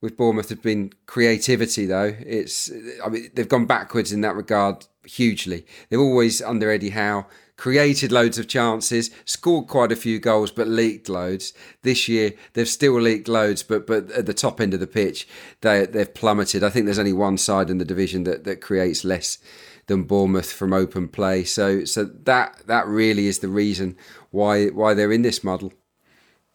with 0.00 0.16
Bournemouth 0.16 0.48
has 0.48 0.58
been 0.58 0.92
creativity. 1.06 1.86
Though 1.86 2.14
it's, 2.20 2.70
I 3.04 3.08
mean, 3.08 3.30
they've 3.34 3.48
gone 3.48 3.66
backwards 3.66 4.12
in 4.12 4.22
that 4.22 4.34
regard 4.34 4.86
hugely. 5.04 5.66
They've 5.88 6.00
always 6.00 6.40
under 6.40 6.70
Eddie 6.70 6.90
Howe 6.90 7.26
created 7.62 8.10
loads 8.10 8.40
of 8.40 8.48
chances, 8.48 9.08
scored 9.24 9.68
quite 9.68 9.92
a 9.92 9.96
few 9.96 10.18
goals, 10.18 10.50
but 10.50 10.66
leaked 10.66 11.08
loads. 11.08 11.52
This 11.82 12.08
year 12.08 12.32
they've 12.54 12.66
still 12.68 13.00
leaked 13.00 13.28
loads, 13.28 13.62
but 13.62 13.86
but 13.86 14.10
at 14.10 14.26
the 14.26 14.34
top 14.34 14.60
end 14.60 14.74
of 14.74 14.80
the 14.80 14.86
pitch 14.88 15.28
they 15.60 15.86
they've 15.86 16.12
plummeted. 16.12 16.64
I 16.64 16.70
think 16.70 16.86
there's 16.86 16.98
only 16.98 17.12
one 17.12 17.38
side 17.38 17.70
in 17.70 17.78
the 17.78 17.84
division 17.84 18.24
that 18.24 18.42
that 18.42 18.60
creates 18.60 19.04
less 19.04 19.38
than 19.86 20.02
Bournemouth 20.02 20.50
from 20.50 20.72
open 20.72 21.06
play. 21.06 21.44
So 21.44 21.84
so 21.84 22.02
that 22.02 22.66
that 22.66 22.84
really 22.88 23.28
is 23.28 23.38
the 23.38 23.48
reason 23.48 23.96
why 24.32 24.66
why 24.66 24.92
they're 24.94 25.12
in 25.12 25.22
this 25.22 25.44
muddle. 25.44 25.72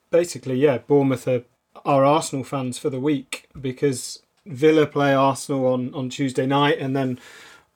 Basically, 0.10 0.56
yeah, 0.56 0.80
Bournemouth 0.80 1.26
are, 1.26 1.43
are 1.86 2.04
Arsenal 2.04 2.43
fans 2.43 2.78
for 2.80 2.89
the 2.89 3.00
week 3.00 3.48
because 3.60 4.24
Villa 4.46 4.86
play 4.86 5.13
Arsenal 5.13 5.67
on, 5.67 5.93
on 5.93 6.10
Tuesday 6.10 6.46
night 6.46 6.80
and 6.80 6.93
then 6.98 7.17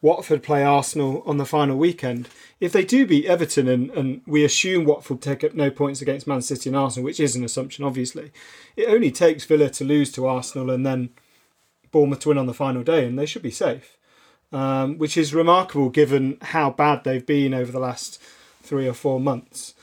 Watford 0.02 0.44
play 0.44 0.64
Arsenal 0.64 1.24
on 1.26 1.38
the 1.38 1.46
final 1.46 1.78
weekend. 1.78 2.28
If 2.62 2.72
they 2.72 2.86
do 2.86 3.06
beat 3.06 3.26
Everton 3.26 3.68
and, 3.68 3.90
and 3.92 4.22
we 4.26 4.46
assume 4.46 4.86
Watford 4.86 5.22
take 5.22 5.44
up 5.44 5.54
no 5.54 5.70
points 5.70 6.02
against 6.02 6.28
Man 6.28 6.42
City 6.42 6.70
and 6.70 6.78
Arsenal, 6.78 7.04
which 7.04 7.20
is 7.20 7.36
an 7.36 7.44
assumption 7.44 7.84
obviously, 7.84 8.32
it 8.78 8.88
only 8.88 9.12
takes 9.12 9.44
Villa 9.44 9.70
to 9.72 9.84
lose 9.84 10.12
to 10.14 10.28
Arsenal 10.28 10.70
and 10.70 10.86
then 10.86 11.10
Bournemouth 11.92 12.20
to 12.20 12.30
win 12.30 12.38
on 12.38 12.46
the 12.46 12.54
final 12.54 12.84
day 12.84 13.06
and 13.06 13.20
they 13.20 13.26
should 13.26 13.42
be 13.42 13.52
safe 13.52 13.98
um, 14.52 14.98
which 14.98 15.18
is 15.18 15.34
remarkable 15.34 15.90
given 15.90 16.38
how 16.42 16.70
bad 16.70 17.04
they've 17.04 17.26
been 17.26 17.54
over 17.54 17.72
the 17.72 17.80
last 17.80 18.22
three 18.62 18.88
or 18.88 18.94
four 18.94 19.20
months. 19.20 19.74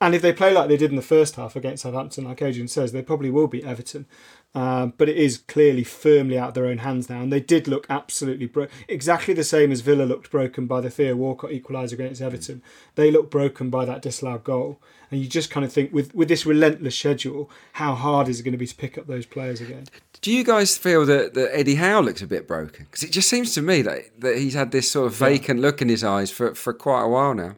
And 0.00 0.14
if 0.14 0.22
they 0.22 0.32
play 0.32 0.52
like 0.52 0.68
they 0.68 0.76
did 0.76 0.90
in 0.90 0.96
the 0.96 1.02
first 1.02 1.34
half 1.36 1.56
against 1.56 1.82
Southampton, 1.82 2.24
like 2.24 2.40
Adrian 2.40 2.68
says, 2.68 2.92
they 2.92 3.02
probably 3.02 3.30
will 3.30 3.48
beat 3.48 3.64
Everton. 3.64 4.06
Um, 4.54 4.94
but 4.96 5.10
it 5.10 5.16
is 5.16 5.38
clearly 5.38 5.84
firmly 5.84 6.38
out 6.38 6.48
of 6.48 6.54
their 6.54 6.66
own 6.66 6.78
hands 6.78 7.10
now, 7.10 7.20
and 7.20 7.32
they 7.32 7.40
did 7.40 7.68
look 7.68 7.86
absolutely 7.90 8.46
broken. 8.46 8.74
Exactly 8.88 9.34
the 9.34 9.44
same 9.44 9.70
as 9.70 9.82
Villa 9.82 10.04
looked 10.04 10.30
broken 10.30 10.66
by 10.66 10.80
the 10.80 10.90
Theo 10.90 11.14
Walcott 11.14 11.50
equaliser 11.50 11.92
against 11.92 12.22
Everton. 12.22 12.62
They 12.94 13.10
looked 13.10 13.30
broken 13.30 13.68
by 13.68 13.84
that 13.84 14.00
disallowed 14.02 14.44
goal, 14.44 14.80
and 15.10 15.20
you 15.20 15.28
just 15.28 15.50
kind 15.50 15.66
of 15.66 15.72
think, 15.72 15.92
with 15.92 16.14
with 16.14 16.28
this 16.28 16.46
relentless 16.46 16.98
schedule, 16.98 17.50
how 17.74 17.94
hard 17.94 18.26
is 18.26 18.40
it 18.40 18.42
going 18.42 18.52
to 18.52 18.58
be 18.58 18.66
to 18.66 18.74
pick 18.74 18.96
up 18.96 19.06
those 19.06 19.26
players 19.26 19.60
again? 19.60 19.84
Do 20.22 20.32
you 20.32 20.42
guys 20.42 20.76
feel 20.76 21.04
that, 21.06 21.34
that 21.34 21.56
Eddie 21.56 21.76
Howe 21.76 22.00
looks 22.00 22.22
a 22.22 22.26
bit 22.26 22.48
broken? 22.48 22.86
Because 22.86 23.02
it 23.04 23.12
just 23.12 23.28
seems 23.28 23.54
to 23.54 23.62
me 23.62 23.82
that, 23.82 24.20
that 24.20 24.38
he's 24.38 24.54
had 24.54 24.72
this 24.72 24.90
sort 24.90 25.06
of 25.06 25.14
vacant 25.14 25.60
look 25.60 25.80
in 25.80 25.88
his 25.88 26.02
eyes 26.02 26.30
for, 26.30 26.54
for 26.54 26.72
quite 26.72 27.02
a 27.02 27.08
while 27.08 27.34
now. 27.34 27.56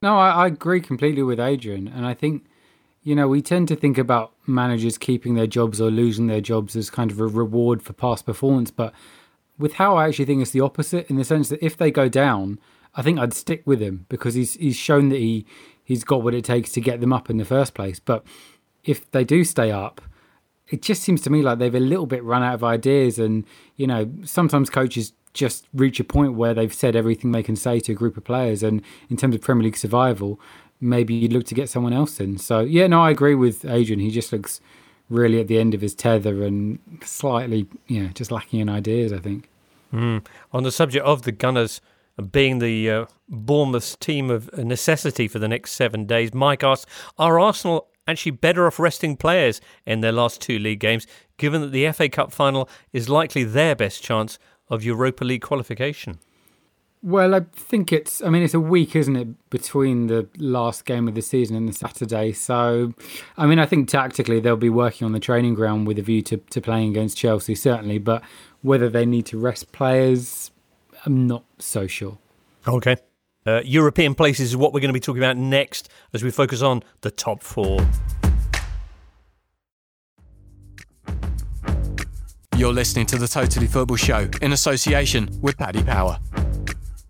No, 0.00 0.18
I, 0.18 0.30
I 0.30 0.46
agree 0.48 0.80
completely 0.80 1.22
with 1.22 1.38
Adrian, 1.38 1.86
and 1.86 2.04
I 2.04 2.14
think 2.14 2.44
you 3.02 3.14
know 3.14 3.28
we 3.28 3.42
tend 3.42 3.68
to 3.68 3.76
think 3.76 3.98
about 3.98 4.32
managers 4.46 4.98
keeping 4.98 5.34
their 5.34 5.46
jobs 5.46 5.80
or 5.80 5.90
losing 5.90 6.26
their 6.26 6.40
jobs 6.40 6.76
as 6.76 6.90
kind 6.90 7.10
of 7.10 7.20
a 7.20 7.26
reward 7.26 7.82
for 7.82 7.92
past 7.92 8.26
performance, 8.26 8.70
but 8.70 8.92
with 9.58 9.74
Howe, 9.74 9.96
I 9.96 10.08
actually 10.08 10.24
think 10.24 10.42
it's 10.42 10.50
the 10.50 10.60
opposite 10.60 11.08
in 11.08 11.16
the 11.16 11.24
sense 11.24 11.48
that 11.48 11.64
if 11.64 11.76
they 11.76 11.90
go 11.90 12.08
down, 12.08 12.58
I 12.94 13.02
think 13.02 13.18
I'd 13.18 13.32
stick 13.32 13.62
with 13.64 13.80
him 13.80 14.06
because 14.08 14.34
he's 14.34 14.54
he's 14.54 14.76
shown 14.76 15.08
that 15.10 15.18
he 15.18 15.46
he's 15.84 16.04
got 16.04 16.22
what 16.22 16.34
it 16.34 16.44
takes 16.44 16.72
to 16.72 16.80
get 16.80 17.00
them 17.00 17.12
up 17.12 17.30
in 17.30 17.38
the 17.38 17.44
first 17.44 17.74
place. 17.74 17.98
But 17.98 18.24
if 18.84 19.10
they 19.10 19.24
do 19.24 19.44
stay 19.44 19.70
up, 19.70 20.00
it 20.68 20.82
just 20.82 21.02
seems 21.02 21.20
to 21.22 21.30
me 21.30 21.42
like 21.42 21.58
they've 21.58 21.74
a 21.74 21.80
little 21.80 22.06
bit 22.06 22.24
run 22.24 22.42
out 22.42 22.54
of 22.54 22.64
ideas, 22.64 23.18
and 23.18 23.44
you 23.76 23.86
know 23.86 24.10
sometimes 24.24 24.70
coaches 24.70 25.12
just 25.34 25.66
reach 25.72 25.98
a 25.98 26.04
point 26.04 26.34
where 26.34 26.52
they've 26.52 26.74
said 26.74 26.94
everything 26.94 27.32
they 27.32 27.42
can 27.42 27.56
say 27.56 27.80
to 27.80 27.92
a 27.92 27.94
group 27.94 28.16
of 28.16 28.24
players, 28.24 28.62
and 28.62 28.82
in 29.08 29.16
terms 29.16 29.34
of 29.34 29.40
Premier 29.40 29.64
League 29.64 29.76
survival, 29.76 30.40
maybe 30.82 31.14
you'd 31.14 31.32
look 31.32 31.44
to 31.44 31.54
get 31.54 31.70
someone 31.70 31.92
else 31.92 32.20
in. 32.20 32.36
So 32.38 32.60
yeah, 32.60 32.86
no, 32.86 33.02
I 33.02 33.10
agree 33.10 33.34
with 33.34 33.64
Adrian. 33.64 34.00
He 34.00 34.10
just 34.10 34.32
looks 34.32 34.60
really 35.08 35.40
at 35.40 35.48
the 35.48 35.58
end 35.58 35.74
of 35.74 35.80
his 35.80 35.94
tether 35.94 36.42
and 36.42 36.78
slightly, 37.04 37.66
know, 38.02 38.08
just 38.08 38.30
lacking 38.30 38.60
in 38.60 38.68
ideas. 38.68 39.12
I 39.12 39.18
think. 39.18 39.48
Mm. 39.92 40.26
On 40.52 40.62
the 40.62 40.72
subject 40.72 41.04
of 41.04 41.22
the 41.22 41.32
Gunners 41.32 41.80
being 42.30 42.58
the 42.58 42.90
uh, 42.90 43.06
Bournemouth 43.28 43.98
team 43.98 44.30
of 44.30 44.52
necessity 44.56 45.28
for 45.28 45.38
the 45.38 45.48
next 45.48 45.72
seven 45.72 46.06
days, 46.06 46.34
Mike 46.34 46.62
asks, 46.62 46.90
are 47.18 47.38
Arsenal 47.38 47.88
actually 48.06 48.32
better 48.32 48.66
off 48.66 48.78
resting 48.78 49.16
players 49.16 49.60
in 49.86 50.00
their 50.00 50.12
last 50.12 50.40
two 50.40 50.58
league 50.58 50.80
games, 50.80 51.06
given 51.36 51.60
that 51.60 51.72
the 51.72 51.90
FA 51.92 52.08
Cup 52.08 52.32
final 52.32 52.68
is 52.92 53.08
likely 53.08 53.44
their 53.44 53.74
best 53.74 54.02
chance 54.02 54.38
of 54.68 54.82
Europa 54.82 55.24
League 55.24 55.42
qualification? 55.42 56.18
Well, 57.04 57.34
I 57.34 57.40
think 57.52 57.92
it's. 57.92 58.22
I 58.22 58.28
mean, 58.28 58.44
it's 58.44 58.54
a 58.54 58.60
week, 58.60 58.94
isn't 58.94 59.16
it, 59.16 59.50
between 59.50 60.06
the 60.06 60.28
last 60.38 60.84
game 60.84 61.08
of 61.08 61.16
the 61.16 61.22
season 61.22 61.56
and 61.56 61.68
the 61.68 61.72
Saturday. 61.72 62.32
So, 62.32 62.94
I 63.36 63.46
mean, 63.46 63.58
I 63.58 63.66
think 63.66 63.88
tactically 63.88 64.38
they'll 64.38 64.56
be 64.56 64.68
working 64.68 65.04
on 65.04 65.10
the 65.10 65.18
training 65.18 65.54
ground 65.54 65.88
with 65.88 65.98
a 65.98 66.02
view 66.02 66.22
to, 66.22 66.36
to 66.36 66.60
playing 66.60 66.90
against 66.90 67.16
Chelsea, 67.16 67.56
certainly. 67.56 67.98
But 67.98 68.22
whether 68.62 68.88
they 68.88 69.04
need 69.04 69.26
to 69.26 69.38
rest 69.38 69.72
players, 69.72 70.52
I'm 71.04 71.26
not 71.26 71.42
so 71.58 71.88
sure. 71.88 72.18
Okay. 72.68 72.96
Uh, 73.44 73.60
European 73.64 74.14
places 74.14 74.50
is 74.50 74.56
what 74.56 74.72
we're 74.72 74.78
going 74.78 74.90
to 74.90 74.92
be 74.92 75.00
talking 75.00 75.20
about 75.20 75.36
next 75.36 75.88
as 76.12 76.22
we 76.22 76.30
focus 76.30 76.62
on 76.62 76.84
the 77.00 77.10
top 77.10 77.42
four. 77.42 77.84
You're 82.56 82.72
listening 82.72 83.06
to 83.06 83.18
the 83.18 83.26
Totally 83.26 83.66
Football 83.66 83.96
Show 83.96 84.28
in 84.40 84.52
association 84.52 85.28
with 85.40 85.58
Paddy 85.58 85.82
Power. 85.82 86.20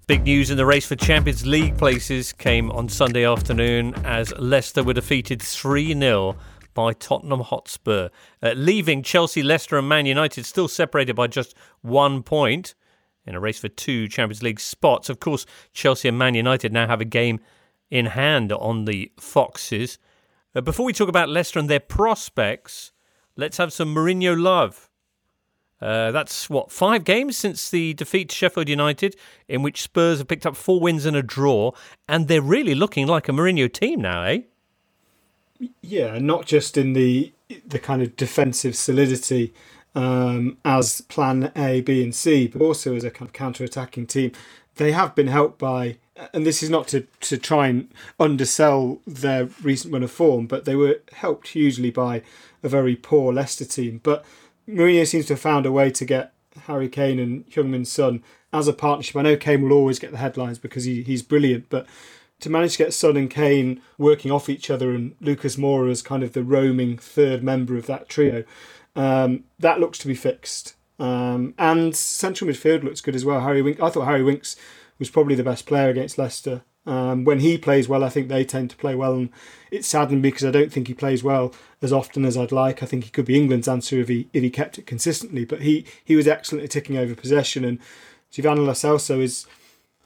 Big 0.08 0.24
news 0.24 0.50
in 0.50 0.56
the 0.56 0.66
race 0.66 0.84
for 0.84 0.96
Champions 0.96 1.46
League 1.46 1.78
places 1.78 2.32
came 2.32 2.72
on 2.72 2.88
Sunday 2.88 3.24
afternoon 3.24 3.94
as 4.04 4.36
Leicester 4.36 4.82
were 4.82 4.92
defeated 4.92 5.40
3 5.40 5.94
0 5.94 6.36
by 6.74 6.92
Tottenham 6.92 7.40
Hotspur, 7.40 8.08
uh, 8.42 8.52
leaving 8.56 9.04
Chelsea, 9.04 9.44
Leicester, 9.44 9.78
and 9.78 9.88
Man 9.88 10.04
United 10.04 10.44
still 10.44 10.66
separated 10.66 11.14
by 11.14 11.28
just 11.28 11.54
one 11.82 12.24
point. 12.24 12.74
in 13.24 13.36
a 13.36 13.40
race 13.40 13.60
for 13.60 13.68
two 13.68 14.08
Champions 14.08 14.42
League 14.42 14.58
spots. 14.58 15.08
Of 15.08 15.20
course, 15.20 15.46
Chelsea 15.72 16.08
and 16.08 16.18
Man 16.18 16.34
United 16.34 16.72
now 16.72 16.88
have 16.88 17.00
a 17.00 17.04
game 17.04 17.38
in 17.88 18.06
hand 18.06 18.52
on 18.52 18.86
the 18.86 19.12
Foxes. 19.20 20.00
Uh, 20.52 20.62
before 20.62 20.84
we 20.84 20.92
talk 20.92 21.08
about 21.08 21.28
Leicester 21.28 21.60
and 21.60 21.70
their 21.70 21.78
prospects, 21.78 22.90
let's 23.36 23.58
have 23.58 23.72
some 23.72 23.94
Mourinho 23.94 24.36
love. 24.36 24.90
Uh, 25.82 26.12
that's 26.12 26.48
what 26.48 26.70
five 26.70 27.02
games 27.02 27.36
since 27.36 27.68
the 27.68 27.92
defeat 27.94 28.28
to 28.28 28.36
Sheffield 28.36 28.68
United, 28.68 29.16
in 29.48 29.62
which 29.62 29.82
Spurs 29.82 30.18
have 30.18 30.28
picked 30.28 30.46
up 30.46 30.54
four 30.54 30.78
wins 30.78 31.06
and 31.06 31.16
a 31.16 31.22
draw, 31.22 31.72
and 32.08 32.28
they're 32.28 32.40
really 32.40 32.74
looking 32.74 33.08
like 33.08 33.28
a 33.28 33.32
Mourinho 33.32 33.70
team 33.70 34.00
now, 34.00 34.22
eh? 34.22 34.42
Yeah, 35.80 36.18
not 36.18 36.46
just 36.46 36.78
in 36.78 36.92
the 36.92 37.32
the 37.66 37.78
kind 37.78 38.00
of 38.00 38.16
defensive 38.16 38.76
solidity 38.76 39.52
um, 39.94 40.56
as 40.64 41.02
Plan 41.02 41.52
A, 41.56 41.80
B, 41.80 42.02
and 42.02 42.14
C, 42.14 42.46
but 42.46 42.62
also 42.62 42.94
as 42.94 43.04
a 43.04 43.10
kind 43.10 43.28
of 43.28 43.32
counter-attacking 43.32 44.06
team. 44.06 44.32
They 44.76 44.92
have 44.92 45.14
been 45.14 45.26
helped 45.26 45.58
by, 45.58 45.98
and 46.32 46.46
this 46.46 46.62
is 46.62 46.70
not 46.70 46.88
to 46.88 47.06
to 47.20 47.36
try 47.36 47.66
and 47.66 47.88
undersell 48.18 49.00
their 49.06 49.46
recent 49.62 49.92
run 49.92 50.02
of 50.02 50.10
form, 50.10 50.46
but 50.46 50.64
they 50.64 50.76
were 50.76 51.00
helped 51.12 51.48
hugely 51.48 51.90
by 51.90 52.22
a 52.62 52.68
very 52.68 52.96
poor 52.96 53.32
Leicester 53.32 53.64
team. 53.64 54.00
But 54.02 54.24
Mourinho 54.68 55.06
seems 55.06 55.26
to 55.26 55.34
have 55.34 55.40
found 55.40 55.66
a 55.66 55.72
way 55.72 55.90
to 55.90 56.04
get 56.04 56.32
Harry 56.66 56.88
Kane 56.88 57.18
and 57.18 57.46
Heung-min 57.50 57.84
Son 57.84 58.22
as 58.52 58.68
a 58.68 58.72
partnership. 58.72 59.16
I 59.16 59.22
know 59.22 59.36
Kane 59.36 59.62
will 59.62 59.72
always 59.72 59.98
get 59.98 60.10
the 60.10 60.18
headlines 60.18 60.58
because 60.58 60.84
he, 60.84 61.02
he's 61.02 61.22
brilliant, 61.22 61.68
but 61.68 61.86
to 62.40 62.50
manage 62.50 62.72
to 62.72 62.84
get 62.84 62.94
Son 62.94 63.16
and 63.16 63.30
Kane 63.30 63.80
working 63.98 64.30
off 64.30 64.48
each 64.48 64.68
other 64.68 64.90
and 64.90 65.14
Lucas 65.20 65.56
Moura 65.56 65.90
as 65.90 66.02
kind 66.02 66.22
of 66.22 66.32
the 66.32 66.42
roaming 66.42 66.98
third 66.98 67.42
member 67.42 67.76
of 67.76 67.86
that 67.86 68.08
trio, 68.08 68.44
um, 68.96 69.44
that 69.58 69.80
looks 69.80 69.98
to 69.98 70.08
be 70.08 70.14
fixed. 70.14 70.74
Um, 70.98 71.54
and 71.58 71.96
central 71.96 72.50
midfield 72.50 72.84
looks 72.84 73.00
good 73.00 73.14
as 73.14 73.24
well. 73.24 73.40
Harry 73.40 73.62
Wink, 73.62 73.80
I 73.80 73.90
thought 73.90 74.04
Harry 74.04 74.22
Winks 74.22 74.56
was 74.98 75.10
probably 75.10 75.34
the 75.34 75.44
best 75.44 75.66
player 75.66 75.88
against 75.88 76.18
Leicester. 76.18 76.62
Um, 76.84 77.24
when 77.24 77.40
he 77.40 77.58
plays 77.58 77.88
well, 77.88 78.02
I 78.02 78.08
think 78.08 78.28
they 78.28 78.44
tend 78.44 78.70
to 78.70 78.76
play 78.76 78.94
well, 78.94 79.14
and 79.14 79.30
it's 79.70 79.86
saddened 79.86 80.22
because 80.22 80.44
I 80.44 80.50
don't 80.50 80.72
think 80.72 80.88
he 80.88 80.94
plays 80.94 81.22
well 81.22 81.54
as 81.80 81.92
often 81.92 82.24
as 82.24 82.36
I'd 82.36 82.50
like. 82.50 82.82
I 82.82 82.86
think 82.86 83.04
he 83.04 83.10
could 83.10 83.24
be 83.24 83.38
England's 83.38 83.68
answer 83.68 84.00
if 84.00 84.08
he 84.08 84.28
if 84.32 84.42
he 84.42 84.50
kept 84.50 84.78
it 84.78 84.86
consistently. 84.86 85.44
But 85.44 85.62
he 85.62 85.86
he 86.04 86.16
was 86.16 86.26
excellent 86.26 86.64
at 86.64 86.70
taking 86.70 86.96
over 86.96 87.14
possession, 87.14 87.64
and 87.64 87.78
Giovanni 88.32 88.62
Lo 88.62 88.72
is, 88.72 89.46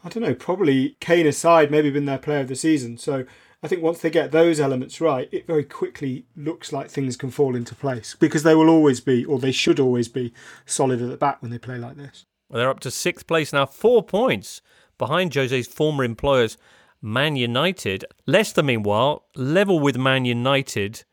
I 0.05 0.09
don't 0.09 0.23
know, 0.23 0.35
probably 0.35 0.97
Kane 1.01 1.27
aside, 1.27 1.71
maybe 1.71 1.91
been 1.91 2.05
their 2.05 2.19
player 2.19 2.41
of 2.41 2.49
the 2.49 2.57
season. 2.57 2.99
So 2.99 3.25
I 3.63 3.69
think 3.69 3.83
once 3.83 4.01
they 4.01 4.11
get 4.11 4.33
those 4.33 4.61
elements 4.61 5.01
right, 5.01 5.29
it 5.33 5.47
very 5.47 5.65
quickly 5.65 6.27
looks 6.37 6.73
like 6.73 6.91
things 6.91 7.17
can 7.17 7.31
fall 7.31 7.57
into 7.57 7.75
place 7.75 8.15
because 8.19 8.43
they 8.43 8.55
will 8.55 8.69
always 8.69 9.01
be, 9.01 9.25
or 9.25 9.39
they 9.39 9.53
should 9.53 9.81
always 9.81 10.09
be, 10.09 10.35
solid 10.67 11.01
at 11.01 11.09
the 11.09 11.17
back 11.17 11.41
when 11.41 11.51
they 11.51 11.59
play 11.59 11.79
like 11.79 11.97
this. 11.97 12.27
Well, 12.49 12.59
they're 12.59 12.71
up 12.71 12.81
to 12.81 12.91
sixth 12.91 13.27
place 13.27 13.53
now, 13.53 13.65
four 13.65 14.03
points 14.03 14.61
behind 14.99 15.35
Jose's 15.35 15.67
former 15.67 16.05
employers, 16.05 16.57
Man 17.03 17.37
United. 17.37 18.05
Leicester, 18.27 18.63
meanwhile, 18.63 19.27
level 19.35 19.79
with 19.79 19.97
Man 19.97 20.25
United, 20.25 21.05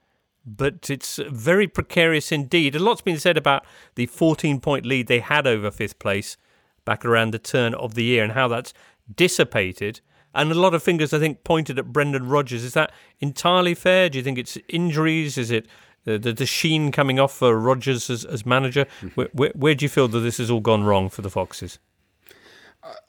but 0.45 0.89
it's 0.89 1.19
very 1.29 1.67
precarious 1.67 2.31
indeed. 2.31 2.75
A 2.75 2.79
lot's 2.79 3.01
been 3.01 3.19
said 3.19 3.37
about 3.37 3.65
the 3.95 4.05
14 4.07 4.59
point 4.59 4.85
lead 4.85 5.07
they 5.07 5.19
had 5.19 5.47
over 5.47 5.71
fifth 5.71 5.99
place 5.99 6.37
back 6.85 7.05
around 7.05 7.31
the 7.31 7.39
turn 7.39 7.73
of 7.73 7.95
the 7.95 8.03
year 8.03 8.23
and 8.23 8.33
how 8.33 8.47
that's 8.47 8.73
dissipated. 9.13 10.01
And 10.35 10.51
a 10.51 10.55
lot 10.55 10.73
of 10.73 10.81
fingers, 10.81 11.13
I 11.13 11.19
think, 11.19 11.43
pointed 11.43 11.77
at 11.77 11.93
Brendan 11.93 12.27
Rodgers. 12.27 12.63
Is 12.63 12.73
that 12.73 12.91
entirely 13.19 13.75
fair? 13.75 14.09
Do 14.09 14.17
you 14.17 14.23
think 14.23 14.37
it's 14.37 14.57
injuries? 14.67 15.37
Is 15.37 15.51
it 15.51 15.67
the, 16.05 16.17
the, 16.17 16.33
the 16.33 16.45
sheen 16.45 16.91
coming 16.91 17.19
off 17.19 17.33
for 17.33 17.57
Rodgers 17.57 18.09
as, 18.09 18.25
as 18.25 18.45
manager? 18.45 18.85
Mm-hmm. 18.85 19.07
Where, 19.09 19.29
where, 19.33 19.51
where 19.53 19.75
do 19.75 19.85
you 19.85 19.89
feel 19.89 20.07
that 20.07 20.19
this 20.19 20.39
has 20.39 20.49
all 20.49 20.59
gone 20.59 20.83
wrong 20.83 21.09
for 21.09 21.21
the 21.21 21.29
Foxes? 21.29 21.77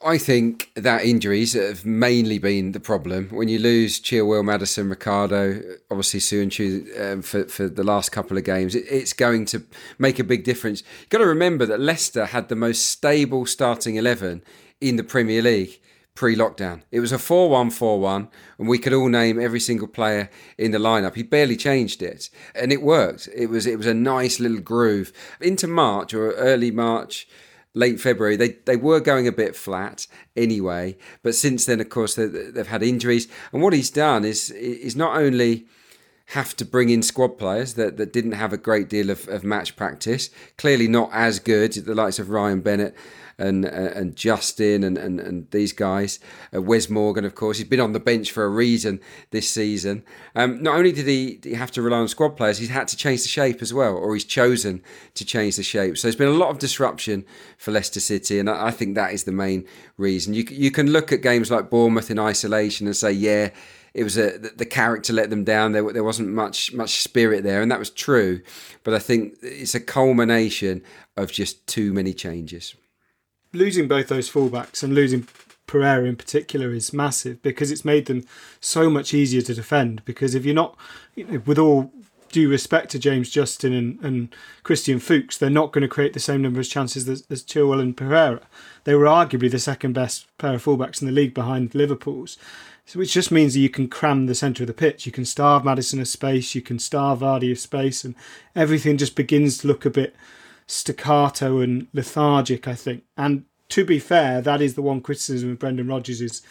I 0.01 0.17
think 0.17 0.71
that 0.75 1.03
injuries 1.03 1.53
have 1.53 1.85
mainly 1.85 2.37
been 2.37 2.71
the 2.71 2.79
problem. 2.79 3.27
When 3.29 3.49
you 3.49 3.59
lose 3.59 3.99
Chilwell, 3.99 4.45
Maddison, 4.45 4.89
Ricardo, 4.89 5.61
obviously 5.91 6.21
Söyüncü 6.21 7.13
um, 7.13 7.21
for, 7.21 7.43
for 7.45 7.67
the 7.67 7.83
last 7.83 8.11
couple 8.11 8.37
of 8.37 8.45
games, 8.45 8.73
it, 8.73 8.85
it's 8.89 9.11
going 9.11 9.45
to 9.47 9.63
make 9.99 10.17
a 10.17 10.23
big 10.23 10.45
difference. 10.45 10.81
You've 11.01 11.09
got 11.09 11.17
to 11.17 11.25
remember 11.25 11.65
that 11.65 11.81
Leicester 11.81 12.27
had 12.27 12.47
the 12.47 12.55
most 12.55 12.85
stable 12.85 13.45
starting 13.45 13.97
11 13.97 14.43
in 14.79 14.95
the 14.95 15.03
Premier 15.03 15.41
League 15.41 15.81
pre 16.13 16.35
lockdown. 16.35 16.81
It 16.91 17.01
was 17.01 17.11
a 17.11 17.19
4 17.19 17.49
1 17.49 17.71
4 17.71 17.99
1, 17.99 18.29
and 18.59 18.67
we 18.69 18.77
could 18.77 18.93
all 18.93 19.09
name 19.09 19.39
every 19.39 19.59
single 19.59 19.87
player 19.87 20.29
in 20.57 20.71
the 20.71 20.77
lineup. 20.77 21.15
He 21.15 21.23
barely 21.23 21.57
changed 21.57 22.01
it, 22.01 22.29
and 22.55 22.71
it 22.71 22.81
worked. 22.81 23.27
It 23.35 23.47
was, 23.47 23.65
it 23.67 23.77
was 23.77 23.87
a 23.87 23.93
nice 23.93 24.39
little 24.39 24.61
groove. 24.61 25.11
Into 25.41 25.67
March 25.67 26.13
or 26.13 26.31
early 26.31 26.71
March, 26.71 27.27
late 27.75 27.99
February, 27.99 28.35
they, 28.35 28.57
they 28.65 28.75
were 28.75 28.99
going 28.99 29.27
a 29.27 29.31
bit 29.31 29.55
flat 29.55 30.07
anyway. 30.35 30.97
But 31.21 31.35
since 31.35 31.65
then, 31.65 31.79
of 31.79 31.89
course, 31.89 32.15
they, 32.15 32.25
they've 32.25 32.65
had 32.65 32.81
injuries. 32.81 33.27
And 33.53 33.61
what 33.61 33.73
he's 33.73 33.91
done 33.91 34.25
is 34.25 34.49
is 34.49 34.95
not 34.95 35.17
only 35.17 35.67
have 36.29 36.55
to 36.55 36.65
bring 36.65 36.89
in 36.89 37.03
squad 37.03 37.37
players 37.37 37.75
that, 37.75 37.97
that 37.97 38.11
didn't 38.11 38.31
have 38.31 38.51
a 38.51 38.57
great 38.57 38.89
deal 38.89 39.11
of, 39.11 39.27
of 39.27 39.43
match 39.43 39.75
practice, 39.75 40.31
clearly 40.57 40.87
not 40.87 41.09
as 41.13 41.37
good, 41.37 41.73
the 41.73 41.93
likes 41.93 42.17
of 42.17 42.31
Ryan 42.31 42.61
Bennett 42.61 42.95
and 43.37 43.65
and 43.65 44.15
Justin 44.15 44.83
and, 44.83 44.97
and, 44.97 45.19
and 45.19 45.49
these 45.51 45.73
guys. 45.73 46.19
Uh, 46.53 46.61
Wes 46.61 46.89
Morgan, 46.89 47.25
of 47.25 47.35
course, 47.35 47.57
he's 47.57 47.67
been 47.67 47.79
on 47.79 47.93
the 47.93 47.99
bench 47.99 48.31
for 48.31 48.43
a 48.43 48.49
reason 48.49 48.99
this 49.31 49.49
season. 49.49 50.03
Um, 50.35 50.61
not 50.61 50.75
only 50.75 50.91
did 50.91 51.07
he, 51.07 51.35
did 51.35 51.49
he 51.49 51.55
have 51.55 51.71
to 51.71 51.81
rely 51.81 51.97
on 51.97 52.07
squad 52.07 52.37
players, 52.37 52.57
he's 52.57 52.69
had 52.69 52.87
to 52.89 52.97
change 52.97 53.23
the 53.23 53.29
shape 53.29 53.61
as 53.61 53.73
well, 53.73 53.95
or 53.95 54.13
he's 54.13 54.25
chosen 54.25 54.81
to 55.15 55.25
change 55.25 55.57
the 55.57 55.63
shape. 55.63 55.97
So 55.97 56.07
there's 56.07 56.15
been 56.15 56.27
a 56.27 56.31
lot 56.31 56.49
of 56.49 56.59
disruption 56.59 57.25
for 57.57 57.71
Leicester 57.71 57.99
City, 57.99 58.39
and 58.39 58.49
I, 58.49 58.67
I 58.67 58.71
think 58.71 58.95
that 58.95 59.13
is 59.13 59.23
the 59.23 59.31
main 59.31 59.65
reason. 59.97 60.33
You 60.33 60.45
you 60.49 60.71
can 60.71 60.91
look 60.91 61.11
at 61.11 61.21
games 61.21 61.51
like 61.51 61.69
Bournemouth 61.69 62.11
in 62.11 62.19
isolation 62.19 62.87
and 62.87 62.95
say, 62.95 63.11
yeah 63.11 63.49
it 63.95 64.03
was 64.03 64.17
a 64.17 64.37
the 64.37 64.65
character 64.65 65.13
let 65.13 65.29
them 65.29 65.45
down. 65.45 65.71
There 65.71 65.93
there 65.93 66.03
wasn't 66.03 66.27
much 66.29 66.73
much 66.73 67.01
spirit 67.01 67.43
there, 67.43 67.61
and 67.61 67.71
that 67.71 67.79
was 67.79 67.89
true. 67.89 68.41
But 68.83 68.93
I 68.93 68.99
think 68.99 69.37
it's 69.41 69.73
a 69.73 69.79
culmination 69.79 70.83
of 71.15 71.31
just 71.31 71.65
too 71.65 71.93
many 71.93 72.13
changes. 72.13 72.75
Losing 73.55 73.87
both 73.87 74.07
those 74.07 74.29
fullbacks 74.29 74.83
and 74.83 74.93
losing 74.93 75.27
Pereira 75.67 76.05
in 76.05 76.15
particular 76.15 76.73
is 76.73 76.93
massive 76.93 77.41
because 77.41 77.71
it's 77.71 77.85
made 77.85 78.05
them 78.05 78.25
so 78.59 78.89
much 78.89 79.13
easier 79.13 79.41
to 79.41 79.53
defend. 79.53 80.03
Because 80.05 80.35
if 80.35 80.45
you're 80.45 80.53
not, 80.53 80.77
you 81.15 81.25
know, 81.25 81.41
with 81.45 81.57
all 81.57 81.91
due 82.31 82.49
respect 82.49 82.91
to 82.91 82.99
James 82.99 83.29
Justin 83.29 83.71
and, 83.71 83.99
and 84.01 84.35
Christian 84.63 84.99
Fuchs, 84.99 85.37
they're 85.37 85.49
not 85.49 85.71
going 85.71 85.83
to 85.83 85.87
create 85.87 86.13
the 86.13 86.19
same 86.19 86.41
number 86.41 86.59
of 86.59 86.67
chances 86.67 87.07
as, 87.07 87.23
as 87.29 87.43
Chilwell 87.43 87.81
and 87.81 87.95
Pereira. 87.95 88.41
They 88.83 88.93
were 88.93 89.05
arguably 89.05 89.49
the 89.49 89.59
second 89.59 89.93
best 89.93 90.27
pair 90.37 90.55
of 90.55 90.63
fullbacks 90.63 91.01
in 91.01 91.07
the 91.07 91.13
league 91.13 91.33
behind 91.33 91.73
Liverpool's. 91.73 92.37
So 92.85 92.99
which 92.99 93.13
just 93.13 93.31
means 93.31 93.53
that 93.53 93.61
you 93.61 93.69
can 93.69 93.87
cram 93.87 94.27
the 94.27 94.35
centre 94.35 94.63
of 94.63 94.67
the 94.67 94.73
pitch. 94.73 95.05
You 95.05 95.11
can 95.11 95.25
starve 95.25 95.63
Maddison 95.63 95.99
of 96.01 96.07
space, 96.07 96.53
you 96.53 96.61
can 96.61 96.77
starve 96.77 97.19
Vardy 97.19 97.51
of 97.51 97.59
space, 97.59 98.03
and 98.03 98.13
everything 98.55 98.97
just 98.97 99.15
begins 99.15 99.57
to 99.59 99.67
look 99.67 99.85
a 99.85 99.89
bit 99.89 100.15
staccato 100.67 101.59
and 101.59 101.87
lethargic, 101.93 102.67
I 102.67 102.75
think. 102.75 103.03
And 103.17 103.45
to 103.69 103.85
be 103.85 103.99
fair, 103.99 104.41
that 104.41 104.61
is 104.61 104.75
the 104.75 104.81
one 104.81 105.01
criticism 105.01 105.51
of 105.51 105.59
Brendan 105.59 105.87
Rodgers' 105.87 106.41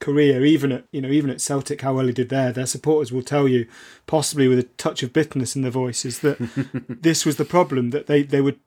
career, 0.00 0.44
even 0.44 0.72
at 0.72 0.84
you 0.92 1.00
know, 1.00 1.08
even 1.08 1.30
at 1.30 1.40
Celtic, 1.40 1.80
how 1.80 1.94
well 1.94 2.06
he 2.06 2.12
did 2.12 2.28
there. 2.28 2.52
Their 2.52 2.66
supporters 2.66 3.12
will 3.12 3.22
tell 3.22 3.48
you, 3.48 3.66
possibly 4.06 4.48
with 4.48 4.58
a 4.58 4.64
touch 4.64 5.02
of 5.02 5.12
bitterness 5.12 5.56
in 5.56 5.62
their 5.62 5.70
voices, 5.70 6.20
that 6.20 6.38
this 7.02 7.26
was 7.26 7.36
the 7.36 7.44
problem, 7.44 7.90
that 7.90 8.06
they, 8.06 8.22
they 8.22 8.40
would 8.40 8.58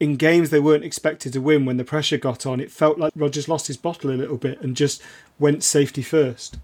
in 0.00 0.16
games 0.16 0.50
they 0.50 0.58
weren't 0.58 0.82
expected 0.82 1.32
to 1.32 1.40
win 1.40 1.64
when 1.64 1.76
the 1.76 1.84
pressure 1.84 2.18
got 2.18 2.44
on, 2.44 2.58
it 2.58 2.72
felt 2.72 2.98
like 2.98 3.12
Rodgers 3.14 3.48
lost 3.48 3.68
his 3.68 3.76
bottle 3.76 4.10
a 4.10 4.18
little 4.18 4.36
bit 4.36 4.60
and 4.60 4.76
just 4.76 5.00
went 5.38 5.62
safety 5.62 6.02
first. 6.02 6.58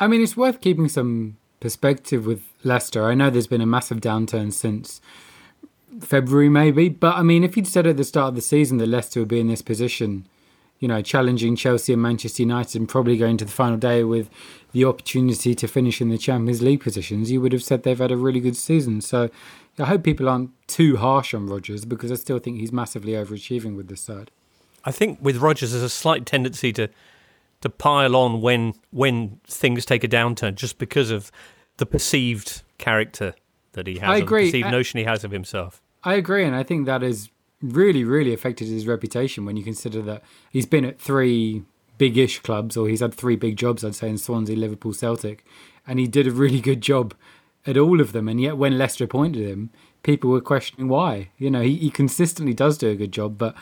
I 0.00 0.08
mean, 0.08 0.20
it's 0.20 0.36
worth 0.36 0.60
keeping 0.60 0.88
some 0.88 1.36
perspective 1.60 2.26
with 2.26 2.42
Leicester. 2.64 3.04
I 3.04 3.14
know 3.14 3.30
there's 3.30 3.46
been 3.46 3.60
a 3.60 3.66
massive 3.66 4.00
downturn 4.00 4.52
since 4.52 5.00
February, 6.00 6.48
maybe, 6.48 6.88
but 6.88 7.16
I 7.16 7.22
mean, 7.22 7.44
if 7.44 7.56
you'd 7.56 7.66
said 7.66 7.86
at 7.86 7.96
the 7.96 8.04
start 8.04 8.30
of 8.30 8.34
the 8.34 8.40
season 8.40 8.78
that 8.78 8.86
Leicester 8.86 9.20
would 9.20 9.28
be 9.28 9.40
in 9.40 9.48
this 9.48 9.62
position, 9.62 10.26
you 10.78 10.88
know, 10.88 11.00
challenging 11.02 11.56
Chelsea 11.56 11.92
and 11.92 12.02
Manchester 12.02 12.42
United 12.42 12.76
and 12.78 12.88
probably 12.88 13.16
going 13.16 13.36
to 13.38 13.44
the 13.44 13.50
final 13.52 13.76
day 13.78 14.04
with 14.04 14.28
the 14.72 14.84
opportunity 14.84 15.54
to 15.54 15.66
finish 15.68 16.00
in 16.00 16.08
the 16.08 16.18
Champions 16.18 16.60
League 16.62 16.82
positions, 16.82 17.30
you 17.30 17.40
would 17.40 17.52
have 17.52 17.62
said 17.62 17.82
they've 17.82 17.98
had 17.98 18.10
a 18.10 18.16
really 18.16 18.40
good 18.40 18.56
season. 18.56 19.00
So 19.00 19.30
I 19.78 19.84
hope 19.84 20.02
people 20.02 20.28
aren't 20.28 20.50
too 20.68 20.96
harsh 20.96 21.32
on 21.32 21.46
Rodgers 21.46 21.84
because 21.84 22.12
I 22.12 22.16
still 22.16 22.38
think 22.38 22.58
he's 22.58 22.72
massively 22.72 23.12
overachieving 23.12 23.76
with 23.76 23.88
this 23.88 24.00
side. 24.00 24.30
I 24.84 24.90
think 24.90 25.18
with 25.22 25.38
Rodgers, 25.38 25.72
there's 25.72 25.82
a 25.82 25.88
slight 25.88 26.26
tendency 26.26 26.72
to 26.74 26.88
to 27.62 27.70
pile 27.70 28.14
on 28.14 28.42
when 28.42 28.74
when 28.90 29.40
things 29.46 29.86
take 29.86 30.04
a 30.04 30.08
downturn, 30.08 30.54
just 30.54 30.76
because 30.76 31.10
of 31.10 31.32
the 31.78 31.86
perceived 31.86 32.62
character 32.76 33.34
that 33.72 33.86
he 33.86 33.98
has, 33.98 34.10
I 34.10 34.16
agree. 34.18 34.44
the 34.44 34.48
perceived 34.50 34.66
I- 34.66 34.70
notion 34.70 34.98
he 34.98 35.04
has 35.04 35.24
of 35.24 35.30
himself. 35.30 35.80
I 36.04 36.14
agree, 36.14 36.44
and 36.44 36.54
I 36.54 36.62
think 36.62 36.86
that 36.86 37.02
has 37.02 37.30
really, 37.62 38.04
really 38.04 38.34
affected 38.34 38.68
his 38.68 38.86
reputation 38.86 39.44
when 39.44 39.56
you 39.56 39.64
consider 39.64 40.02
that 40.02 40.22
he's 40.50 40.66
been 40.66 40.84
at 40.84 41.00
three 41.00 41.62
big-ish 41.96 42.40
clubs, 42.40 42.76
or 42.76 42.88
he's 42.88 43.00
had 43.00 43.14
three 43.14 43.36
big 43.36 43.56
jobs, 43.56 43.84
I'd 43.84 43.94
say, 43.94 44.08
in 44.08 44.18
Swansea, 44.18 44.56
Liverpool, 44.56 44.92
Celtic, 44.92 45.44
and 45.86 45.98
he 45.98 46.06
did 46.06 46.26
a 46.26 46.32
really 46.32 46.60
good 46.60 46.80
job 46.80 47.14
at 47.66 47.78
all 47.78 48.00
of 48.00 48.12
them. 48.12 48.28
And 48.28 48.40
yet, 48.40 48.58
when 48.58 48.76
Leicester 48.76 49.04
appointed 49.04 49.48
him, 49.48 49.70
people 50.02 50.30
were 50.30 50.40
questioning 50.40 50.88
why. 50.88 51.30
You 51.38 51.50
know, 51.50 51.62
he, 51.62 51.76
he 51.76 51.90
consistently 51.90 52.52
does 52.52 52.76
do 52.76 52.90
a 52.90 52.96
good 52.96 53.12
job, 53.12 53.38
but 53.38 53.54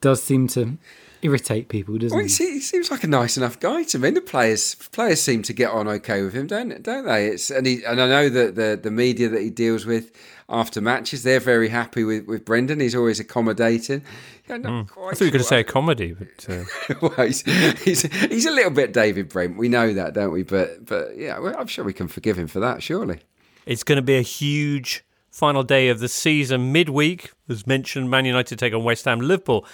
does 0.00 0.22
seem 0.22 0.46
to 0.48 0.78
irritate 1.22 1.68
people, 1.68 1.98
doesn't 1.98 2.16
Well, 2.16 2.26
he? 2.26 2.30
he, 2.32 2.60
seems 2.60 2.90
like 2.90 3.04
a 3.04 3.06
nice 3.06 3.36
enough 3.36 3.60
guy 3.60 3.82
to 3.84 3.98
me. 3.98 4.10
The 4.10 4.20
players 4.20 4.74
players 4.74 5.20
seem 5.20 5.42
to 5.42 5.52
get 5.52 5.70
on 5.70 5.86
okay 5.88 6.22
with 6.22 6.32
him, 6.34 6.46
don't 6.46 6.82
don't 6.82 7.06
they? 7.06 7.26
It's 7.28 7.50
and 7.50 7.66
he 7.66 7.84
and 7.84 8.00
I 8.00 8.08
know 8.08 8.28
that 8.28 8.54
the 8.54 8.78
the 8.82 8.90
media 8.90 9.28
that 9.28 9.42
he 9.42 9.50
deals 9.50 9.84
with 9.86 10.12
after 10.48 10.80
matches, 10.80 11.22
they're 11.22 11.38
very 11.38 11.68
happy 11.68 12.02
with, 12.02 12.26
with 12.26 12.44
Brendan. 12.44 12.80
He's 12.80 12.96
always 12.96 13.20
accommodating. 13.20 14.02
Yeah, 14.48 14.56
not 14.56 14.72
Mm. 14.72 14.82
I 14.82 15.14
thought 15.14 15.20
you 15.20 15.26
were 15.26 15.30
going 15.30 15.38
to 15.42 15.44
say 15.44 15.60
a 15.60 15.64
comedy, 15.64 16.12
but 16.12 16.50
uh, 16.50 16.64
well, 17.00 17.26
he's, 17.26 17.42
he's 17.82 18.02
he's 18.02 18.46
a 18.46 18.50
little 18.50 18.72
bit 18.72 18.92
David 18.92 19.28
Brent. 19.28 19.56
We 19.56 19.68
know 19.68 19.92
that, 19.94 20.14
don't 20.14 20.32
we? 20.32 20.42
But 20.42 20.84
but 20.86 21.16
yeah, 21.16 21.38
well, 21.38 21.54
I'm 21.58 21.68
sure 21.68 21.84
we 21.84 21.92
can 21.92 22.08
forgive 22.08 22.36
him 22.36 22.48
for 22.48 22.58
that. 22.60 22.82
Surely. 22.82 23.20
it's 23.66 23.84
going 23.84 23.96
to 23.96 24.02
be 24.02 24.16
a 24.16 24.22
huge 24.22 25.04
final 25.30 25.62
day 25.62 25.88
of 25.88 26.00
the 26.00 26.08
season. 26.08 26.72
Midweek, 26.72 27.30
as 27.48 27.64
mentioned, 27.64 28.10
Man 28.10 28.24
United 28.24 28.58
take 28.58 28.74
on 28.74 28.82
West 28.82 29.04
Ham. 29.04 29.20
Liverpool 29.20 29.64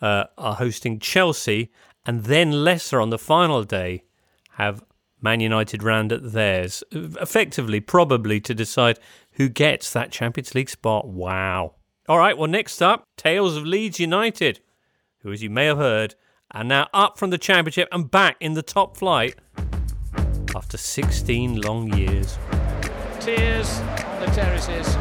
uh, 0.00 0.24
are 0.36 0.54
hosting 0.54 0.98
Chelsea, 0.98 1.70
and 2.04 2.24
then 2.24 2.64
Leicester 2.64 3.00
on 3.00 3.10
the 3.10 3.18
final 3.18 3.64
day 3.64 4.04
have 4.52 4.82
Man 5.20 5.40
United 5.40 5.82
round 5.82 6.12
at 6.12 6.32
theirs, 6.32 6.84
effectively, 6.92 7.80
probably 7.80 8.40
to 8.40 8.54
decide 8.54 8.98
who 9.32 9.48
gets 9.48 9.92
that 9.92 10.12
Champions 10.12 10.54
League 10.54 10.70
spot. 10.70 11.08
Wow. 11.08 11.74
All 12.08 12.18
right, 12.18 12.36
well, 12.38 12.48
next 12.48 12.80
up, 12.82 13.04
Tales 13.16 13.56
of 13.56 13.66
Leeds 13.66 13.98
United, 13.98 14.60
who, 15.20 15.32
as 15.32 15.42
you 15.42 15.50
may 15.50 15.66
have 15.66 15.78
heard, 15.78 16.14
are 16.52 16.62
now 16.62 16.88
up 16.94 17.18
from 17.18 17.30
the 17.30 17.38
Championship 17.38 17.88
and 17.90 18.10
back 18.10 18.36
in 18.40 18.54
the 18.54 18.62
top 18.62 18.96
flight 18.96 19.34
after 20.54 20.76
16 20.76 21.60
long 21.60 21.92
years. 21.96 22.38
Tears 23.18 23.80
on 23.80 24.20
the 24.20 24.26
terraces, 24.26 24.96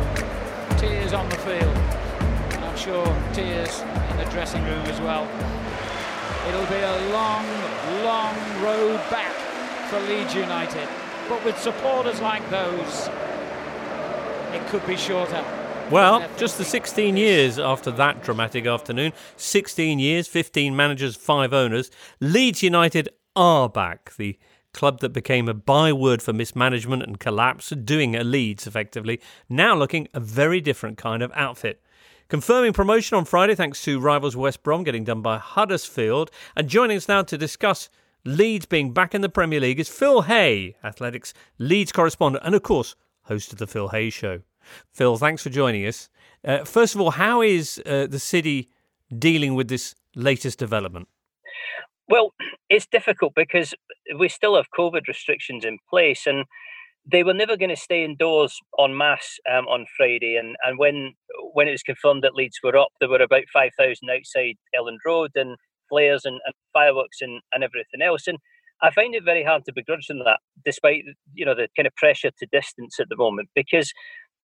tears 0.79 1.13
on 1.13 1.29
the 1.29 1.37
field, 1.37 1.77
and 2.55 2.65
I'm 2.65 2.77
sure 2.77 3.05
tears 3.33 3.81
the 4.17 4.25
dressing 4.25 4.63
room 4.63 4.85
as 4.85 4.99
well. 5.01 5.27
It'll 6.47 6.65
be 6.67 6.81
a 6.81 7.11
long, 7.11 7.45
long 8.03 8.35
road 8.63 9.01
back 9.09 9.33
for 9.89 9.99
Leeds 10.01 10.33
United, 10.33 10.87
but 11.27 11.43
with 11.43 11.59
supporters 11.59 12.21
like 12.21 12.47
those, 12.49 13.09
it 14.53 14.65
could 14.67 14.85
be 14.85 14.95
shorter. 14.95 15.43
Well, 15.91 16.27
just 16.37 16.57
the 16.57 16.65
16 16.65 17.15
years 17.15 17.59
after 17.59 17.91
that 17.91 18.23
dramatic 18.23 18.65
afternoon, 18.65 19.13
16 19.37 19.99
years, 19.99 20.27
15 20.27 20.75
managers, 20.75 21.15
5 21.15 21.53
owners, 21.53 21.91
Leeds 22.19 22.63
United 22.63 23.09
are 23.35 23.69
back. 23.69 24.15
The 24.15 24.37
club 24.73 24.99
that 25.01 25.13
became 25.13 25.47
a 25.47 25.53
byword 25.53 26.21
for 26.21 26.33
mismanagement 26.33 27.03
and 27.03 27.19
collapse, 27.19 27.69
doing 27.69 28.15
a 28.15 28.23
Leeds 28.23 28.65
effectively, 28.65 29.21
now 29.47 29.75
looking 29.75 30.07
a 30.13 30.19
very 30.19 30.59
different 30.59 30.97
kind 30.97 31.21
of 31.21 31.31
outfit. 31.35 31.81
Confirming 32.27 32.73
promotion 32.73 33.15
on 33.15 33.23
Friday 33.23 33.53
thanks 33.53 33.83
to 33.83 33.99
rivals 33.99 34.35
West 34.35 34.63
Brom 34.63 34.83
getting 34.83 35.03
done 35.03 35.21
by 35.21 35.37
Huddersfield. 35.37 36.31
And 36.55 36.67
joining 36.67 36.97
us 36.97 37.07
now 37.07 37.21
to 37.21 37.37
discuss 37.37 37.87
Leeds 38.23 38.65
being 38.65 38.93
back 38.93 39.13
in 39.13 39.21
the 39.21 39.29
Premier 39.29 39.59
League 39.59 39.79
is 39.79 39.89
Phil 39.89 40.23
Hay, 40.23 40.75
Athletic's 40.83 41.35
Leeds 41.59 41.91
correspondent, 41.91 42.43
and 42.43 42.55
of 42.55 42.63
course, 42.63 42.95
host 43.25 43.53
of 43.53 43.59
the 43.59 43.67
Phil 43.67 43.89
Hay 43.89 44.09
Show. 44.09 44.41
Phil, 44.91 45.17
thanks 45.17 45.43
for 45.43 45.51
joining 45.51 45.85
us. 45.85 46.09
Uh, 46.43 46.63
first 46.63 46.95
of 46.95 47.01
all, 47.01 47.11
how 47.11 47.43
is 47.43 47.79
uh, 47.85 48.07
the 48.07 48.17
city 48.17 48.71
dealing 49.15 49.53
with 49.53 49.67
this 49.67 49.93
latest 50.15 50.57
development? 50.57 51.07
Well, 52.09 52.33
it's 52.69 52.87
difficult 52.87 53.35
because 53.35 53.75
we 54.17 54.29
still 54.29 54.55
have 54.55 54.65
COVID 54.75 55.07
restrictions 55.07 55.63
in 55.63 55.77
place, 55.87 56.25
and 56.25 56.45
they 57.09 57.23
were 57.23 57.33
never 57.33 57.55
going 57.55 57.69
to 57.69 57.75
stay 57.75 58.03
indoors 58.03 58.57
en 58.79 58.95
masse 58.97 59.39
um, 59.51 59.67
on 59.67 59.85
Friday. 59.95 60.37
And, 60.37 60.55
and 60.63 60.79
when 60.79 61.13
when 61.53 61.67
it 61.67 61.71
was 61.71 61.83
confirmed 61.83 62.23
that 62.23 62.35
Leeds 62.35 62.59
were 62.63 62.77
up, 62.77 62.89
there 62.99 63.09
were 63.09 63.21
about 63.21 63.43
five 63.53 63.71
thousand 63.77 64.09
outside 64.09 64.55
Elland 64.77 64.97
Road 65.05 65.31
and 65.35 65.55
flares 65.89 66.25
and, 66.25 66.39
and 66.45 66.55
fireworks 66.73 67.21
and, 67.21 67.41
and 67.51 67.63
everything 67.63 68.01
else. 68.01 68.27
And 68.27 68.39
I 68.81 68.91
find 68.91 69.15
it 69.15 69.23
very 69.23 69.43
hard 69.43 69.65
to 69.65 69.73
begrudge 69.73 70.07
them 70.07 70.19
that, 70.25 70.39
despite 70.65 71.03
you 71.33 71.45
know 71.45 71.55
the 71.55 71.67
kind 71.75 71.87
of 71.87 71.95
pressure 71.95 72.31
to 72.31 72.47
distance 72.51 72.99
at 72.99 73.09
the 73.09 73.15
moment, 73.15 73.49
because 73.55 73.91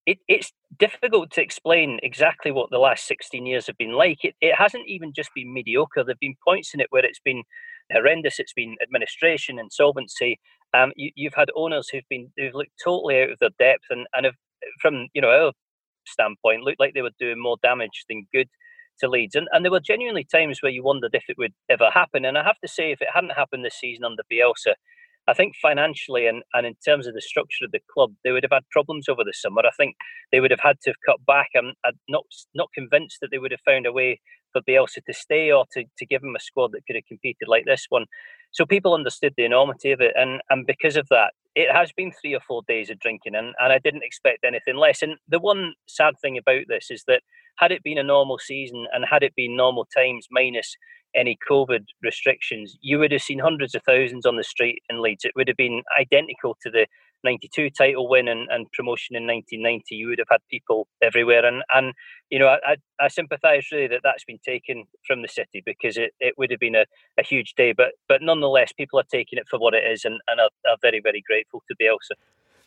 it, 0.05 0.17
it's 0.27 0.51
difficult 0.77 1.31
to 1.31 1.41
explain 1.41 1.99
exactly 2.03 2.51
what 2.51 2.69
the 2.71 2.77
last 2.77 3.07
16 3.07 3.45
years 3.45 3.67
have 3.67 3.77
been 3.77 3.93
like. 3.93 4.23
It, 4.23 4.35
it 4.41 4.55
hasn't 4.55 4.87
even 4.87 5.13
just 5.15 5.29
been 5.35 5.53
mediocre. 5.53 6.03
There've 6.03 6.19
been 6.19 6.35
points 6.45 6.73
in 6.73 6.79
it 6.79 6.87
where 6.89 7.05
it's 7.05 7.19
been 7.23 7.43
horrendous. 7.91 8.39
It's 8.39 8.53
been 8.53 8.75
administration, 8.81 9.59
insolvency. 9.59 10.39
Um, 10.73 10.91
you, 10.95 11.11
you've 11.15 11.35
had 11.35 11.49
owners 11.55 11.89
who've 11.89 12.07
been 12.09 12.31
who've 12.37 12.55
looked 12.55 12.71
totally 12.83 13.21
out 13.21 13.31
of 13.31 13.39
their 13.39 13.49
depth 13.59 13.85
and 13.89 14.07
and 14.15 14.25
have, 14.25 14.35
from 14.81 15.07
you 15.13 15.21
know 15.21 15.29
our 15.29 15.53
standpoint, 16.07 16.63
looked 16.63 16.79
like 16.79 16.93
they 16.93 17.01
were 17.01 17.11
doing 17.19 17.41
more 17.41 17.57
damage 17.63 18.05
than 18.09 18.27
good 18.33 18.49
to 18.99 19.07
Leeds. 19.09 19.35
And 19.35 19.47
and 19.51 19.65
there 19.65 19.71
were 19.71 19.79
genuinely 19.81 20.25
times 20.25 20.59
where 20.61 20.71
you 20.71 20.83
wondered 20.83 21.15
if 21.15 21.25
it 21.29 21.37
would 21.37 21.53
ever 21.69 21.89
happen. 21.91 22.25
And 22.25 22.37
I 22.37 22.43
have 22.43 22.59
to 22.63 22.67
say, 22.69 22.91
if 22.91 23.01
it 23.01 23.09
hadn't 23.13 23.31
happened 23.31 23.65
this 23.65 23.79
season 23.79 24.05
under 24.05 24.23
Bielsa, 24.31 24.75
I 25.29 25.33
think 25.33 25.53
financially 25.61 26.25
and, 26.27 26.41
and 26.53 26.65
in 26.65 26.75
terms 26.83 27.05
of 27.05 27.13
the 27.13 27.21
structure 27.21 27.65
of 27.65 27.71
the 27.71 27.81
club, 27.93 28.13
they 28.23 28.31
would 28.31 28.43
have 28.43 28.51
had 28.51 28.69
problems 28.71 29.07
over 29.07 29.23
the 29.23 29.33
summer. 29.33 29.61
I 29.61 29.71
think 29.77 29.95
they 30.31 30.39
would 30.39 30.51
have 30.51 30.59
had 30.59 30.81
to 30.81 30.89
have 30.89 30.95
cut 31.05 31.25
back. 31.25 31.49
I'm, 31.55 31.73
I'm 31.85 31.93
not 32.09 32.23
not 32.55 32.69
convinced 32.73 33.17
that 33.21 33.29
they 33.31 33.37
would 33.37 33.51
have 33.51 33.61
found 33.65 33.85
a 33.85 33.91
way 33.91 34.19
for 34.51 34.61
Bielsa 34.67 35.03
to 35.05 35.13
stay 35.13 35.51
or 35.51 35.65
to, 35.73 35.83
to 35.97 36.05
give 36.05 36.23
him 36.23 36.35
a 36.35 36.39
squad 36.39 36.71
that 36.71 36.85
could 36.87 36.95
have 36.95 37.05
competed 37.07 37.47
like 37.47 37.65
this 37.65 37.85
one. 37.89 38.05
So 38.51 38.65
people 38.65 38.95
understood 38.95 39.33
the 39.37 39.45
enormity 39.45 39.91
of 39.91 40.01
it, 40.01 40.13
and 40.15 40.41
and 40.49 40.65
because 40.65 40.95
of 40.97 41.07
that, 41.09 41.33
it 41.55 41.71
has 41.71 41.91
been 41.91 42.11
three 42.11 42.33
or 42.33 42.41
four 42.47 42.63
days 42.67 42.89
of 42.89 42.99
drinking, 42.99 43.35
and, 43.35 43.53
and 43.59 43.71
I 43.71 43.77
didn't 43.77 44.03
expect 44.03 44.43
anything 44.43 44.75
less. 44.75 45.03
And 45.03 45.17
the 45.27 45.39
one 45.39 45.73
sad 45.87 46.15
thing 46.21 46.37
about 46.37 46.63
this 46.67 46.87
is 46.89 47.03
that 47.07 47.21
had 47.57 47.71
it 47.71 47.83
been 47.83 47.97
a 47.97 48.03
normal 48.03 48.39
season 48.39 48.87
and 48.91 49.05
had 49.09 49.21
it 49.21 49.35
been 49.35 49.55
normal 49.55 49.85
times 49.95 50.27
minus 50.31 50.75
any 51.15 51.37
COVID 51.49 51.85
restrictions, 52.03 52.77
you 52.81 52.99
would 52.99 53.11
have 53.11 53.21
seen 53.21 53.39
hundreds 53.39 53.75
of 53.75 53.81
thousands 53.83 54.25
on 54.25 54.35
the 54.35 54.43
street 54.43 54.81
in 54.89 55.01
Leeds. 55.01 55.25
It 55.25 55.33
would 55.35 55.47
have 55.47 55.57
been 55.57 55.83
identical 55.99 56.57
to 56.63 56.69
the 56.69 56.87
92 57.23 57.69
title 57.71 58.07
win 58.07 58.27
and, 58.27 58.47
and 58.49 58.71
promotion 58.71 59.15
in 59.15 59.27
1990. 59.27 59.95
You 59.95 60.07
would 60.07 60.19
have 60.19 60.27
had 60.29 60.41
people 60.49 60.87
everywhere. 61.01 61.45
And, 61.45 61.63
and 61.73 61.93
you 62.29 62.39
know, 62.39 62.47
I, 62.47 62.57
I, 62.65 62.75
I 62.99 63.07
sympathise 63.07 63.67
really 63.71 63.87
that 63.87 64.01
that's 64.03 64.23
been 64.23 64.39
taken 64.45 64.85
from 65.05 65.21
the 65.21 65.27
city 65.27 65.61
because 65.65 65.97
it, 65.97 66.11
it 66.19 66.35
would 66.37 66.51
have 66.51 66.59
been 66.59 66.75
a, 66.75 66.85
a 67.19 67.23
huge 67.23 67.53
day. 67.55 67.73
But 67.73 67.93
but 68.07 68.21
nonetheless, 68.21 68.71
people 68.71 68.99
are 68.99 69.05
taking 69.11 69.37
it 69.37 69.47
for 69.49 69.59
what 69.59 69.73
it 69.73 69.83
is 69.83 70.05
and, 70.05 70.19
and 70.27 70.39
are, 70.39 70.49
are 70.69 70.77
very, 70.81 71.01
very 71.01 71.23
grateful 71.25 71.63
to 71.67 71.75
Bielsa. 71.75 72.15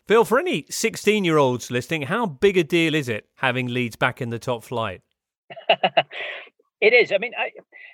Phil, 0.07 0.25
for 0.25 0.37
any 0.37 0.65
16 0.69 1.23
year 1.23 1.37
olds 1.37 1.71
listening, 1.71 2.03
how 2.03 2.25
big 2.25 2.57
a 2.57 2.63
deal 2.63 2.93
is 2.93 3.07
it 3.07 3.27
having 3.35 3.67
Leeds 3.67 3.95
back 3.95 4.21
in 4.21 4.29
the 4.29 4.39
top 4.39 4.63
flight? 4.63 5.01
It 6.83 6.91
is. 6.91 7.13
I 7.13 7.17
mean, 7.17 7.31
I, 7.39 7.49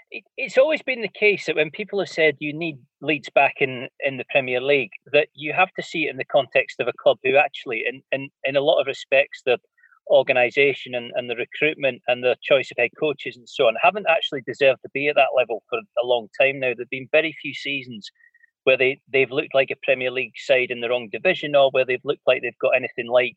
it, 0.09 0.23
it's 0.35 0.57
always 0.57 0.81
been 0.81 1.03
the 1.03 1.07
case 1.07 1.45
that 1.45 1.55
when 1.55 1.69
people 1.69 1.99
have 1.99 2.09
said 2.09 2.37
you 2.39 2.51
need 2.51 2.79
Leeds 3.01 3.29
back 3.29 3.57
in, 3.59 3.87
in 3.99 4.17
the 4.17 4.25
Premier 4.31 4.59
League, 4.59 4.89
that 5.13 5.27
you 5.35 5.53
have 5.53 5.71
to 5.73 5.83
see 5.83 6.07
it 6.07 6.09
in 6.09 6.17
the 6.17 6.25
context 6.25 6.79
of 6.79 6.87
a 6.87 6.93
club 6.99 7.19
who 7.23 7.37
actually, 7.37 7.83
in, 7.87 8.01
in, 8.11 8.29
in 8.43 8.55
a 8.55 8.61
lot 8.61 8.81
of 8.81 8.87
respects, 8.87 9.43
the 9.45 9.59
organisation 10.09 10.95
and, 10.95 11.11
and 11.13 11.29
the 11.29 11.35
recruitment 11.35 12.01
and 12.07 12.23
the 12.23 12.35
choice 12.41 12.71
of 12.71 12.77
head 12.79 12.89
coaches 12.99 13.37
and 13.37 13.47
so 13.47 13.67
on, 13.67 13.75
haven't 13.79 14.07
actually 14.09 14.41
deserved 14.41 14.81
to 14.81 14.89
be 14.91 15.07
at 15.07 15.15
that 15.15 15.37
level 15.37 15.61
for 15.69 15.77
a 15.77 16.07
long 16.07 16.27
time 16.41 16.59
now. 16.59 16.73
There've 16.75 16.89
been 16.89 17.09
very 17.11 17.37
few 17.39 17.53
seasons 17.53 18.09
where 18.63 18.75
they, 18.75 18.99
they've 19.13 19.29
looked 19.29 19.53
like 19.53 19.69
a 19.69 19.85
Premier 19.85 20.09
League 20.09 20.33
side 20.35 20.71
in 20.71 20.81
the 20.81 20.89
wrong 20.89 21.09
division 21.11 21.55
or 21.55 21.69
where 21.69 21.85
they've 21.85 22.01
looked 22.03 22.25
like 22.25 22.41
they've 22.41 22.57
got 22.59 22.75
anything 22.75 23.07
like 23.07 23.35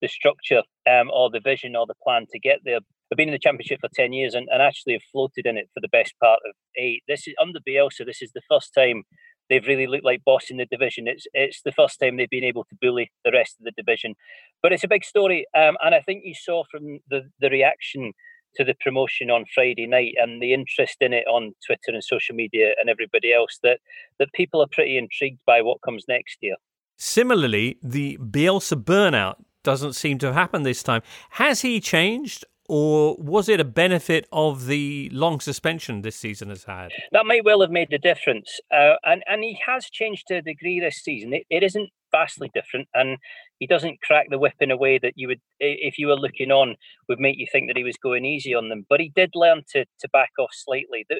the 0.00 0.08
structure 0.08 0.62
um, 0.90 1.10
or 1.12 1.28
the 1.28 1.40
vision 1.40 1.76
or 1.76 1.84
the 1.86 1.94
plan 2.02 2.24
to 2.32 2.38
get 2.38 2.60
there. 2.64 2.80
I've 3.12 3.16
been 3.16 3.28
in 3.28 3.34
the 3.34 3.38
championship 3.38 3.80
for 3.80 3.90
10 3.94 4.12
years 4.12 4.34
and, 4.34 4.48
and 4.50 4.62
actually 4.62 4.94
have 4.94 5.02
floated 5.12 5.46
in 5.46 5.56
it 5.56 5.68
for 5.74 5.80
the 5.80 5.88
best 5.88 6.14
part 6.20 6.40
of 6.48 6.54
eight. 6.76 7.02
This 7.06 7.28
is 7.28 7.34
under 7.40 7.60
Bielsa, 7.60 8.04
this 8.06 8.22
is 8.22 8.32
the 8.34 8.42
first 8.48 8.72
time 8.76 9.04
they've 9.48 9.66
really 9.66 9.86
looked 9.86 10.04
like 10.04 10.24
boss 10.24 10.50
in 10.50 10.56
the 10.56 10.66
division. 10.66 11.06
It's 11.06 11.26
it's 11.34 11.60
the 11.64 11.72
first 11.72 12.00
time 12.00 12.16
they've 12.16 12.30
been 12.30 12.44
able 12.44 12.64
to 12.64 12.76
bully 12.80 13.10
the 13.24 13.32
rest 13.32 13.56
of 13.58 13.64
the 13.64 13.72
division. 13.76 14.14
But 14.62 14.72
it's 14.72 14.84
a 14.84 14.88
big 14.88 15.04
story. 15.04 15.46
Um, 15.56 15.76
and 15.82 15.94
I 15.94 16.00
think 16.00 16.22
you 16.24 16.34
saw 16.34 16.64
from 16.70 17.00
the, 17.10 17.22
the 17.40 17.50
reaction 17.50 18.12
to 18.56 18.64
the 18.64 18.74
promotion 18.80 19.30
on 19.30 19.44
Friday 19.52 19.86
night 19.86 20.14
and 20.16 20.40
the 20.40 20.54
interest 20.54 20.96
in 21.00 21.12
it 21.12 21.26
on 21.26 21.52
Twitter 21.66 21.88
and 21.88 22.02
social 22.02 22.34
media 22.34 22.72
and 22.80 22.88
everybody 22.88 23.32
else 23.32 23.58
that 23.62 23.80
that 24.18 24.32
people 24.32 24.62
are 24.62 24.68
pretty 24.70 24.96
intrigued 24.96 25.40
by 25.46 25.60
what 25.60 25.82
comes 25.82 26.04
next 26.08 26.38
year. 26.40 26.56
Similarly, 26.96 27.78
the 27.82 28.16
Bielsa 28.18 28.82
burnout 28.82 29.36
doesn't 29.64 29.94
seem 29.94 30.18
to 30.18 30.26
have 30.26 30.34
happened 30.34 30.64
this 30.64 30.82
time. 30.82 31.02
Has 31.30 31.62
he 31.62 31.80
changed, 31.80 32.44
or 32.68 33.16
was 33.18 33.48
it 33.48 33.60
a 33.60 33.64
benefit 33.64 34.26
of 34.32 34.66
the 34.66 35.10
long 35.12 35.40
suspension 35.40 36.02
this 36.02 36.16
season 36.16 36.48
has 36.48 36.64
had? 36.64 36.90
That 37.12 37.26
might 37.26 37.44
well 37.44 37.60
have 37.60 37.70
made 37.70 37.92
a 37.92 37.98
difference. 37.98 38.60
Uh, 38.72 38.94
and, 39.04 39.22
and 39.26 39.42
he 39.42 39.58
has 39.66 39.86
changed 39.86 40.28
to 40.28 40.36
a 40.36 40.42
degree 40.42 40.80
this 40.80 41.02
season. 41.02 41.34
It, 41.34 41.44
it 41.50 41.62
isn't 41.62 41.90
vastly 42.10 42.50
different. 42.54 42.88
And 42.94 43.18
he 43.58 43.66
doesn't 43.66 44.00
crack 44.00 44.26
the 44.30 44.38
whip 44.38 44.54
in 44.60 44.70
a 44.70 44.76
way 44.76 44.98
that 44.98 45.12
you 45.16 45.28
would, 45.28 45.40
if 45.60 45.98
you 45.98 46.06
were 46.06 46.16
looking 46.16 46.50
on, 46.50 46.76
would 47.08 47.20
make 47.20 47.38
you 47.38 47.46
think 47.50 47.68
that 47.68 47.76
he 47.76 47.84
was 47.84 47.96
going 48.02 48.24
easy 48.24 48.54
on 48.54 48.68
them. 48.68 48.86
But 48.88 49.00
he 49.00 49.12
did 49.14 49.30
learn 49.34 49.62
to, 49.72 49.84
to 50.00 50.08
back 50.10 50.30
off 50.38 50.50
slightly. 50.52 51.04
There, 51.08 51.18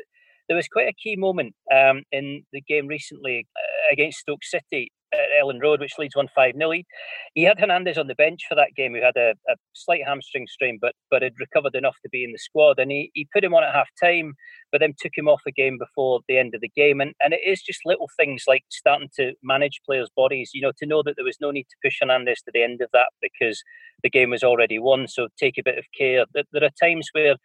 there 0.49 0.57
was 0.57 0.69
quite 0.69 0.89
a 0.89 0.95
key 1.03 1.17
moment 1.17 1.55
um, 1.75 2.05
in 2.13 2.45
the 2.53 2.63
game 2.63 2.87
recently 2.87 3.47
uh, 3.57 3.93
against 3.93 4.19
Stoke 4.19 4.45
City 4.45 4.93
at 5.15 5.45
Elland 5.45 5.63
Road, 5.63 5.81
which 5.81 5.99
Leeds 5.99 6.17
won 6.17 6.29
five 6.35 6.55
0 6.57 6.73
He, 7.35 7.43
had 7.43 7.59
Hernandez 7.59 7.99
on 7.99 8.07
the 8.07 8.15
bench 8.15 8.43
for 8.49 8.55
that 8.55 8.75
game, 8.77 8.95
who 8.95 9.03
had 9.03 9.17
a, 9.17 9.35
a 9.49 9.57
slight 9.73 10.07
hamstring 10.07 10.47
strain, 10.47 10.79
but 10.81 10.95
but 11.11 11.23
had 11.23 11.35
recovered 11.39 11.75
enough 11.75 11.97
to 12.03 12.09
be 12.09 12.25
in 12.25 12.33
the 12.33 12.39
squad. 12.39 12.79
And 12.79 12.91
he, 12.91 13.11
he 13.15 13.29
put 13.33 13.45
him 13.45 13.55
on 13.55 13.65
at 13.65 13.75
half 13.75 13.89
time, 14.03 14.35
but 14.73 14.81
then 14.81 14.95
took 14.99 15.13
him 15.17 15.29
off 15.29 15.43
again 15.47 15.79
before 15.79 16.21
the 16.29 16.39
end 16.39 16.55
of 16.55 16.61
the 16.61 16.71
game. 16.75 17.01
And, 17.01 17.15
and 17.21 17.33
it 17.33 17.41
is 17.47 17.63
just 17.63 17.81
little 17.85 18.09
things 18.17 18.45
like 18.47 18.65
starting 18.71 19.11
to 19.17 19.33
manage 19.43 19.81
players' 19.87 20.11
bodies, 20.15 20.51
you 20.55 20.63
know, 20.63 20.73
to 20.79 20.87
know 20.87 21.03
that 21.05 21.15
there 21.17 21.25
was 21.25 21.39
no 21.41 21.51
need 21.51 21.67
to 21.71 21.77
push 21.85 21.99
Hernandez 22.01 22.43
to 22.43 22.51
the 22.53 22.63
end 22.63 22.81
of 22.81 22.89
that 22.93 23.11
because 23.21 23.63
the 24.03 24.11
game 24.11 24.31
was 24.31 24.43
already 24.43 24.79
won. 24.79 25.09
So 25.09 25.29
take 25.39 25.59
a 25.59 25.63
bit 25.65 25.79
of 25.79 25.85
care. 25.97 26.25
There 26.35 26.65
are 26.65 26.71
times 26.81 27.09
where 27.13 27.37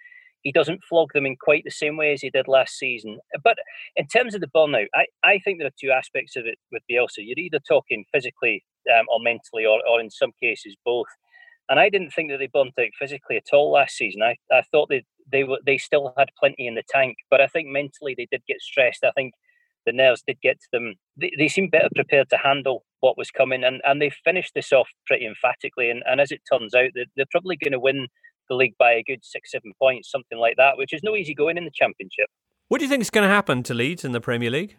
he 0.43 0.51
doesn't 0.51 0.83
flog 0.87 1.09
them 1.13 1.25
in 1.25 1.35
quite 1.35 1.63
the 1.65 1.71
same 1.71 1.97
way 1.97 2.13
as 2.13 2.21
he 2.21 2.29
did 2.29 2.47
last 2.47 2.77
season. 2.77 3.19
But 3.43 3.57
in 3.95 4.07
terms 4.07 4.35
of 4.35 4.41
the 4.41 4.47
burnout, 4.47 4.87
I, 4.95 5.05
I 5.23 5.39
think 5.39 5.59
there 5.59 5.67
are 5.67 5.81
two 5.81 5.91
aspects 5.91 6.35
of 6.35 6.45
it 6.45 6.57
with 6.71 6.83
Bielsa. 6.89 7.17
You're 7.17 7.37
either 7.37 7.59
talking 7.59 8.05
physically 8.13 8.63
um, 8.97 9.05
or 9.09 9.19
mentally, 9.21 9.65
or, 9.65 9.79
or 9.87 9.99
in 9.99 10.09
some 10.09 10.31
cases 10.41 10.75
both. 10.85 11.07
And 11.69 11.79
I 11.79 11.89
didn't 11.89 12.11
think 12.11 12.31
that 12.31 12.37
they 12.37 12.47
burnt 12.47 12.73
out 12.79 12.87
physically 12.97 13.37
at 13.37 13.53
all 13.53 13.71
last 13.71 13.95
season. 13.95 14.23
I, 14.23 14.35
I 14.51 14.63
thought 14.71 14.89
they 14.89 15.03
they 15.31 15.43
were 15.43 15.59
they 15.65 15.77
still 15.77 16.13
had 16.17 16.29
plenty 16.39 16.65
in 16.65 16.75
the 16.75 16.83
tank, 16.89 17.17
but 17.29 17.41
I 17.41 17.47
think 17.47 17.67
mentally 17.67 18.15
they 18.17 18.27
did 18.31 18.41
get 18.47 18.61
stressed. 18.61 19.03
I 19.03 19.11
think 19.11 19.33
the 19.85 19.91
nerves 19.93 20.23
did 20.25 20.41
get 20.41 20.59
to 20.59 20.67
them. 20.71 20.95
They, 21.17 21.31
they 21.37 21.47
seemed 21.47 21.71
better 21.71 21.89
prepared 21.95 22.29
to 22.29 22.37
handle 22.37 22.85
what 23.01 23.17
was 23.17 23.31
coming, 23.31 23.63
and, 23.63 23.81
and 23.85 24.01
they 24.01 24.09
finished 24.09 24.53
this 24.55 24.71
off 24.71 24.89
pretty 25.05 25.25
emphatically. 25.25 25.89
And, 25.89 26.03
and 26.05 26.19
as 26.19 26.31
it 26.31 26.41
turns 26.51 26.73
out, 26.73 26.89
they're, 26.95 27.05
they're 27.15 27.25
probably 27.31 27.57
going 27.57 27.73
to 27.73 27.79
win 27.79 28.07
the 28.49 28.55
league 28.55 28.75
by 28.77 28.91
a 28.93 29.03
good 29.03 29.23
six, 29.23 29.51
seven 29.51 29.73
points, 29.79 30.11
something 30.11 30.37
like 30.37 30.57
that, 30.57 30.77
which 30.77 30.93
is 30.93 31.01
no 31.03 31.15
easy 31.15 31.33
going 31.33 31.57
in 31.57 31.65
the 31.65 31.71
championship. 31.71 32.27
What 32.67 32.79
do 32.79 32.85
you 32.85 32.89
think 32.89 33.01
is 33.01 33.09
going 33.09 33.27
to 33.27 33.33
happen 33.33 33.63
to 33.63 33.73
Leeds 33.73 34.03
in 34.03 34.11
the 34.11 34.21
Premier 34.21 34.51
League? 34.51 34.77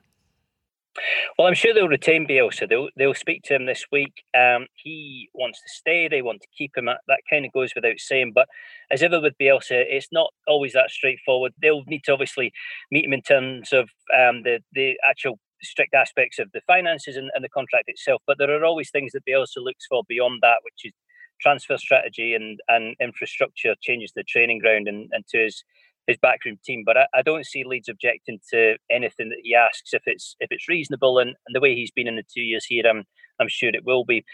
Well, 1.38 1.46
I'm 1.46 1.54
sure 1.54 1.72
they'll 1.72 1.88
retain 1.88 2.26
Bielsa. 2.26 2.68
They'll 2.68 2.88
they'll 2.96 3.14
speak 3.14 3.42
to 3.44 3.54
him 3.54 3.66
this 3.66 3.84
week. 3.92 4.24
Um, 4.36 4.66
he 4.74 5.28
wants 5.34 5.60
to 5.60 5.68
stay. 5.68 6.08
They 6.08 6.22
want 6.22 6.40
to 6.42 6.48
keep 6.56 6.76
him. 6.76 6.86
That 6.86 7.20
kind 7.30 7.46
of 7.46 7.52
goes 7.52 7.72
without 7.74 7.98
saying. 7.98 8.32
But 8.34 8.48
as 8.90 9.02
ever 9.02 9.20
with 9.20 9.34
Bielsa, 9.40 9.84
it's 9.88 10.08
not 10.10 10.32
always 10.48 10.72
that 10.72 10.90
straightforward. 10.90 11.52
They'll 11.62 11.84
need 11.86 12.04
to 12.04 12.12
obviously 12.12 12.52
meet 12.90 13.04
him 13.04 13.12
in 13.12 13.22
terms 13.22 13.72
of 13.72 13.88
um, 14.16 14.42
the 14.42 14.60
the 14.72 14.98
actual 15.08 15.38
strict 15.62 15.94
aspects 15.94 16.38
of 16.38 16.50
the 16.52 16.60
finances 16.66 17.16
and, 17.16 17.30
and 17.34 17.44
the 17.44 17.48
contract 17.48 17.84
itself. 17.86 18.22
But 18.26 18.38
there 18.38 18.50
are 18.50 18.64
always 18.64 18.90
things 18.90 19.12
that 19.12 19.24
Bielsa 19.26 19.58
looks 19.58 19.86
for 19.86 20.02
beyond 20.08 20.40
that, 20.42 20.58
which 20.64 20.84
is 20.84 20.92
transfer 21.40 21.76
strategy 21.76 22.34
and, 22.34 22.60
and 22.68 22.96
infrastructure 23.00 23.74
changes 23.80 24.12
the 24.14 24.22
training 24.24 24.58
ground 24.58 24.88
and, 24.88 25.08
and 25.12 25.26
to 25.28 25.38
his 25.38 25.64
his 26.06 26.18
backroom 26.20 26.58
team. 26.64 26.82
But 26.84 26.96
I, 26.96 27.06
I, 27.14 27.22
don't 27.22 27.46
see 27.46 27.62
Leeds 27.64 27.88
objecting 27.88 28.40
to 28.50 28.76
anything 28.90 29.28
that 29.28 29.40
he 29.42 29.54
asks 29.54 29.92
if 29.92 30.02
it's 30.06 30.36
if 30.40 30.48
it's 30.50 30.68
reasonable 30.68 31.18
and, 31.18 31.30
and 31.46 31.54
the 31.54 31.60
way 31.60 31.74
he's 31.74 31.90
been 31.90 32.08
in 32.08 32.16
the 32.16 32.24
two 32.34 32.42
years 32.42 32.64
here, 32.64 32.84
I'm 32.86 33.04
I'm 33.40 33.48
sure 33.48 33.70
it 33.70 33.84
will 33.84 34.04
be. 34.04 34.24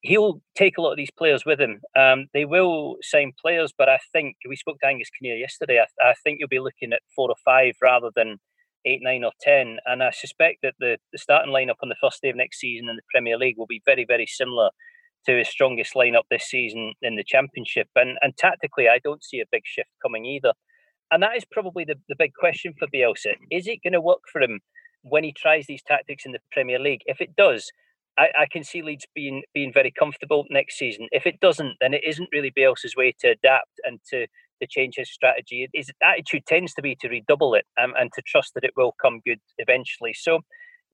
He'll 0.00 0.40
take 0.54 0.78
a 0.78 0.82
lot 0.82 0.92
of 0.92 0.96
these 0.96 1.10
players 1.10 1.44
with 1.44 1.60
him. 1.60 1.80
Um, 1.96 2.26
they 2.32 2.44
will 2.44 2.96
sign 3.02 3.32
players, 3.40 3.72
but 3.76 3.88
I 3.88 3.98
think 4.12 4.36
we 4.48 4.56
spoke 4.56 4.78
to 4.80 4.86
Angus 4.86 5.10
Kinnear 5.10 5.36
yesterday. 5.36 5.80
I, 5.80 6.10
I 6.10 6.14
think 6.22 6.38
you'll 6.38 6.48
be 6.48 6.60
looking 6.60 6.92
at 6.92 7.00
four 7.14 7.28
or 7.28 7.36
five 7.44 7.74
rather 7.82 8.10
than 8.14 8.38
eight, 8.84 9.00
nine, 9.02 9.24
or 9.24 9.32
ten. 9.40 9.78
And 9.86 10.02
I 10.02 10.10
suspect 10.10 10.58
that 10.62 10.74
the, 10.78 10.98
the 11.12 11.18
starting 11.18 11.52
lineup 11.52 11.76
on 11.82 11.88
the 11.88 11.96
first 12.00 12.20
day 12.22 12.30
of 12.30 12.36
next 12.36 12.60
season 12.60 12.88
in 12.88 12.96
the 12.96 13.02
Premier 13.10 13.38
League 13.38 13.56
will 13.56 13.66
be 13.66 13.82
very, 13.86 14.04
very 14.06 14.26
similar 14.26 14.70
to 15.26 15.38
his 15.38 15.48
strongest 15.48 15.94
lineup 15.94 16.24
this 16.30 16.44
season 16.44 16.92
in 17.02 17.16
the 17.16 17.24
championship. 17.24 17.88
And 17.96 18.18
and 18.20 18.36
tactically, 18.36 18.88
I 18.88 18.98
don't 19.02 19.24
see 19.24 19.40
a 19.40 19.46
big 19.50 19.62
shift 19.64 19.90
coming 20.02 20.24
either. 20.24 20.52
And 21.10 21.22
that 21.22 21.36
is 21.36 21.44
probably 21.50 21.84
the, 21.84 21.96
the 22.08 22.16
big 22.18 22.32
question 22.34 22.74
for 22.78 22.88
Bielsa. 22.88 23.34
Is 23.50 23.66
it 23.66 23.80
going 23.82 23.92
to 23.92 24.00
work 24.00 24.22
for 24.32 24.40
him 24.40 24.60
when 25.02 25.22
he 25.22 25.32
tries 25.32 25.66
these 25.66 25.82
tactics 25.82 26.24
in 26.24 26.32
the 26.32 26.40
Premier 26.50 26.78
League? 26.78 27.02
If 27.06 27.20
it 27.20 27.36
does, 27.36 27.70
I, 28.18 28.28
I 28.40 28.46
can 28.50 28.64
see 28.64 28.82
Leeds 28.82 29.06
being 29.14 29.42
being 29.52 29.72
very 29.72 29.92
comfortable 29.96 30.44
next 30.50 30.78
season. 30.78 31.08
If 31.12 31.26
it 31.26 31.40
doesn't, 31.40 31.76
then 31.80 31.94
it 31.94 32.02
isn't 32.04 32.28
really 32.32 32.52
Bielsa's 32.56 32.96
way 32.96 33.14
to 33.20 33.28
adapt 33.28 33.80
and 33.84 34.00
to 34.10 34.26
to 34.60 34.68
change 34.68 34.94
his 34.96 35.10
strategy. 35.10 35.68
His 35.74 35.90
attitude 36.02 36.46
tends 36.46 36.74
to 36.74 36.82
be 36.82 36.96
to 37.00 37.08
redouble 37.08 37.54
it 37.54 37.66
um, 37.80 37.92
and 37.98 38.10
to 38.14 38.22
trust 38.22 38.54
that 38.54 38.64
it 38.64 38.70
will 38.76 38.94
come 39.02 39.20
good 39.26 39.40
eventually. 39.58 40.14
So 40.14 40.40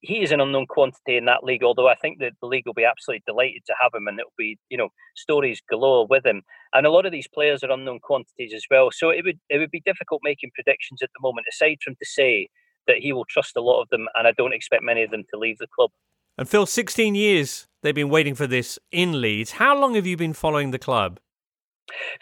he 0.01 0.22
is 0.22 0.32
an 0.32 0.40
unknown 0.40 0.66
quantity 0.66 1.16
in 1.16 1.26
that 1.26 1.44
league. 1.44 1.62
Although 1.62 1.88
I 1.88 1.94
think 1.94 2.18
that 2.20 2.32
the 2.40 2.46
league 2.46 2.66
will 2.66 2.74
be 2.74 2.84
absolutely 2.84 3.22
delighted 3.26 3.62
to 3.66 3.74
have 3.80 3.92
him, 3.94 4.09
and 4.09 4.18
it'll 4.18 4.32
be 4.36 4.59
you 4.68 4.78
know 4.78 4.88
stories 5.14 5.61
galore 5.68 6.07
with 6.07 6.24
him. 6.24 6.42
And 6.72 6.86
a 6.86 6.90
lot 6.90 7.07
of 7.07 7.12
these 7.12 7.28
players 7.28 7.62
are 7.62 7.70
unknown 7.70 8.01
quantities 8.01 8.55
as 8.55 8.64
well. 8.70 8.90
So 8.92 9.11
it 9.11 9.24
would 9.24 9.38
it 9.48 9.59
would 9.59 9.70
be 9.70 9.82
difficult 9.84 10.20
making 10.24 10.51
predictions 10.55 11.03
at 11.03 11.11
the 11.14 11.20
moment. 11.20 11.46
Aside 11.51 11.78
from 11.82 11.94
to 11.96 12.07
say 12.07 12.48
that 12.86 12.98
he 12.98 13.12
will 13.12 13.26
trust 13.26 13.57
a 13.57 13.61
lot 13.61 13.82
of 13.82 13.88
them, 13.90 14.09
and 14.14 14.26
I 14.26 14.32
don't 14.32 14.55
expect 14.55 14.82
many 14.82 15.03
of 15.03 15.11
them 15.11 15.24
to 15.32 15.38
leave 15.38 15.59
the 15.59 15.68
club. 15.74 15.90
And 16.38 16.48
Phil, 16.48 16.66
16 16.66 17.14
years 17.14 17.66
they've 17.82 17.94
been 17.94 18.09
waiting 18.09 18.34
for 18.34 18.46
this 18.46 18.78
in 18.90 19.20
Leeds. 19.20 19.53
How 19.53 19.78
long 19.78 19.94
have 19.94 20.07
you 20.07 20.16
been 20.16 20.32
following 20.32 20.70
the 20.70 20.78
club? 20.78 21.20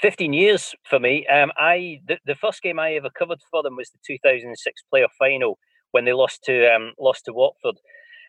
15 0.01 0.33
years 0.33 0.75
for 0.89 0.99
me. 0.99 1.27
Um, 1.27 1.53
I 1.57 2.01
the, 2.07 2.19
the 2.27 2.35
first 2.35 2.63
game 2.63 2.79
I 2.79 2.95
ever 2.95 3.11
covered 3.11 3.41
for 3.51 3.63
them 3.63 3.77
was 3.77 3.91
the 3.91 3.99
2006 4.07 4.83
playoff 4.93 5.13
final 5.19 5.59
when 5.99 6.05
they 6.05 6.13
lost 6.13 6.45
to 6.45 6.73
um, 6.73 6.93
lost 6.99 7.25
to 7.25 7.33
Watford. 7.33 7.77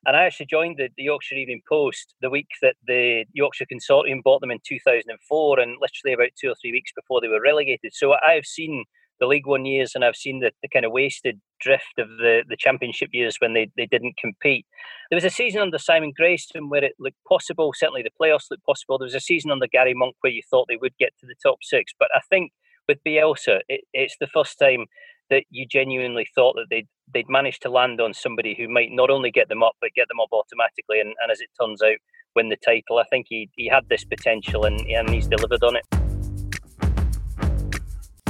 And 0.07 0.15
I 0.15 0.23
actually 0.23 0.47
joined 0.47 0.77
the, 0.77 0.89
the, 0.97 1.03
Yorkshire 1.03 1.35
Evening 1.35 1.61
Post 1.69 2.15
the 2.19 2.29
week 2.29 2.47
that 2.63 2.75
the 2.87 3.25
Yorkshire 3.33 3.67
Consortium 3.71 4.23
bought 4.23 4.41
them 4.41 4.49
in 4.49 4.57
2004, 4.65 5.59
and 5.59 5.77
literally 5.79 6.13
about 6.13 6.29
two 6.39 6.49
or 6.49 6.55
three 6.59 6.71
weeks 6.71 6.91
before 6.95 7.21
they 7.21 7.27
were 7.27 7.41
relegated. 7.41 7.91
So 7.93 8.13
I 8.13 8.33
have 8.33 8.45
seen 8.45 8.85
the 9.19 9.27
League 9.27 9.45
One 9.45 9.65
years, 9.65 9.91
and 9.93 10.03
I've 10.03 10.15
seen 10.15 10.39
the, 10.39 10.51
the 10.63 10.69
kind 10.69 10.83
of 10.83 10.91
wasted 10.91 11.39
drift 11.61 11.99
of 11.99 12.07
the, 12.07 12.43
the 12.49 12.57
Championship 12.57 13.09
years 13.11 13.35
when 13.39 13.53
they, 13.53 13.69
they 13.77 13.85
didn't 13.85 14.17
compete. 14.17 14.65
There 15.11 15.17
was 15.17 15.25
a 15.25 15.29
season 15.29 15.61
under 15.61 15.77
Simon 15.77 16.13
Grayson 16.15 16.69
where 16.69 16.83
it 16.83 16.93
looked 16.97 17.23
possible. 17.27 17.71
Certainly, 17.75 18.03
the 18.03 18.25
playoffs 18.25 18.49
looked 18.49 18.65
possible. 18.65 18.97
There 18.97 19.05
was 19.05 19.15
a 19.15 19.19
season 19.19 19.51
under 19.51 19.67
Gary 19.67 19.93
Monk 19.93 20.15
where 20.21 20.33
you 20.33 20.41
thought 20.49 20.65
they 20.69 20.79
would 20.81 20.97
get 20.97 21.11
to 21.19 21.27
the 21.27 21.35
top 21.43 21.59
six, 21.61 21.93
but 21.99 22.09
I 22.15 22.21
think 22.29 22.51
with 22.87 22.97
Bielsa, 23.05 23.59
it, 23.67 23.81
it's 23.93 24.15
the 24.19 24.27
first 24.27 24.57
time 24.57 24.87
that 25.29 25.43
you 25.49 25.65
genuinely 25.65 26.27
thought 26.35 26.55
that 26.55 26.67
they'd 26.69 26.87
they'd 27.13 27.29
managed 27.29 27.61
to 27.63 27.69
land 27.69 27.99
on 27.99 28.13
somebody 28.13 28.55
who 28.55 28.67
might 28.67 28.91
not 28.91 29.09
only 29.09 29.31
get 29.31 29.49
them 29.49 29.63
up 29.63 29.73
but 29.81 29.89
get 29.95 30.07
them 30.07 30.19
up 30.19 30.29
automatically. 30.31 30.99
And, 30.99 31.13
and 31.21 31.31
as 31.31 31.41
it 31.41 31.49
turns 31.59 31.81
out 31.81 31.97
win 32.35 32.49
the 32.49 32.57
title. 32.57 32.97
I 32.97 33.03
think 33.09 33.27
he, 33.29 33.49
he 33.55 33.67
had 33.67 33.87
this 33.89 34.03
potential 34.03 34.65
and, 34.65 34.79
and 34.81 35.09
he's 35.09 35.27
delivered 35.27 35.63
on 35.63 35.75
it. 35.75 35.85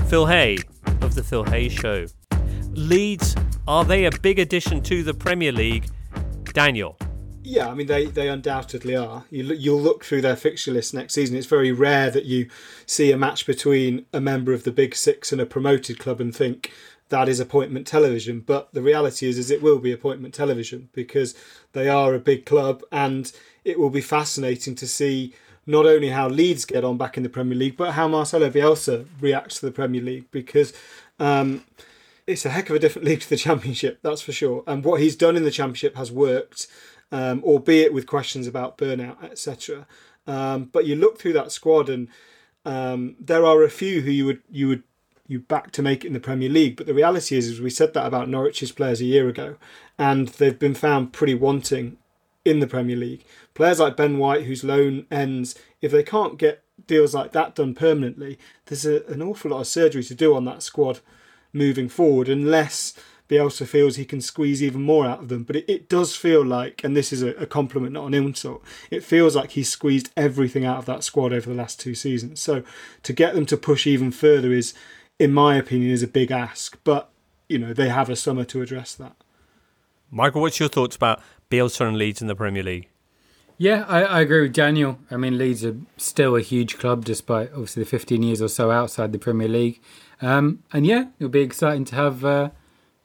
Phil 0.07 0.25
hay 0.25 0.57
of 1.01 1.15
the 1.15 1.23
phil 1.23 1.43
hay 1.43 1.69
show. 1.69 2.05
Leeds 2.71 3.35
are 3.67 3.85
they 3.85 4.05
a 4.05 4.11
big 4.21 4.39
addition 4.39 4.81
to 4.83 5.03
the 5.03 5.13
premier 5.13 5.51
league? 5.51 5.87
Daniel 6.53 6.97
yeah, 7.49 7.67
I 7.67 7.73
mean 7.73 7.87
they, 7.87 8.05
they 8.05 8.29
undoubtedly 8.29 8.95
are. 8.95 9.25
You 9.31 9.43
you'll 9.43 9.81
look 9.81 10.05
through 10.05 10.21
their 10.21 10.35
fixture 10.35 10.71
list 10.71 10.93
next 10.93 11.15
season. 11.15 11.35
It's 11.35 11.47
very 11.47 11.71
rare 11.71 12.11
that 12.11 12.25
you 12.25 12.47
see 12.85 13.11
a 13.11 13.17
match 13.17 13.47
between 13.47 14.05
a 14.13 14.21
member 14.21 14.53
of 14.53 14.63
the 14.63 14.71
Big 14.71 14.95
Six 14.95 15.31
and 15.31 15.41
a 15.41 15.47
promoted 15.47 15.97
club 15.97 16.21
and 16.21 16.35
think 16.35 16.71
that 17.09 17.27
is 17.27 17.39
appointment 17.39 17.87
television. 17.87 18.41
But 18.41 18.71
the 18.73 18.83
reality 18.83 19.27
is, 19.27 19.39
is 19.39 19.49
it 19.49 19.63
will 19.63 19.79
be 19.79 19.91
appointment 19.91 20.35
television 20.35 20.89
because 20.93 21.33
they 21.73 21.89
are 21.89 22.13
a 22.13 22.19
big 22.19 22.45
club, 22.45 22.83
and 22.91 23.31
it 23.65 23.79
will 23.79 23.89
be 23.89 24.01
fascinating 24.01 24.75
to 24.75 24.87
see 24.87 25.33
not 25.65 25.87
only 25.87 26.09
how 26.09 26.29
Leeds 26.29 26.65
get 26.65 26.83
on 26.83 26.97
back 26.97 27.17
in 27.17 27.23
the 27.23 27.29
Premier 27.29 27.57
League, 27.57 27.77
but 27.77 27.93
how 27.93 28.07
Marcelo 28.07 28.51
Bielsa 28.51 29.07
reacts 29.19 29.59
to 29.59 29.65
the 29.65 29.71
Premier 29.71 30.01
League 30.01 30.29
because. 30.31 30.71
Um, 31.19 31.65
it's 32.27 32.45
a 32.45 32.51
heck 32.51 32.69
of 32.69 32.75
a 32.75 32.79
different 32.79 33.07
league 33.07 33.21
to 33.21 33.29
the 33.29 33.35
Championship, 33.35 33.99
that's 34.03 34.21
for 34.21 34.31
sure. 34.31 34.63
And 34.67 34.85
what 34.85 35.01
he's 35.01 35.15
done 35.15 35.35
in 35.35 35.43
the 35.43 35.49
Championship 35.49 35.95
has 35.95 36.11
worked 36.11 36.67
um, 37.12 37.43
albeit 37.43 37.93
with 37.93 38.07
questions 38.07 38.47
about 38.47 38.78
burnout, 38.78 39.24
etc. 39.24 39.88
Um, 40.28 40.66
but 40.66 40.86
you 40.86 40.95
look 40.95 41.20
through 41.20 41.34
that 41.34 41.51
squad, 41.51 41.89
and 41.89 42.07
um, 42.66 43.16
there 43.20 43.45
are 43.45 43.64
a 43.64 43.70
few 43.70 44.01
who 44.01 44.12
you 44.12 44.26
would 44.26 44.41
you 44.51 44.68
would 44.68 44.84
you 45.28 45.39
back 45.39 45.72
to 45.72 45.82
make 45.82 46.03
it 46.03 46.07
in 46.07 46.14
the 46.14 46.20
Premier 46.20 46.49
League. 46.49 46.76
But 46.76 46.88
the 46.88 46.93
reality 46.93 47.38
is, 47.38 47.47
is 47.47 47.62
we 47.62 47.70
said 47.70 47.93
that 47.93 48.05
about 48.05 48.30
Norwich's 48.30 48.72
players 48.72 48.99
a 48.99 49.05
year 49.05 49.30
ago, 49.30 49.57
and 49.97 50.28
they've 50.28 50.57
been 50.57 50.76
found 50.76 51.14
pretty 51.14 51.36
wanting 51.36 51.97
in 52.43 52.60
the 52.60 52.68
Premier 52.68 52.95
League. 52.95 53.24
Players 53.53 53.80
like 53.80 53.95
Ben 53.95 54.18
White, 54.18 54.45
whose 54.45 54.64
loan 54.64 55.05
ends, 55.12 55.55
if 55.82 55.91
they 55.91 56.03
can't 56.03 56.38
get 56.38 56.64
deals 56.88 57.14
like 57.14 57.32
that 57.34 57.55
done 57.55 57.76
permanently, 57.76 58.39
there's 58.66 58.86
a, 58.86 59.05
an 59.05 59.22
awful 59.22 59.51
lot 59.51 59.62
of 59.62 59.68
surgery 59.68 60.03
to 60.03 60.16
do 60.16 60.36
on 60.36 60.45
that 60.45 60.64
squad 60.64 60.99
moving 61.53 61.89
forward, 61.89 62.30
unless 62.30 62.93
Bielsa 63.30 63.67
feels 63.67 63.95
he 63.95 64.05
can 64.05 64.21
squeeze 64.21 64.61
even 64.61 64.82
more 64.82 65.05
out 65.05 65.19
of 65.19 65.30
them. 65.30 65.43
But 65.43 65.57
it, 65.57 65.65
it 65.69 65.88
does 65.88 66.15
feel 66.15 66.43
like, 66.43 66.84
and 66.84 66.97
this 66.97 67.13
is 67.13 67.21
a, 67.21 67.30
a 67.36 67.45
compliment, 67.45 67.93
not 67.93 68.07
an 68.07 68.15
insult, 68.15 68.63
it 68.89 69.03
feels 69.03 69.36
like 69.36 69.51
he's 69.51 69.69
squeezed 69.69 70.09
everything 70.17 70.65
out 70.65 70.80
of 70.80 70.86
that 70.88 71.03
squad 71.03 71.32
over 71.32 71.49
the 71.49 71.55
last 71.55 71.80
two 71.80 71.93
seasons. 71.93 72.39
So 72.41 72.63
to 73.03 73.13
get 73.13 73.36
them 73.36 73.45
to 73.45 73.55
push 73.55 73.86
even 73.86 74.11
further 74.11 74.51
is, 74.51 74.73
in 75.19 75.32
my 75.32 75.55
opinion, 75.55 75.91
is 75.91 76.03
a 76.03 76.07
big 76.07 76.32
ask. 76.32 76.77
But, 76.84 77.09
you 77.47 77.59
know, 77.59 77.71
they 77.71 77.89
have 77.89 78.09
a 78.09 78.15
summer 78.15 78.43
to 78.45 78.61
address 78.63 78.95
that. 78.95 79.15
Michael, 80.09 80.41
what's 80.41 80.59
your 80.59 80.69
thoughts 80.69 80.95
about 80.95 81.21
Bielsa 81.51 81.88
and 81.88 81.97
Leeds 81.97 82.21
in 82.21 82.27
the 82.27 82.36
Premier 82.36 82.63
League? 82.63 82.89
Yeah, 83.59 83.86
I, 83.88 84.03
I, 84.03 84.21
agree 84.21 84.41
with 84.41 84.53
Daniel. 84.53 84.99
I 85.11 85.17
mean, 85.17 85.38
Leeds 85.38 85.65
are 85.65 85.75
still 85.97 86.38
a 86.38 86.41
huge 86.41 86.77
club, 86.77 87.03
despite 87.03 87.51
obviously 87.51 87.84
the 87.84 87.89
15 87.89 88.23
years 88.23 88.41
or 88.41 88.47
so 88.47 88.71
outside 88.71 89.11
the 89.11 89.19
Premier 89.19 89.49
League. 89.49 89.82
Um, 90.21 90.63
and 90.71 90.88
yeah, 90.88 91.07
it'll 91.19 91.30
be 91.30 91.41
exciting 91.41 91.84
to 91.86 91.95
have 91.95 92.23
uh, 92.23 92.49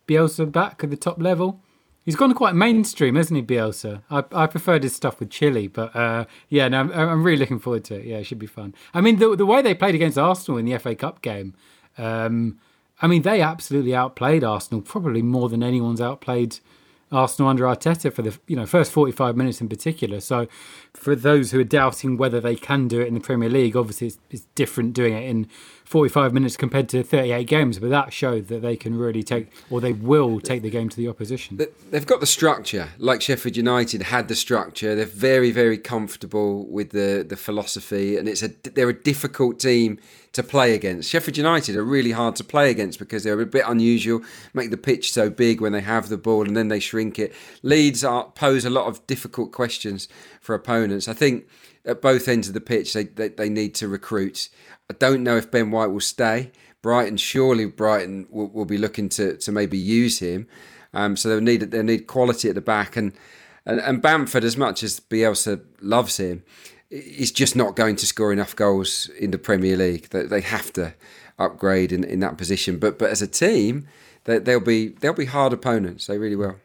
Bielsa 0.06 0.50
back 0.50 0.82
at 0.84 0.90
the 0.90 0.96
top 0.96 1.20
level. 1.20 1.60
He's 2.04 2.16
gone 2.16 2.34
quite 2.34 2.54
mainstream, 2.54 3.14
hasn't 3.14 3.36
he, 3.36 3.42
Bielsa? 3.42 4.02
I, 4.10 4.24
I 4.32 4.46
preferred 4.46 4.82
his 4.82 4.94
stuff 4.94 5.20
with 5.20 5.30
Chile, 5.30 5.68
but 5.68 5.96
uh, 5.96 6.26
yeah, 6.50 6.68
no, 6.68 6.80
I'm, 6.80 6.92
I'm 6.92 7.22
really 7.22 7.38
looking 7.38 7.58
forward 7.58 7.84
to 7.84 7.94
it. 7.94 8.04
Yeah, 8.04 8.18
it 8.18 8.24
should 8.24 8.38
be 8.38 8.46
fun. 8.46 8.74
I 8.92 9.00
mean, 9.00 9.18
the 9.18 9.34
the 9.34 9.46
way 9.46 9.62
they 9.62 9.74
played 9.74 9.94
against 9.94 10.18
Arsenal 10.18 10.58
in 10.58 10.66
the 10.66 10.78
FA 10.78 10.94
Cup 10.94 11.22
game, 11.22 11.54
um, 11.96 12.58
I 13.00 13.06
mean, 13.06 13.22
they 13.22 13.40
absolutely 13.40 13.94
outplayed 13.94 14.44
Arsenal, 14.44 14.82
probably 14.82 15.22
more 15.22 15.48
than 15.48 15.62
anyone's 15.62 16.00
outplayed 16.00 16.58
Arsenal 17.14 17.48
under 17.48 17.64
Arteta 17.64 18.12
for 18.12 18.22
the 18.22 18.38
you 18.46 18.56
know 18.56 18.66
first 18.66 18.92
45 18.92 19.36
minutes 19.36 19.60
in 19.60 19.68
particular. 19.68 20.20
So 20.20 20.46
for 20.92 21.14
those 21.14 21.50
who 21.50 21.60
are 21.60 21.64
doubting 21.64 22.16
whether 22.16 22.40
they 22.40 22.56
can 22.56 22.88
do 22.88 23.00
it 23.00 23.08
in 23.08 23.14
the 23.14 23.20
Premier 23.20 23.48
League, 23.48 23.76
obviously 23.76 24.08
it's, 24.08 24.18
it's 24.30 24.42
different 24.54 24.92
doing 24.94 25.14
it 25.14 25.28
in 25.28 25.48
45 25.84 26.32
minutes 26.32 26.56
compared 26.56 26.88
to 26.90 27.02
38 27.02 27.46
games. 27.46 27.78
But 27.78 27.90
that 27.90 28.12
showed 28.12 28.48
that 28.48 28.62
they 28.62 28.76
can 28.76 28.98
really 28.98 29.22
take 29.22 29.50
or 29.70 29.80
they 29.80 29.92
will 29.92 30.40
take 30.40 30.62
the 30.62 30.70
game 30.70 30.88
to 30.88 30.96
the 30.96 31.08
opposition. 31.08 31.60
They've 31.90 32.06
got 32.06 32.20
the 32.20 32.26
structure, 32.26 32.90
like 32.98 33.22
Sheffield 33.22 33.56
United 33.56 34.02
had 34.02 34.28
the 34.28 34.34
structure. 34.34 34.94
They're 34.94 35.06
very, 35.06 35.50
very 35.50 35.78
comfortable 35.78 36.66
with 36.66 36.90
the 36.90 37.24
the 37.26 37.36
philosophy, 37.36 38.16
and 38.16 38.28
it's 38.28 38.42
a 38.42 38.48
they're 38.48 38.88
a 38.88 39.02
difficult 39.02 39.60
team 39.60 39.98
to 40.34 40.42
play 40.42 40.74
against. 40.74 41.08
Sheffield 41.08 41.36
United 41.36 41.76
are 41.76 41.84
really 41.84 42.10
hard 42.10 42.36
to 42.36 42.44
play 42.44 42.70
against 42.70 42.98
because 42.98 43.24
they're 43.24 43.40
a 43.40 43.46
bit 43.46 43.64
unusual, 43.66 44.20
make 44.52 44.70
the 44.70 44.76
pitch 44.76 45.12
so 45.12 45.30
big 45.30 45.60
when 45.60 45.72
they 45.72 45.80
have 45.80 46.08
the 46.08 46.18
ball 46.18 46.46
and 46.46 46.56
then 46.56 46.68
they 46.68 46.80
shrink 46.80 47.18
it. 47.18 47.32
Leeds 47.62 48.04
are, 48.04 48.24
pose 48.30 48.64
a 48.64 48.70
lot 48.70 48.86
of 48.86 49.04
difficult 49.06 49.52
questions 49.52 50.08
for 50.40 50.54
opponents. 50.54 51.08
I 51.08 51.14
think 51.14 51.48
at 51.84 52.02
both 52.02 52.28
ends 52.28 52.48
of 52.48 52.54
the 52.54 52.60
pitch 52.60 52.92
they, 52.92 53.04
they, 53.04 53.28
they 53.28 53.48
need 53.48 53.74
to 53.76 53.88
recruit. 53.88 54.48
I 54.90 54.94
don't 54.94 55.22
know 55.22 55.36
if 55.36 55.50
Ben 55.50 55.70
White 55.70 55.86
will 55.86 56.00
stay. 56.00 56.50
Brighton, 56.82 57.16
surely 57.16 57.64
Brighton 57.64 58.26
will, 58.28 58.48
will 58.48 58.66
be 58.66 58.76
looking 58.76 59.08
to, 59.10 59.36
to 59.38 59.52
maybe 59.52 59.78
use 59.78 60.18
him. 60.18 60.46
Um, 60.92 61.16
so 61.16 61.28
they'll 61.28 61.40
need 61.40 61.60
they 61.60 61.82
need 61.82 62.06
quality 62.06 62.48
at 62.48 62.54
the 62.54 62.60
back 62.60 62.96
and, 62.96 63.12
and 63.66 63.80
and 63.80 64.02
Bamford, 64.02 64.44
as 64.44 64.56
much 64.56 64.82
as 64.82 65.00
Bielsa 65.00 65.62
loves 65.80 66.18
him, 66.18 66.44
is 66.94 67.32
just 67.32 67.56
not 67.56 67.76
going 67.76 67.96
to 67.96 68.06
score 68.06 68.32
enough 68.32 68.54
goals 68.54 69.10
in 69.18 69.30
the 69.30 69.38
Premier 69.38 69.76
League. 69.76 70.10
They, 70.10 70.22
they 70.22 70.40
have 70.40 70.72
to 70.74 70.94
upgrade 71.38 71.92
in, 71.92 72.04
in 72.04 72.20
that 72.20 72.38
position. 72.38 72.78
But 72.78 72.98
but 72.98 73.10
as 73.10 73.22
a 73.22 73.26
team, 73.26 73.86
they, 74.24 74.38
they'll 74.38 74.60
be 74.60 74.88
they'll 74.88 75.12
be 75.12 75.26
hard 75.26 75.52
opponents. 75.52 76.06
They 76.06 76.18
really 76.18 76.36
will. 76.36 76.56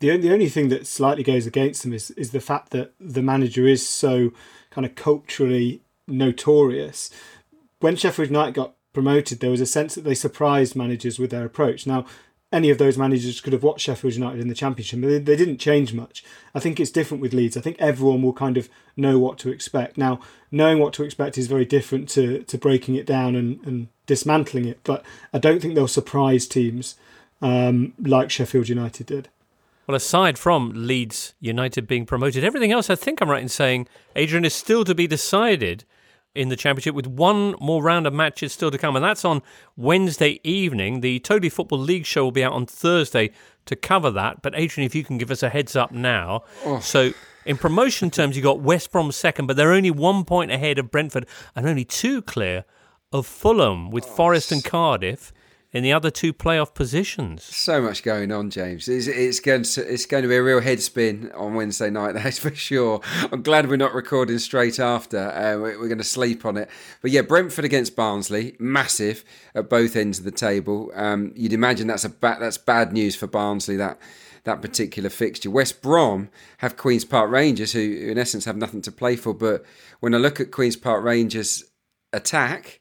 The, 0.00 0.16
the 0.16 0.32
only 0.32 0.48
thing 0.48 0.68
that 0.70 0.86
slightly 0.86 1.22
goes 1.22 1.46
against 1.46 1.82
them 1.82 1.92
is, 1.92 2.10
is 2.12 2.30
the 2.30 2.40
fact 2.40 2.70
that 2.70 2.92
the 2.98 3.22
manager 3.22 3.66
is 3.66 3.86
so 3.86 4.32
kind 4.70 4.86
of 4.86 4.94
culturally 4.94 5.82
notorious. 6.06 7.10
When 7.80 7.96
Sheffield 7.96 8.28
United 8.28 8.54
got 8.54 8.74
promoted, 8.92 9.40
there 9.40 9.50
was 9.50 9.60
a 9.60 9.66
sense 9.66 9.94
that 9.94 10.04
they 10.04 10.14
surprised 10.14 10.74
managers 10.74 11.18
with 11.18 11.30
their 11.30 11.44
approach. 11.44 11.86
Now, 11.86 12.06
any 12.52 12.70
of 12.70 12.78
those 12.78 12.98
managers 12.98 13.40
could 13.40 13.52
have 13.52 13.62
watched 13.62 13.84
Sheffield 13.84 14.14
United 14.14 14.40
in 14.40 14.48
the 14.48 14.54
Championship, 14.54 15.00
but 15.00 15.08
they, 15.08 15.18
they 15.18 15.36
didn't 15.36 15.58
change 15.58 15.92
much. 15.92 16.24
I 16.54 16.58
think 16.60 16.80
it's 16.80 16.90
different 16.90 17.20
with 17.20 17.32
Leeds. 17.32 17.56
I 17.56 17.60
think 17.60 17.76
everyone 17.78 18.22
will 18.22 18.32
kind 18.32 18.56
of 18.56 18.68
know 18.96 19.18
what 19.18 19.38
to 19.38 19.50
expect. 19.50 19.96
Now, 19.96 20.20
knowing 20.50 20.78
what 20.78 20.92
to 20.94 21.04
expect 21.04 21.38
is 21.38 21.46
very 21.46 21.64
different 21.64 22.08
to, 22.10 22.42
to 22.42 22.58
breaking 22.58 22.96
it 22.96 23.06
down 23.06 23.36
and, 23.36 23.64
and 23.64 23.88
dismantling 24.06 24.66
it, 24.66 24.80
but 24.82 25.04
I 25.32 25.38
don't 25.38 25.62
think 25.62 25.74
they'll 25.74 25.88
surprise 25.88 26.46
teams 26.46 26.96
um, 27.40 27.94
like 28.00 28.30
Sheffield 28.30 28.68
United 28.68 29.06
did. 29.06 29.28
Well, 29.86 29.96
aside 29.96 30.38
from 30.38 30.72
Leeds 30.74 31.34
United 31.40 31.86
being 31.86 32.06
promoted, 32.06 32.44
everything 32.44 32.72
else, 32.72 32.90
I 32.90 32.94
think 32.94 33.20
I'm 33.20 33.30
right 33.30 33.42
in 33.42 33.48
saying, 33.48 33.88
Adrian, 34.14 34.44
is 34.44 34.54
still 34.54 34.84
to 34.84 34.94
be 34.94 35.06
decided 35.06 35.84
in 36.34 36.48
the 36.48 36.56
championship 36.56 36.94
with 36.94 37.06
one 37.06 37.54
more 37.60 37.82
round 37.82 38.06
of 38.06 38.12
matches 38.12 38.52
still 38.52 38.70
to 38.70 38.78
come, 38.78 38.94
and 38.96 39.04
that's 39.04 39.24
on 39.24 39.42
Wednesday 39.76 40.40
evening. 40.44 41.00
The 41.00 41.18
Totally 41.20 41.48
Football 41.48 41.80
League 41.80 42.06
show 42.06 42.24
will 42.24 42.32
be 42.32 42.44
out 42.44 42.52
on 42.52 42.66
Thursday 42.66 43.30
to 43.66 43.76
cover 43.76 44.10
that. 44.12 44.42
But 44.42 44.54
Adrian, 44.56 44.86
if 44.86 44.94
you 44.94 45.04
can 45.04 45.18
give 45.18 45.30
us 45.30 45.42
a 45.42 45.48
heads 45.48 45.76
up 45.76 45.92
now, 45.92 46.42
Oh. 46.64 46.80
so. 46.80 47.12
In 47.46 47.56
promotion 47.56 48.10
terms, 48.10 48.36
you 48.36 48.42
got 48.42 48.60
West 48.60 48.92
Brom 48.92 49.10
second, 49.10 49.46
but 49.46 49.56
they're 49.56 49.72
only 49.72 49.90
one 49.90 50.24
point 50.24 50.50
ahead 50.52 50.78
of 50.78 50.90
Brentford 50.90 51.26
and 51.56 51.66
only 51.66 51.86
two 51.86 52.20
clear 52.20 52.66
of 53.12 53.26
Fulham, 53.26 53.90
with 53.90 54.04
oh, 54.04 54.08
Forest 54.14 54.52
and 54.52 54.62
Cardiff 54.62 55.32
in 55.72 55.84
the 55.84 55.92
other 55.92 56.10
two 56.10 56.32
playoff 56.32 56.74
positions. 56.74 57.44
So 57.44 57.80
much 57.80 58.02
going 58.02 58.32
on, 58.32 58.50
James. 58.50 58.88
It's, 58.88 59.06
it's 59.06 59.40
going 59.40 59.62
to 59.62 59.92
it's 59.92 60.06
going 60.06 60.22
to 60.22 60.28
be 60.28 60.36
a 60.36 60.42
real 60.42 60.60
head 60.60 60.80
spin 60.80 61.30
on 61.34 61.54
Wednesday 61.54 61.90
night. 61.90 62.12
That's 62.14 62.38
for 62.38 62.54
sure. 62.54 63.00
I'm 63.30 63.42
glad 63.42 63.68
we're 63.68 63.76
not 63.76 63.94
recording 63.94 64.38
straight 64.38 64.78
after. 64.78 65.18
Uh, 65.18 65.58
we're, 65.60 65.88
going 65.88 65.98
to 65.98 66.04
sleep 66.04 66.44
on 66.44 66.56
it. 66.56 66.68
But 67.02 67.10
yeah, 67.10 67.22
Brentford 67.22 67.64
against 67.64 67.96
Barnsley, 67.96 68.56
massive 68.58 69.24
at 69.54 69.68
both 69.68 69.96
ends 69.96 70.18
of 70.18 70.24
the 70.24 70.30
table. 70.30 70.90
Um, 70.94 71.32
you'd 71.36 71.52
imagine 71.52 71.86
that's 71.86 72.04
a 72.04 72.10
ba- 72.10 72.38
that's 72.40 72.58
bad 72.58 72.92
news 72.92 73.14
for 73.14 73.26
Barnsley. 73.26 73.76
That 73.76 73.98
that 74.44 74.62
particular 74.62 75.10
fixture. 75.10 75.50
West 75.50 75.82
Brom 75.82 76.30
have 76.58 76.76
Queens 76.76 77.04
Park 77.04 77.30
Rangers, 77.30 77.72
who 77.72 77.80
in 77.80 78.18
essence 78.18 78.46
have 78.46 78.56
nothing 78.56 78.82
to 78.82 78.92
play 78.92 79.14
for. 79.14 79.34
But 79.34 79.64
when 80.00 80.14
I 80.14 80.18
look 80.18 80.40
at 80.40 80.50
Queens 80.50 80.76
Park 80.76 81.04
Rangers 81.04 81.64
attack. 82.12 82.79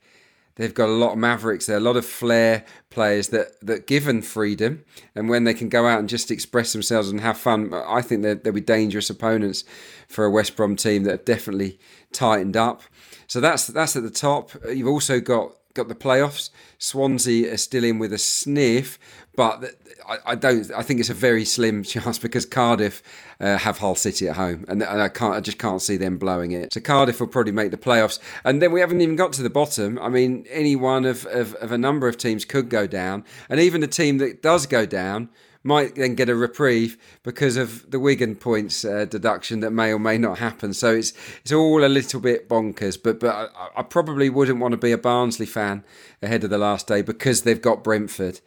They've 0.60 0.74
got 0.74 0.90
a 0.90 0.92
lot 0.92 1.14
of 1.14 1.18
mavericks 1.18 1.68
there, 1.68 1.78
a 1.78 1.80
lot 1.80 1.96
of 1.96 2.06
flair 2.06 2.66
players 2.90 3.30
that, 3.30 3.58
that 3.62 3.88
given 3.88 4.22
freedom 4.22 4.84
and 5.16 5.30
when 5.30 5.46
they 5.46 5.54
can 5.54 5.70
go 5.70 5.88
out 5.88 6.00
and 6.00 6.10
just 6.10 6.32
express 6.32 6.74
themselves 6.74 7.10
and 7.10 7.22
have 7.22 7.38
fun, 7.38 7.74
I 7.74 8.02
think 8.02 8.24
they'll, 8.24 8.36
they'll 8.36 8.52
be 8.52 8.60
dangerous 8.60 9.10
opponents 9.10 9.64
for 10.10 10.26
a 10.26 10.30
West 10.30 10.58
Brom 10.58 10.76
team 10.76 11.04
that 11.04 11.12
have 11.12 11.24
definitely 11.24 11.80
tightened 12.12 12.58
up. 12.58 12.82
So 13.28 13.40
that's 13.40 13.68
that's 13.68 13.96
at 13.96 14.04
the 14.04 14.10
top. 14.10 14.52
You've 14.68 14.90
also 14.90 15.22
got 15.22 15.54
got 15.76 15.88
the 15.88 15.96
playoffs. 15.96 16.50
Swansea 16.78 17.54
are 17.54 17.58
still 17.58 17.86
in 17.86 17.98
with 17.98 18.12
a 18.12 18.18
sniff, 18.18 19.00
but 19.38 19.76
I, 20.08 20.18
I 20.26 20.36
don't. 20.36 20.72
I 20.72 20.82
think 20.82 21.00
it's 21.00 21.10
a 21.10 21.14
very 21.16 21.46
slim 21.46 21.84
chance 21.94 22.20
because 22.20 22.46
Cardiff 22.46 23.02
uh, 23.40 23.58
have 23.58 23.78
Hull 23.78 23.96
City 23.96 24.28
at 24.28 24.36
home, 24.36 24.66
and, 24.68 24.84
and 24.84 25.02
I 25.02 25.10
can't. 25.10 25.36
I 25.36 25.40
just 25.40 25.60
can't 25.60 25.82
see 25.82 25.98
them 25.98 26.18
blowing 26.18 26.52
it. 26.52 26.74
So 26.74 26.82
Cardiff 26.82 27.20
will 27.20 27.28
probably 27.28 27.52
make 27.52 27.72
the 27.72 27.78
playoffs, 27.78 28.20
and 28.44 28.62
then 28.62 28.72
we 28.72 28.80
haven't 28.80 29.02
even 29.02 29.16
got 29.16 29.34
to 29.34 29.44
the 29.44 29.50
bottom. 29.50 30.00
I 30.00 30.10
mean, 30.10 30.46
any 30.50 30.76
one 30.76 31.06
of, 31.06 31.26
of, 31.28 31.54
of 31.56 31.72
a 31.72 31.78
number 31.78 32.08
of 32.08 32.18
teams 32.18 32.46
could 32.46 32.70
go 32.70 32.88
down, 32.88 33.24
and 33.50 33.60
even 33.60 33.82
the 33.82 33.88
team 33.88 34.18
that 34.20 34.42
does 34.42 34.66
go 34.66 34.86
down 34.86 35.30
might 35.64 35.96
then 35.96 36.16
get 36.16 36.30
a 36.30 36.36
reprieve 36.36 36.98
because 37.24 37.58
of 37.58 37.90
the 37.92 38.00
Wigan 38.00 38.36
points 38.36 38.86
uh, 38.86 39.06
deduction 39.06 39.60
that 39.60 39.72
may 39.72 39.92
or 39.92 40.00
may 40.00 40.18
not 40.18 40.40
happen. 40.40 40.74
So 40.74 40.96
it's 40.96 41.14
it's 41.42 41.52
all 41.52 41.84
a 41.84 41.88
little 41.88 42.22
bit 42.22 42.48
bonkers. 42.48 43.02
But 43.02 43.20
but 43.20 43.36
I, 43.36 43.70
I 43.78 43.84
probably 43.84 44.30
wouldn't 44.30 44.60
want 44.60 44.72
to 44.72 44.78
be 44.78 44.92
a 44.92 44.98
Barnsley 44.98 45.46
fan 45.46 45.84
ahead 46.22 46.44
of 46.44 46.50
the 46.50 46.58
last 46.58 46.88
day 46.88 47.02
because 47.02 47.44
they've 47.44 47.62
got 47.62 47.84
Brentford. 47.84 48.40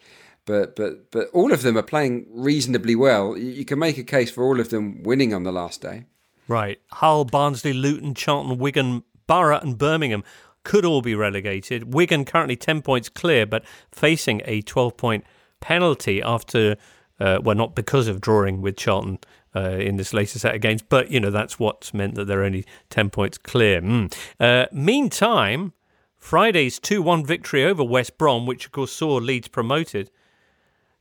But 0.44 0.74
but 0.74 1.10
but 1.10 1.28
all 1.32 1.52
of 1.52 1.62
them 1.62 1.76
are 1.78 1.82
playing 1.82 2.26
reasonably 2.30 2.96
well. 2.96 3.36
You, 3.36 3.64
can 3.64 3.78
make 3.78 3.98
a 3.98 4.04
case 4.04 4.30
for 4.30 4.42
all 4.42 4.58
of 4.58 4.70
them 4.70 5.02
winning 5.02 5.32
on 5.32 5.44
the 5.44 5.52
last 5.52 5.80
day. 5.80 6.06
Right. 6.48 6.80
Hull, 6.90 7.24
Barnsley, 7.24 7.72
Luton, 7.72 8.14
Charlton, 8.14 8.58
Wigan, 8.58 9.04
Boro, 9.26 9.58
and 9.58 9.78
Birmingham 9.78 10.24
could 10.64 10.84
all 10.84 11.02
be 11.02 11.14
relegated. 11.14 11.94
Wigan 11.94 12.24
currently 12.24 12.56
10 12.56 12.82
points 12.82 13.08
clear, 13.08 13.46
but 13.46 13.64
facing 13.90 14.42
a 14.44 14.62
12 14.62 14.96
point 14.96 15.24
penalty 15.60 16.20
after, 16.22 16.76
uh, 17.20 17.38
well, 17.42 17.56
not 17.56 17.74
because 17.74 18.08
of 18.08 18.20
drawing 18.20 18.60
with 18.60 18.76
Charlton. 18.76 19.18
Uh, 19.54 19.72
in 19.72 19.96
this 19.96 20.14
latest 20.14 20.40
set 20.40 20.54
of 20.54 20.62
games, 20.62 20.80
but 20.80 21.10
you 21.10 21.20
know 21.20 21.30
that's 21.30 21.58
what's 21.58 21.92
meant 21.92 22.14
that 22.14 22.24
they're 22.24 22.42
only 22.42 22.64
ten 22.88 23.10
points 23.10 23.36
clear. 23.36 23.82
Mm. 23.82 24.10
Uh, 24.40 24.64
meantime, 24.72 25.74
Friday's 26.16 26.78
two-one 26.78 27.22
victory 27.26 27.62
over 27.62 27.84
West 27.84 28.16
Brom, 28.16 28.46
which 28.46 28.64
of 28.64 28.72
course 28.72 28.92
saw 28.92 29.16
Leeds 29.16 29.48
promoted, 29.48 30.10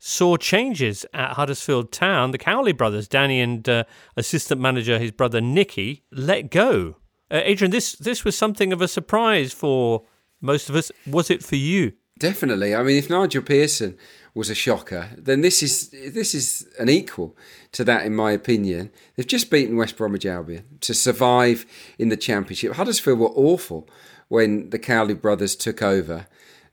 saw 0.04 0.36
changes 0.36 1.06
at 1.14 1.34
Huddersfield 1.34 1.92
Town. 1.92 2.32
The 2.32 2.40
Cowley 2.40 2.72
brothers, 2.72 3.08
Danny 3.08 3.40
and 3.40 3.70
uh, 3.70 3.84
assistant 4.18 4.60
manager 4.60 4.98
his 4.98 5.12
brother 5.12 5.40
Nicky, 5.40 6.04
let 6.12 6.50
go. 6.50 6.96
Uh, 7.30 7.42
Adrian, 7.44 7.72
this 7.72 7.94
this 7.94 8.26
was 8.26 8.36
something 8.36 8.74
of 8.74 8.82
a 8.82 8.88
surprise 8.88 9.54
for 9.54 10.04
most 10.42 10.70
of 10.70 10.76
us. 10.76 10.92
Was 11.06 11.30
it 11.30 11.44
for 11.44 11.56
you? 11.56 11.94
Definitely. 12.18 12.76
I 12.76 12.82
mean, 12.82 12.98
if 12.98 13.12
Nigel 13.12 13.44
Pearson 13.44 13.96
was 14.34 14.50
a 14.50 14.56
shocker, 14.56 15.10
then 15.18 15.42
this 15.42 15.62
is 15.62 15.92
this 15.92 16.34
is 16.34 16.68
an 16.80 16.90
equal 16.90 17.38
to 17.74 17.84
that, 17.84 18.04
in 18.04 18.16
my 18.16 18.32
opinion. 18.32 18.90
They've 19.16 19.28
just 19.28 19.52
beaten 19.52 19.78
West 19.78 19.98
Bromwich 19.98 20.26
Albion 20.26 20.66
to 20.82 20.96
survive 20.96 21.66
in 22.00 22.10
the 22.10 22.18
Championship. 22.18 22.74
Huddersfield 22.74 23.20
were 23.20 23.28
awful 23.28 23.88
when 24.30 24.72
the 24.72 24.80
Cowley 24.80 25.14
brothers 25.14 25.56
took 25.56 25.84
over. 25.84 26.26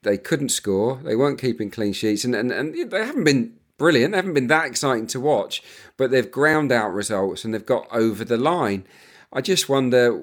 They 0.02 0.18
couldn't 0.18 0.50
score. 0.50 1.00
They 1.02 1.16
weren't 1.16 1.40
keeping 1.40 1.70
clean 1.70 1.92
sheets, 1.92 2.24
and 2.24 2.34
and, 2.34 2.52
and 2.52 2.90
they 2.90 3.04
haven't 3.04 3.24
been 3.24 3.54
brilliant. 3.78 4.12
They 4.12 4.18
haven't 4.18 4.34
been 4.34 4.48
that 4.48 4.66
exciting 4.66 5.06
to 5.08 5.20
watch, 5.20 5.62
but 5.96 6.10
they've 6.10 6.30
ground 6.30 6.70
out 6.70 6.92
results 6.92 7.44
and 7.44 7.54
they've 7.54 7.64
got 7.64 7.86
over 7.90 8.24
the 8.24 8.36
line. 8.36 8.84
I 9.32 9.40
just 9.40 9.68
wonder 9.68 10.20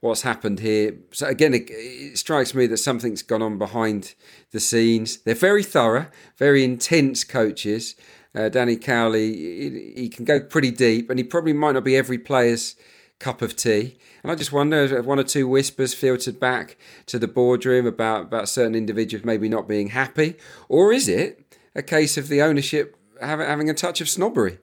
what's 0.00 0.22
happened 0.22 0.60
here. 0.60 0.96
So 1.12 1.26
again, 1.26 1.54
it, 1.54 1.70
it, 1.70 2.18
strikes 2.18 2.54
me 2.54 2.66
that 2.66 2.76
something's 2.76 3.22
gone 3.22 3.40
on 3.40 3.56
behind 3.56 4.14
the 4.50 4.60
scenes. 4.60 5.18
They're 5.18 5.34
very 5.34 5.62
thorough, 5.62 6.08
very 6.36 6.62
intense 6.62 7.24
coaches. 7.24 7.94
Uh, 8.34 8.48
Danny 8.48 8.76
Cowley, 8.76 9.32
he, 9.32 9.92
he, 9.96 10.08
can 10.08 10.24
go 10.24 10.40
pretty 10.40 10.72
deep, 10.72 11.08
and 11.08 11.18
he 11.18 11.24
probably 11.24 11.52
might 11.52 11.72
not 11.72 11.84
be 11.84 11.96
every 11.96 12.18
player's 12.18 12.74
cup 13.18 13.40
of 13.40 13.56
tea. 13.56 13.96
And 14.24 14.32
I 14.32 14.34
just 14.34 14.52
wonder 14.52 14.78
if 14.78 15.04
one 15.04 15.20
or 15.20 15.24
two 15.24 15.46
whispers 15.46 15.94
filtered 15.94 16.40
back 16.40 16.76
to 17.06 17.18
the 17.18 17.28
boardroom 17.28 17.86
about, 17.86 18.22
about 18.22 18.48
certain 18.48 18.74
individuals 18.74 19.24
maybe 19.24 19.48
not 19.50 19.68
being 19.68 19.88
happy, 19.88 20.36
or 20.68 20.92
is 20.92 21.08
it 21.08 21.44
a 21.74 21.82
case 21.82 22.16
of 22.16 22.28
the 22.28 22.40
ownership 22.40 22.96
having, 23.20 23.70
a 23.70 23.74
touch 23.74 24.00
of 24.00 24.08
snobbery. 24.08 24.58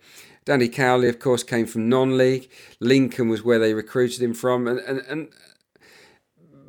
Danny 0.45 0.68
Cowley, 0.68 1.07
of 1.07 1.20
course, 1.20 1.43
came 1.43 1.68
from 1.68 1.89
non-league. 1.89 2.49
Lincoln 2.80 3.30
was 3.30 3.43
where 3.43 3.59
they 3.59 3.74
recruited 3.74 4.22
him 4.22 4.34
from, 4.34 4.68
and 4.68 4.80
and, 4.80 4.99
and 5.07 5.30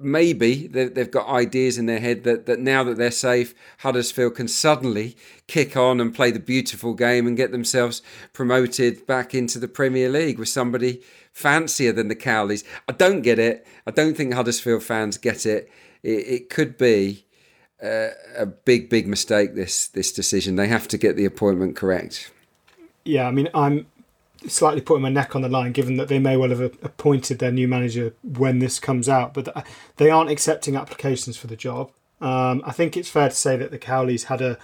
maybe 0.03 0.67
they- 0.67 0.89
they've 0.89 1.11
got 1.11 1.29
ideas 1.29 1.79
in 1.79 1.87
their 1.87 2.01
head 2.01 2.25
that, 2.25 2.47
that 2.47 2.61
now 2.61 2.85
that 2.85 2.97
they're 2.97 3.11
safe, 3.11 3.55
Huddersfield 3.79 4.35
can 4.35 4.49
suddenly 4.49 5.17
kick 5.47 5.77
on 5.77 6.01
and 6.01 6.15
play 6.15 6.31
the 6.31 6.41
beautiful 6.41 6.95
game 6.95 7.27
and 7.27 7.37
get 7.37 7.53
themselves 7.53 8.03
promoted 8.33 9.07
back 9.07 9.35
into 9.35 9.59
the 9.59 9.69
Premier 9.69 10.09
League 10.09 10.39
with 10.39 10.49
somebody 10.49 11.03
fancier 11.33 11.93
than 11.93 12.09
the 12.09 12.17
Cowleys. 12.17 12.65
I 12.89 12.93
don't 12.93 13.23
get 13.23 13.39
it. 13.39 13.67
I 13.87 13.91
don't 13.91 14.17
think 14.17 14.35
Huddersfield 14.35 14.83
fans 14.83 15.17
get 15.19 15.47
it. 15.47 15.71
It, 16.03 16.27
it 16.29 16.51
could 16.51 16.77
be 16.77 17.25
uh, 17.83 18.11
a 18.37 18.47
big, 18.47 18.89
big 18.89 19.07
mistake. 19.09 19.55
This 19.55 19.89
this 19.89 20.13
decision. 20.13 20.57
They 20.57 20.69
have 20.69 20.87
to 20.89 20.99
get 20.99 21.17
the 21.17 21.25
appointment 21.25 21.75
correct. 21.77 22.31
Yeah, 23.05 23.27
I 23.27 23.33
mean, 23.33 23.49
I'm 23.55 23.87
slightly 24.49 24.81
putting 24.81 25.03
my 25.03 25.09
neck 25.09 25.35
on 25.35 25.43
the 25.43 25.49
line, 25.49 25.73
given 25.73 25.97
that 25.97 26.09
they 26.09 26.19
may 26.19 26.37
well 26.37 26.51
have 26.51 26.61
appointed 26.61 27.39
their 27.39 27.53
new 27.53 27.69
manager 27.69 28.15
when 28.23 28.59
this 28.59 28.79
comes 28.79 29.09
out, 29.09 29.35
but 29.35 29.67
they 29.97 30.11
aren't 30.11 30.31
accepting 30.31 30.77
applications 30.77 31.37
for 31.37 31.47
the 31.47 31.57
job. 31.57 31.91
Um, 32.21 32.63
I 32.65 32.73
think 32.73 32.97
it's 32.97 33.09
fair 33.09 33.29
to 33.29 33.35
say 33.35 33.57
that 33.57 33.71
the 33.71 33.79
Cowleys 33.79 34.25
had 34.25 34.41
a, 34.41 34.59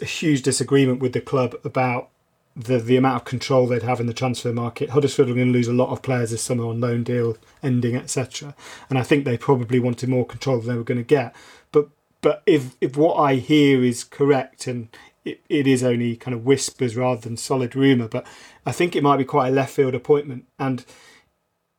a 0.00 0.04
huge 0.04 0.42
disagreement 0.42 1.00
with 1.00 1.12
the 1.12 1.20
club 1.20 1.56
about 1.64 2.10
the 2.56 2.78
the 2.78 2.96
amount 2.96 3.16
of 3.16 3.24
control 3.24 3.66
they'd 3.66 3.82
have 3.82 4.00
in 4.00 4.06
the 4.06 4.14
transfer 4.14 4.52
market. 4.52 4.90
Huddersfield 4.90 5.28
are 5.28 5.34
going 5.34 5.48
to 5.48 5.52
lose 5.52 5.68
a 5.68 5.74
lot 5.74 5.90
of 5.90 6.00
players 6.00 6.30
this 6.30 6.42
summer 6.42 6.66
on 6.66 6.80
loan 6.80 7.02
deal 7.02 7.36
ending, 7.62 7.96
etc. 7.96 8.54
And 8.88 8.98
I 8.98 9.02
think 9.02 9.24
they 9.24 9.36
probably 9.36 9.78
wanted 9.78 10.08
more 10.08 10.24
control 10.24 10.58
than 10.58 10.68
they 10.68 10.76
were 10.76 10.84
going 10.84 10.98
to 10.98 11.04
get. 11.04 11.34
But 11.70 11.88
but 12.22 12.42
if 12.46 12.74
if 12.80 12.96
what 12.96 13.16
I 13.16 13.34
hear 13.34 13.84
is 13.84 14.04
correct 14.04 14.66
and 14.66 14.88
it, 15.26 15.40
it 15.48 15.66
is 15.66 15.82
only 15.82 16.16
kind 16.16 16.34
of 16.34 16.46
whispers 16.46 16.96
rather 16.96 17.20
than 17.20 17.36
solid 17.36 17.74
rumour, 17.74 18.08
but 18.08 18.26
I 18.64 18.72
think 18.72 18.94
it 18.94 19.02
might 19.02 19.16
be 19.16 19.24
quite 19.24 19.48
a 19.48 19.52
left 19.52 19.74
field 19.74 19.94
appointment. 19.94 20.46
And 20.58 20.84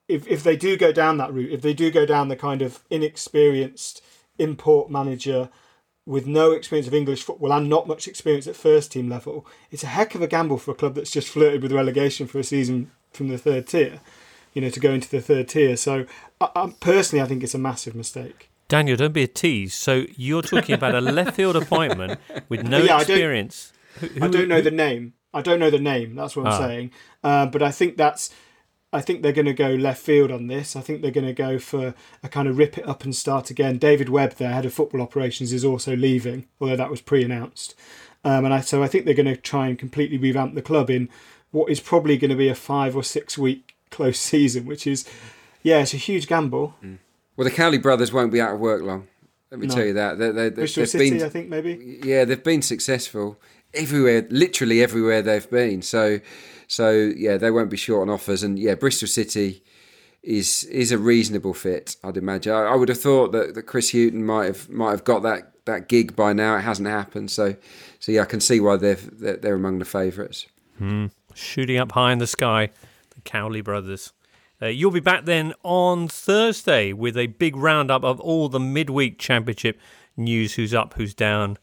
if 0.08 0.28
if 0.28 0.43
they 0.43 0.58
do 0.58 0.78
go 0.78 0.91
down 0.91 1.18
that 1.18 1.34
route, 1.34 1.52
if 1.52 1.62
they 1.62 1.74
do 1.74 1.89
go 1.89 2.06
down 2.06 2.28
the 2.28 2.36
kind 2.36 2.62
of 2.62 2.84
inexperienced 2.89 4.04
import 4.38 4.91
manager 4.91 5.50
with 6.06 6.28
no 6.28 6.52
experience 6.52 6.88
of 6.88 6.93
English 6.93 7.24
football 7.24 7.52
and 7.54 7.70
not 7.70 7.88
much 7.88 8.08
experience 8.08 8.48
at 8.48 8.56
first 8.56 8.91
team 8.91 9.10
level, 9.10 9.45
it's 9.72 9.84
a 9.84 9.88
heck 9.88 10.14
of 10.14 10.22
a 10.22 10.28
gamble 10.28 10.58
for 10.58 10.72
a 10.72 10.76
club 10.76 10.95
that's 10.95 11.12
just 11.12 11.30
flirted 11.30 11.62
with 11.62 11.72
relegation 11.72 12.28
for 12.28 12.39
a 12.39 12.43
season 12.43 12.91
from 13.12 13.30
the 13.30 13.38
third 13.38 13.68
tier, 13.68 14.02
you 14.54 14.62
know, 14.62 14.70
to 14.70 14.80
go 14.80 14.91
into 14.91 15.10
the 15.10 15.22
third 15.22 15.48
tier. 15.48 15.76
So 15.78 16.06
I, 16.39 16.50
I, 16.56 16.74
personally, 16.80 17.24
I 17.24 17.28
think 17.28 17.43
it's 17.43 17.56
a 17.56 17.60
massive 17.60 17.95
mistake. 17.95 18.50
Daniel, 18.68 18.97
don't 18.97 19.13
be 19.13 19.24
a 19.24 19.28
tease. 19.28 19.74
So 19.74 20.05
you're 20.15 20.41
talking 20.41 20.76
about 20.76 20.93
a 20.95 21.01
left 21.01 21.36
field 21.36 21.55
appointment 21.55 22.20
with 22.49 22.63
no 22.63 22.80
Yeah, 22.80 22.84
I 22.84 22.88
don't- 22.88 23.01
experience. 23.01 23.72
Who- 23.99 24.09
I 24.22 24.28
don't 24.28 24.47
know 24.47 24.57
who- 24.57 24.61
the 24.63 24.72
name. 24.72 25.13
I 25.34 25.41
don't 25.41 25.59
know 25.59 25.70
the 25.70 25.80
name. 25.80 26.15
That's 26.15 26.36
what 26.36 26.47
I'm 26.47 26.53
Ah. 26.53 26.68
saying. 26.68 26.91
Uh, 27.24 27.45
but 27.45 27.61
I 27.61 27.72
think 27.72 27.97
that's. 27.97 28.30
I 28.93 29.01
think 29.01 29.22
they're 29.22 29.34
going 29.34 29.45
to 29.47 29.53
go 29.53 29.72
left 29.72 30.01
field 30.01 30.32
on 30.32 30.47
this. 30.47 30.76
I 30.78 30.82
think 30.82 31.01
they're 31.01 31.11
going 31.11 31.28
to 31.28 31.34
go 31.34 31.59
for 31.59 31.93
a 32.24 32.30
kind 32.30 32.47
of 32.47 32.57
rip 32.57 32.78
it 32.78 32.88
up 32.88 33.03
and 33.03 33.13
start 33.13 33.49
again. 33.49 33.78
David 33.78 34.07
Webb, 34.07 34.36
their 34.36 34.53
head 34.53 34.65
of 34.65 34.74
football 34.74 35.01
operations, 35.01 35.51
is 35.51 35.65
also 35.65 35.93
leaving, 35.95 36.45
although 36.61 36.78
that 36.78 36.89
was 36.89 37.01
pre-announced. 37.01 37.76
Um, 38.24 38.45
and 38.45 38.53
I, 38.53 38.61
so 38.61 38.82
I 38.82 38.88
think 38.88 39.03
they're 39.03 39.13
going 39.13 39.26
to 39.26 39.36
try 39.36 39.68
and 39.68 39.78
completely 39.78 40.18
revamp 40.18 40.55
the 40.55 40.61
club 40.61 40.89
in 40.89 41.09
what 41.51 41.70
is 41.70 41.82
probably 41.82 42.18
going 42.18 42.30
to 42.32 42.38
be 42.38 42.47
a 42.47 42.55
five 42.55 42.95
or 42.95 43.03
six 43.03 43.38
week 43.38 43.76
close 43.91 44.18
season, 44.32 44.65
which 44.65 44.88
is, 44.88 45.03
yeah, 45.63 45.80
it's 45.82 45.93
a 45.93 45.97
huge 45.97 46.26
gamble. 46.28 46.74
Well, 47.38 47.46
the 47.46 47.52
Cowley 47.56 47.78
brothers 47.78 48.12
won't 48.12 48.32
be 48.34 48.42
out 48.42 48.56
of 48.56 48.60
work 48.60 48.82
long. 48.82 49.08
Let 49.52 49.60
me 49.62 49.68
No. 49.68 49.76
tell 49.76 49.86
you 49.86 49.94
that. 49.94 50.18
They, 50.18 50.32
they, 50.32 50.50
Bristol 50.50 50.82
they've 50.82 50.90
City, 50.90 51.10
been, 51.12 51.24
I 51.24 51.30
think 51.30 51.48
maybe. 51.50 52.00
Yeah, 52.04 52.26
they've 52.26 52.44
been 52.44 52.62
successful 52.62 53.40
everywhere, 53.74 54.28
literally 54.30 54.84
everywhere 54.84 55.22
they've 55.22 55.50
been. 55.50 55.82
So, 55.82 56.20
so 56.68 56.92
yeah, 57.16 57.38
they 57.38 57.52
won't 57.52 57.70
be 57.70 57.78
short 57.78 58.02
on 58.02 58.14
offers. 58.14 58.44
And 58.44 58.60
yeah, 58.60 58.76
Bristol 58.76 59.08
City 59.08 59.64
is 60.24 60.66
is 60.66 60.92
a 60.92 60.98
reasonable 60.98 61.54
fit. 61.54 61.96
I'd 62.04 62.18
imagine. 62.18 62.52
I, 62.52 62.64
I 62.64 62.76
would 62.76 62.90
have 62.90 63.00
thought 63.00 63.32
that, 63.32 63.54
that 63.54 63.64
Chris 63.64 63.92
Hughton 63.92 64.26
might 64.26 64.46
have 64.48 64.70
might 64.70 64.92
have 64.92 65.06
got 65.06 65.22
that, 65.24 65.54
that 65.66 65.88
gig 65.88 66.16
by 66.16 66.34
now. 66.34 66.58
It 66.58 66.62
hasn't 66.62 66.88
happened. 66.90 67.32
So, 67.32 67.56
so 68.00 68.12
yeah, 68.12 68.24
I 68.24 68.26
can 68.26 68.42
see 68.42 68.60
why 68.60 68.76
they've 68.76 69.20
they're, 69.20 69.38
they're 69.38 69.56
among 69.56 69.80
the 69.80 69.86
favourites. 69.86 70.48
Hmm. 70.80 71.06
Shooting 71.36 71.78
up 71.78 71.92
high 71.94 72.12
in 72.12 72.18
the 72.18 72.28
sky, 72.28 72.72
the 73.16 73.22
Cowley 73.22 73.62
brothers. 73.62 74.12
Uh, 74.62 74.68
you'll 74.68 74.91
be 74.91 74.99
back 74.99 75.26
then 75.26 75.53
on 75.64 76.08
Thursday 76.08 76.91
with 76.91 77.16
a 77.16 77.28
big 77.28 77.55
roundup 77.55 78.03
of 78.03 78.20
all 78.20 78.49
the 78.49 78.60
midweek 78.60 79.20
championship 79.20 79.80
news 80.16 80.55
who's 80.55 80.74
up, 80.74 80.95
who's 80.95 81.14
down, 81.14 81.58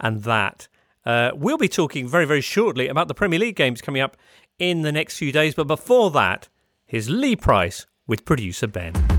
and 0.00 0.24
that. 0.24 0.68
Uh, 1.06 1.30
we'll 1.34 1.58
be 1.58 1.68
talking 1.68 2.08
very, 2.08 2.24
very 2.24 2.40
shortly 2.40 2.88
about 2.88 3.08
the 3.08 3.14
Premier 3.14 3.38
League 3.38 3.56
games 3.56 3.80
coming 3.80 4.02
up 4.02 4.16
in 4.58 4.82
the 4.82 4.92
next 4.92 5.18
few 5.18 5.30
days. 5.30 5.54
But 5.54 5.66
before 5.66 6.10
that, 6.12 6.48
here's 6.86 7.08
Lee 7.08 7.36
Price 7.36 7.86
with 8.06 8.24
producer 8.24 8.66
Ben. 8.66 9.13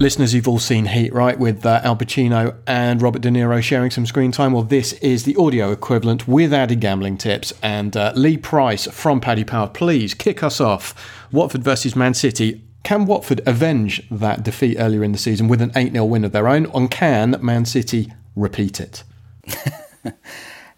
Listeners, 0.00 0.32
you've 0.32 0.46
all 0.46 0.60
seen 0.60 0.86
Heat, 0.86 1.12
right? 1.12 1.36
With 1.36 1.66
uh, 1.66 1.80
Al 1.82 1.96
Pacino 1.96 2.56
and 2.68 3.02
Robert 3.02 3.20
De 3.20 3.30
Niro 3.30 3.60
sharing 3.60 3.90
some 3.90 4.06
screen 4.06 4.30
time. 4.30 4.52
Well, 4.52 4.62
this 4.62 4.92
is 4.94 5.24
the 5.24 5.34
audio 5.36 5.72
equivalent 5.72 6.28
with 6.28 6.52
added 6.52 6.80
gambling 6.80 7.18
tips. 7.18 7.52
And 7.62 7.96
uh, 7.96 8.12
Lee 8.14 8.36
Price 8.36 8.86
from 8.86 9.20
Paddy 9.20 9.42
Power, 9.42 9.66
please 9.66 10.14
kick 10.14 10.42
us 10.44 10.60
off. 10.60 10.94
Watford 11.32 11.64
versus 11.64 11.96
Man 11.96 12.14
City. 12.14 12.62
Can 12.84 13.06
Watford 13.06 13.40
avenge 13.44 14.08
that 14.08 14.44
defeat 14.44 14.76
earlier 14.78 15.02
in 15.02 15.10
the 15.10 15.18
season 15.18 15.48
with 15.48 15.60
an 15.60 15.72
8 15.74 15.92
0 15.92 16.04
win 16.04 16.24
of 16.24 16.30
their 16.30 16.46
own? 16.46 16.66
And 16.66 16.88
can 16.88 17.36
Man 17.40 17.64
City 17.64 18.12
repeat 18.36 18.80
it? 18.80 19.02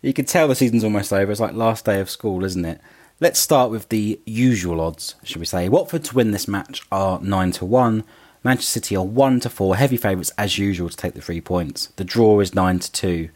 You 0.02 0.14
can 0.14 0.24
tell 0.24 0.48
the 0.48 0.54
season's 0.54 0.84
almost 0.84 1.12
over. 1.12 1.30
It's 1.30 1.40
like 1.40 1.52
last 1.52 1.84
day 1.84 2.00
of 2.00 2.08
school, 2.08 2.44
isn't 2.44 2.64
it? 2.64 2.80
Let's 3.20 3.38
start 3.38 3.70
with 3.70 3.90
the 3.90 4.18
usual 4.24 4.80
odds, 4.80 5.14
should 5.22 5.40
we 5.40 5.46
say? 5.46 5.68
Watford 5.68 6.04
to 6.04 6.14
win 6.14 6.30
this 6.30 6.48
match 6.48 6.82
are 6.90 7.20
9 7.20 7.52
to 7.52 7.66
1. 7.66 8.04
Manchester 8.42 8.72
City 8.72 8.96
are 8.96 9.04
1 9.04 9.40
to 9.40 9.50
4, 9.50 9.76
heavy 9.76 9.96
favourites 9.98 10.32
as 10.38 10.56
usual 10.56 10.88
to 10.88 10.96
take 10.96 11.14
the 11.14 11.20
three 11.20 11.40
points. 11.40 11.88
The 11.96 12.04
draw 12.04 12.40
is 12.40 12.54
9 12.54 12.78
to 12.78 12.92
2. 12.92 13.28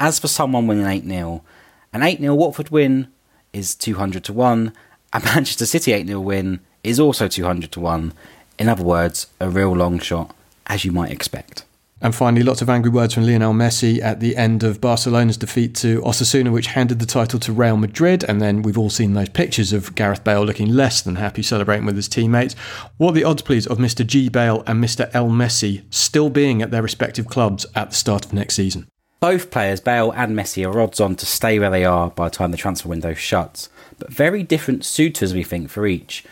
As 0.00 0.18
for 0.18 0.26
someone 0.26 0.66
winning 0.66 0.86
8 0.86 1.04
0, 1.04 1.44
an 1.92 2.02
8 2.02 2.18
0 2.18 2.34
Watford 2.34 2.70
win 2.70 3.08
is 3.52 3.74
200 3.76 4.24
to 4.24 4.32
1. 4.32 4.72
A 5.12 5.20
Manchester 5.24 5.66
City 5.66 5.92
8 5.92 6.08
0 6.08 6.20
win 6.20 6.60
is 6.82 6.98
also 6.98 7.28
200 7.28 7.70
to 7.72 7.80
1. 7.80 8.12
In 8.58 8.68
other 8.68 8.82
words, 8.82 9.28
a 9.38 9.48
real 9.48 9.72
long 9.72 10.00
shot, 10.00 10.34
as 10.66 10.84
you 10.84 10.90
might 10.90 11.12
expect. 11.12 11.64
And 12.02 12.12
finally, 12.12 12.42
lots 12.42 12.60
of 12.60 12.68
angry 12.68 12.90
words 12.90 13.14
from 13.14 13.24
Lionel 13.24 13.54
Messi 13.54 14.02
at 14.02 14.18
the 14.18 14.36
end 14.36 14.64
of 14.64 14.80
Barcelona's 14.80 15.36
defeat 15.36 15.76
to 15.76 16.00
Osasuna, 16.02 16.52
which 16.52 16.66
handed 16.66 16.98
the 16.98 17.06
title 17.06 17.38
to 17.38 17.52
Real 17.52 17.76
Madrid. 17.76 18.24
And 18.24 18.42
then 18.42 18.62
we've 18.62 18.76
all 18.76 18.90
seen 18.90 19.14
those 19.14 19.28
pictures 19.28 19.72
of 19.72 19.94
Gareth 19.94 20.24
Bale 20.24 20.44
looking 20.44 20.66
less 20.74 21.00
than 21.00 21.14
happy 21.14 21.42
celebrating 21.42 21.86
with 21.86 21.94
his 21.94 22.08
teammates. 22.08 22.54
What 22.96 23.10
are 23.10 23.14
the 23.14 23.24
odds, 23.24 23.42
please, 23.42 23.68
of 23.68 23.78
Mr. 23.78 24.04
G. 24.04 24.28
Bale 24.28 24.64
and 24.66 24.82
Mr. 24.82 25.08
L. 25.14 25.28
Messi 25.28 25.84
still 25.90 26.28
being 26.28 26.60
at 26.60 26.72
their 26.72 26.82
respective 26.82 27.28
clubs 27.28 27.66
at 27.76 27.90
the 27.90 27.96
start 27.96 28.24
of 28.24 28.32
next 28.32 28.56
season? 28.56 28.88
Both 29.20 29.52
players, 29.52 29.80
Bale 29.80 30.10
and 30.10 30.36
Messi, 30.36 30.66
are 30.66 30.80
odds 30.80 30.98
on 30.98 31.14
to 31.14 31.24
stay 31.24 31.60
where 31.60 31.70
they 31.70 31.84
are 31.84 32.10
by 32.10 32.24
the 32.28 32.34
time 32.34 32.50
the 32.50 32.56
transfer 32.56 32.88
window 32.88 33.14
shuts, 33.14 33.68
but 34.00 34.12
very 34.12 34.42
different 34.42 34.84
suitors, 34.84 35.32
we 35.32 35.44
think, 35.44 35.70
for 35.70 35.86
each. 35.86 36.24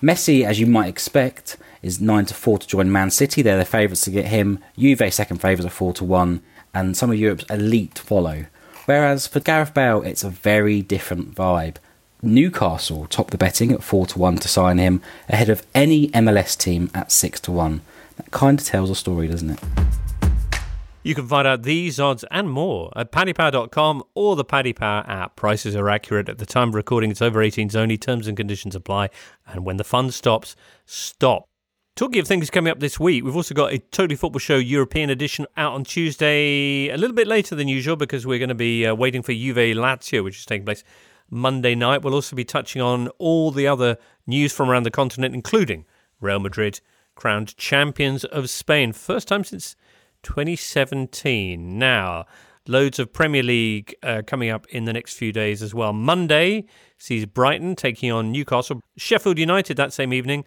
Messi, 0.00 0.44
as 0.44 0.60
you 0.60 0.68
might 0.68 0.86
expect, 0.86 1.56
is 1.82 2.00
9 2.00 2.26
to 2.26 2.34
4 2.34 2.58
to 2.58 2.66
join 2.66 2.90
Man 2.90 3.10
City. 3.10 3.42
They're 3.42 3.58
the 3.58 3.64
favourites 3.64 4.04
to 4.04 4.10
get 4.10 4.26
him. 4.26 4.58
Juve, 4.76 5.12
second 5.12 5.40
favourites, 5.40 5.66
are 5.66 5.76
4 5.76 5.92
to 5.94 6.04
1, 6.04 6.42
and 6.74 6.96
some 6.96 7.10
of 7.10 7.18
Europe's 7.18 7.44
elite 7.50 7.98
follow. 7.98 8.46
Whereas 8.86 9.26
for 9.26 9.40
Gareth 9.40 9.74
Bale, 9.74 10.02
it's 10.02 10.24
a 10.24 10.30
very 10.30 10.82
different 10.82 11.34
vibe. 11.34 11.76
Newcastle 12.22 13.06
top 13.06 13.30
the 13.30 13.38
betting 13.38 13.72
at 13.72 13.82
4 13.82 14.06
to 14.06 14.18
1 14.18 14.38
to 14.38 14.48
sign 14.48 14.78
him, 14.78 15.02
ahead 15.28 15.48
of 15.48 15.66
any 15.74 16.08
MLS 16.08 16.56
team 16.56 16.90
at 16.94 17.12
6 17.12 17.40
to 17.40 17.52
1. 17.52 17.80
That 18.16 18.30
kind 18.30 18.58
of 18.58 18.66
tells 18.66 18.90
a 18.90 18.94
story, 18.94 19.28
doesn't 19.28 19.50
it? 19.50 19.60
You 21.06 21.14
can 21.14 21.28
find 21.28 21.46
out 21.46 21.62
these 21.62 22.00
odds 22.00 22.24
and 22.32 22.50
more 22.50 22.90
at 22.96 23.12
paddypower.com 23.12 24.02
or 24.14 24.34
the 24.34 24.44
Paddy 24.44 24.72
Power 24.72 25.04
app. 25.06 25.36
Prices 25.36 25.76
are 25.76 25.88
accurate 25.88 26.28
at 26.28 26.38
the 26.38 26.46
time 26.46 26.70
of 26.70 26.74
recording. 26.74 27.12
It's 27.12 27.22
over 27.22 27.38
18s 27.38 27.76
only. 27.76 27.96
Terms 27.96 28.26
and 28.26 28.36
conditions 28.36 28.74
apply. 28.74 29.10
And 29.46 29.64
when 29.64 29.76
the 29.76 29.84
fun 29.84 30.10
stops, 30.10 30.56
stop. 30.84 31.48
Talking 31.96 32.20
of 32.20 32.28
things 32.28 32.50
coming 32.50 32.70
up 32.70 32.78
this 32.78 33.00
week, 33.00 33.24
we've 33.24 33.34
also 33.34 33.54
got 33.54 33.72
a 33.72 33.78
Totally 33.78 34.16
Football 34.16 34.38
Show 34.38 34.58
European 34.58 35.08
edition 35.08 35.46
out 35.56 35.72
on 35.72 35.82
Tuesday, 35.82 36.90
a 36.90 36.96
little 36.98 37.16
bit 37.16 37.26
later 37.26 37.54
than 37.54 37.68
usual 37.68 37.96
because 37.96 38.26
we're 38.26 38.38
going 38.38 38.50
to 38.50 38.54
be 38.54 38.84
uh, 38.84 38.94
waiting 38.94 39.22
for 39.22 39.32
Juve 39.32 39.56
Lazio, 39.56 40.22
which 40.22 40.36
is 40.36 40.44
taking 40.44 40.66
place 40.66 40.84
Monday 41.30 41.74
night. 41.74 42.02
We'll 42.02 42.12
also 42.12 42.36
be 42.36 42.44
touching 42.44 42.82
on 42.82 43.08
all 43.16 43.50
the 43.50 43.66
other 43.66 43.96
news 44.26 44.52
from 44.52 44.68
around 44.68 44.82
the 44.82 44.90
continent, 44.90 45.34
including 45.34 45.86
Real 46.20 46.38
Madrid, 46.38 46.80
crowned 47.14 47.56
champions 47.56 48.26
of 48.26 48.50
Spain. 48.50 48.92
First 48.92 49.26
time 49.26 49.42
since 49.42 49.74
2017. 50.22 51.78
Now, 51.78 52.26
loads 52.68 52.98
of 52.98 53.10
Premier 53.10 53.42
League 53.42 53.94
uh, 54.02 54.20
coming 54.26 54.50
up 54.50 54.66
in 54.66 54.84
the 54.84 54.92
next 54.92 55.14
few 55.14 55.32
days 55.32 55.62
as 55.62 55.74
well. 55.74 55.94
Monday 55.94 56.66
sees 56.98 57.24
Brighton 57.24 57.74
taking 57.74 58.12
on 58.12 58.32
Newcastle. 58.32 58.82
Sheffield 58.98 59.38
United 59.38 59.78
that 59.78 59.94
same 59.94 60.12
evening 60.12 60.44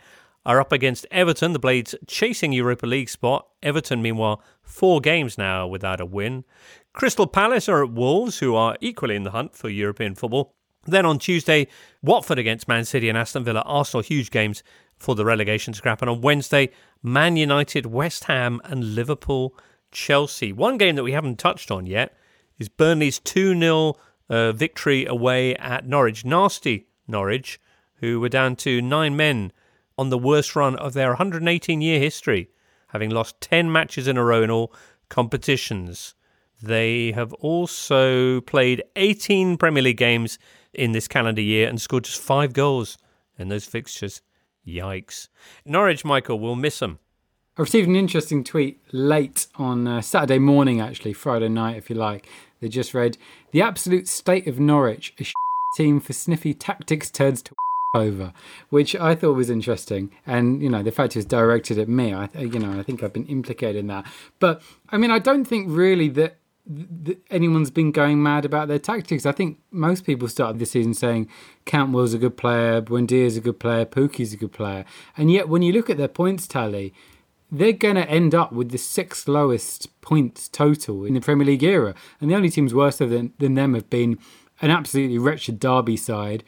are 0.49 0.59
up 0.59 0.71
against 0.71 1.05
Everton, 1.11 1.53
the 1.53 1.59
Blades 1.59 1.93
chasing 2.07 2.51
Europa 2.51 2.87
League 2.87 3.07
spot. 3.07 3.47
Everton, 3.61 4.01
meanwhile, 4.01 4.41
four 4.63 4.99
games 4.99 5.37
now 5.37 5.67
without 5.67 6.01
a 6.01 6.07
win. 6.07 6.43
Crystal 6.91 7.27
Palace 7.27 7.69
are 7.69 7.83
at 7.83 7.91
Wolves, 7.91 8.39
who 8.39 8.55
are 8.55 8.75
equally 8.81 9.15
in 9.15 9.21
the 9.21 9.29
hunt 9.29 9.55
for 9.55 9.69
European 9.69 10.15
football. 10.15 10.55
Then 10.87 11.05
on 11.05 11.19
Tuesday, 11.19 11.67
Watford 12.01 12.39
against 12.39 12.67
Man 12.67 12.83
City 12.83 13.09
and 13.09 13.17
Aston 13.17 13.43
Villa. 13.43 13.61
Arsenal, 13.63 14.01
huge 14.01 14.31
games 14.31 14.63
for 14.97 15.13
the 15.13 15.23
relegation 15.23 15.75
scrap. 15.75 16.01
And 16.01 16.09
on 16.09 16.21
Wednesday, 16.21 16.71
Man 17.03 17.37
United, 17.37 17.85
West 17.85 18.23
Ham, 18.23 18.59
and 18.63 18.95
Liverpool, 18.95 19.55
Chelsea. 19.91 20.51
One 20.51 20.79
game 20.79 20.95
that 20.95 21.03
we 21.03 21.11
haven't 21.11 21.37
touched 21.37 21.69
on 21.69 21.85
yet 21.85 22.17
is 22.57 22.69
Burnley's 22.69 23.19
2 23.19 23.59
0 23.59 23.97
uh, 24.31 24.51
victory 24.53 25.05
away 25.05 25.55
at 25.57 25.85
Norwich. 25.85 26.25
Nasty 26.25 26.87
Norwich, 27.07 27.59
who 27.97 28.19
were 28.19 28.29
down 28.29 28.55
to 28.55 28.81
nine 28.81 29.15
men 29.15 29.51
on 29.99 30.09
the 30.09 30.17
worst 30.17 30.55
run 30.55 30.77
of 30.77 30.93
their 30.93 31.09
118 31.09 31.81
year 31.81 31.99
history, 31.99 32.49
having 32.87 33.09
lost 33.09 33.41
10 33.41 33.69
matches 33.69 34.07
in 34.07 34.15
a 34.15 34.23
row 34.23 34.41
in 34.41 34.49
all 34.49 34.73
competitions. 35.09 36.15
They 36.63 37.11
have 37.11 37.33
also 37.33 38.39
played 38.41 38.81
18 38.95 39.57
Premier 39.57 39.83
League 39.83 39.97
games 39.97 40.39
in 40.73 40.93
this 40.93 41.09
calendar 41.09 41.41
year 41.41 41.67
and 41.67 41.81
scored 41.81 42.05
just 42.05 42.21
five 42.21 42.53
goals 42.53 42.97
in 43.37 43.49
those 43.49 43.65
fixtures. 43.65 44.21
Yikes. 44.65 45.27
Norwich, 45.65 46.05
Michael, 46.05 46.39
will 46.39 46.55
miss 46.55 46.79
them. 46.79 46.99
I 47.57 47.63
received 47.63 47.89
an 47.89 47.97
interesting 47.97 48.45
tweet 48.45 48.79
late 48.93 49.47
on 49.55 49.85
uh, 49.85 49.99
Saturday 49.99 50.39
morning, 50.39 50.79
actually, 50.79 51.11
Friday 51.11 51.49
night, 51.49 51.75
if 51.75 51.89
you 51.89 51.97
like. 51.97 52.25
They 52.61 52.69
just 52.69 52.93
read, 52.93 53.17
The 53.51 53.61
absolute 53.61 54.07
state 54.07 54.47
of 54.47 54.61
Norwich, 54.61 55.13
a 55.19 55.25
team 55.75 55.99
for 55.99 56.13
sniffy 56.13 56.53
tactics 56.53 57.11
turns 57.11 57.41
to 57.41 57.53
over, 57.93 58.33
which 58.69 58.95
I 58.95 59.15
thought 59.15 59.33
was 59.33 59.49
interesting. 59.49 60.11
And, 60.27 60.61
you 60.61 60.69
know, 60.69 60.83
the 60.83 60.91
fact 60.91 61.15
it 61.15 61.19
was 61.19 61.25
directed 61.25 61.79
at 61.79 61.89
me, 61.89 62.13
I, 62.13 62.29
you 62.35 62.59
know, 62.59 62.79
I 62.79 62.83
think 62.83 63.01
I've 63.01 63.13
been 63.13 63.25
implicated 63.25 63.77
in 63.77 63.87
that. 63.87 64.05
But, 64.39 64.61
I 64.89 64.97
mean, 64.97 65.11
I 65.11 65.19
don't 65.19 65.45
think 65.45 65.67
really 65.69 66.07
that 66.09 66.37
th- 67.05 67.17
anyone's 67.31 67.71
been 67.71 67.91
going 67.91 68.21
mad 68.21 68.45
about 68.45 68.67
their 68.67 68.79
tactics. 68.79 69.25
I 69.25 69.31
think 69.31 69.59
most 69.71 70.05
people 70.05 70.27
started 70.27 70.59
the 70.59 70.65
season 70.65 70.93
saying 70.93 71.29
Cantwell's 71.65 72.13
a 72.13 72.19
good 72.19 72.37
player, 72.37 72.81
Buendia's 72.81 73.37
a 73.37 73.41
good 73.41 73.59
player, 73.59 73.85
Pukki's 73.85 74.33
a 74.33 74.37
good 74.37 74.51
player. 74.51 74.85
And 75.17 75.31
yet, 75.31 75.49
when 75.49 75.63
you 75.63 75.73
look 75.73 75.89
at 75.89 75.97
their 75.97 76.07
points 76.07 76.47
tally, 76.47 76.93
they're 77.51 77.73
going 77.73 77.95
to 77.95 78.07
end 78.07 78.35
up 78.35 78.51
with 78.51 78.69
the 78.69 78.77
sixth 78.77 79.27
lowest 79.27 79.99
points 80.01 80.47
total 80.47 81.05
in 81.05 81.15
the 81.15 81.21
Premier 81.21 81.47
League 81.47 81.63
era. 81.63 81.95
And 82.21 82.29
the 82.29 82.35
only 82.35 82.51
teams 82.51 82.75
worse 82.75 82.97
than, 82.97 83.33
than 83.39 83.55
them 83.55 83.73
have 83.73 83.89
been 83.89 84.19
an 84.61 84.69
absolutely 84.69 85.17
wretched 85.17 85.59
Derby 85.59 85.97
side, 85.97 86.43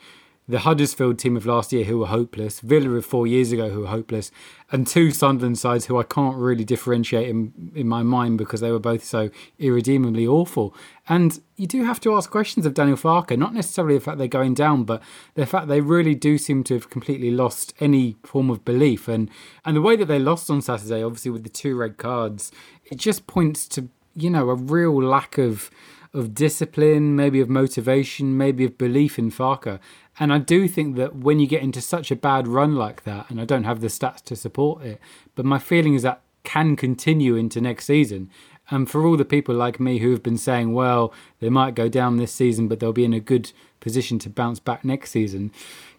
the 0.47 0.59
Huddersfield 0.59 1.19
team 1.19 1.37
of 1.37 1.45
last 1.45 1.71
year 1.71 1.85
who 1.85 1.99
were 1.99 2.07
hopeless, 2.07 2.59
Villa 2.59 2.89
of 2.91 3.05
four 3.05 3.27
years 3.27 3.51
ago 3.51 3.69
who 3.69 3.81
were 3.81 3.87
hopeless, 3.87 4.31
and 4.71 4.85
two 4.85 5.11
Sunderland 5.11 5.59
sides 5.59 5.85
who 5.85 5.99
I 5.99 6.03
can't 6.03 6.35
really 6.35 6.65
differentiate 6.65 7.29
in, 7.29 7.71
in 7.75 7.87
my 7.87 8.03
mind 8.03 8.37
because 8.37 8.59
they 8.59 8.71
were 8.71 8.79
both 8.79 9.03
so 9.03 9.29
irredeemably 9.59 10.25
awful. 10.25 10.75
And 11.07 11.39
you 11.55 11.67
do 11.67 11.83
have 11.83 11.99
to 12.01 12.15
ask 12.15 12.29
questions 12.29 12.65
of 12.65 12.73
Daniel 12.73 12.97
Farke, 12.97 13.37
not 13.37 13.53
necessarily 13.53 13.95
the 13.95 14.01
fact 14.01 14.17
they're 14.17 14.27
going 14.27 14.53
down, 14.53 14.83
but 14.83 15.01
the 15.35 15.45
fact 15.45 15.67
they 15.67 15.81
really 15.81 16.15
do 16.15 16.37
seem 16.37 16.63
to 16.65 16.73
have 16.73 16.89
completely 16.89 17.31
lost 17.31 17.73
any 17.79 18.17
form 18.23 18.49
of 18.49 18.65
belief. 18.65 19.07
And, 19.07 19.29
and 19.63 19.77
the 19.77 19.81
way 19.81 19.95
that 19.95 20.05
they 20.05 20.19
lost 20.19 20.49
on 20.49 20.61
Saturday, 20.61 21.03
obviously 21.03 21.31
with 21.31 21.43
the 21.43 21.49
two 21.49 21.77
red 21.77 21.97
cards, 21.97 22.51
it 22.85 22.97
just 22.97 23.27
points 23.27 23.67
to, 23.69 23.89
you 24.15 24.29
know, 24.29 24.49
a 24.49 24.55
real 24.55 25.01
lack 25.01 25.37
of 25.37 25.69
of 26.13 26.33
discipline, 26.33 27.15
maybe 27.15 27.39
of 27.39 27.49
motivation, 27.49 28.37
maybe 28.37 28.65
of 28.65 28.77
belief 28.77 29.17
in 29.17 29.31
Farke. 29.31 29.79
And 30.19 30.33
I 30.33 30.39
do 30.39 30.67
think 30.67 30.97
that 30.97 31.15
when 31.15 31.39
you 31.39 31.47
get 31.47 31.63
into 31.63 31.81
such 31.81 32.11
a 32.11 32.15
bad 32.15 32.47
run 32.47 32.75
like 32.75 33.03
that, 33.03 33.29
and 33.29 33.39
I 33.39 33.45
don't 33.45 33.63
have 33.63 33.81
the 33.81 33.87
stats 33.87 34.23
to 34.25 34.35
support 34.35 34.83
it, 34.83 34.99
but 35.35 35.45
my 35.45 35.57
feeling 35.57 35.93
is 35.93 36.03
that 36.03 36.21
can 36.43 36.75
continue 36.75 37.35
into 37.35 37.61
next 37.61 37.85
season. 37.85 38.29
And 38.69 38.89
for 38.89 39.05
all 39.05 39.17
the 39.17 39.25
people 39.25 39.55
like 39.55 39.79
me 39.79 39.99
who 39.99 40.11
have 40.11 40.23
been 40.23 40.37
saying, 40.37 40.73
well, 40.73 41.13
they 41.39 41.49
might 41.49 41.75
go 41.75 41.89
down 41.89 42.17
this 42.17 42.31
season, 42.31 42.67
but 42.67 42.79
they'll 42.79 42.93
be 42.93 43.05
in 43.05 43.13
a 43.13 43.19
good 43.19 43.51
position 43.79 44.19
to 44.19 44.29
bounce 44.29 44.59
back 44.59 44.85
next 44.85 45.11
season, 45.11 45.51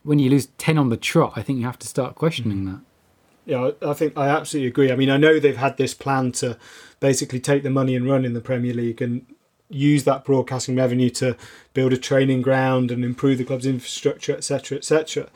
when 0.02 0.18
you 0.18 0.30
lose 0.30 0.46
10 0.58 0.78
on 0.78 0.88
the 0.88 0.96
trot, 0.96 1.34
I 1.36 1.42
think 1.42 1.58
you 1.58 1.66
have 1.66 1.78
to 1.80 1.86
start 1.86 2.14
questioning 2.14 2.62
mm. 2.62 2.72
that. 2.72 2.80
Yeah, 3.44 3.70
I 3.82 3.92
think 3.92 4.16
I 4.16 4.28
absolutely 4.28 4.68
agree. 4.68 4.92
I 4.92 4.96
mean, 4.96 5.10
I 5.10 5.16
know 5.16 5.40
they've 5.40 5.56
had 5.56 5.76
this 5.76 5.94
plan 5.94 6.30
to 6.32 6.56
basically 7.00 7.40
take 7.40 7.64
the 7.64 7.70
money 7.70 7.96
and 7.96 8.08
run 8.08 8.24
in 8.24 8.34
the 8.34 8.40
Premier 8.40 8.72
League, 8.72 9.02
and 9.02 9.26
use 9.74 10.04
that 10.04 10.24
broadcasting 10.24 10.76
revenue 10.76 11.10
to 11.10 11.36
build 11.74 11.92
a 11.92 11.98
training 11.98 12.42
ground 12.42 12.90
and 12.90 13.04
improve 13.04 13.38
the 13.38 13.44
club's 13.44 13.66
infrastructure, 13.66 14.36
etc., 14.36 14.78
etc. 14.78 15.28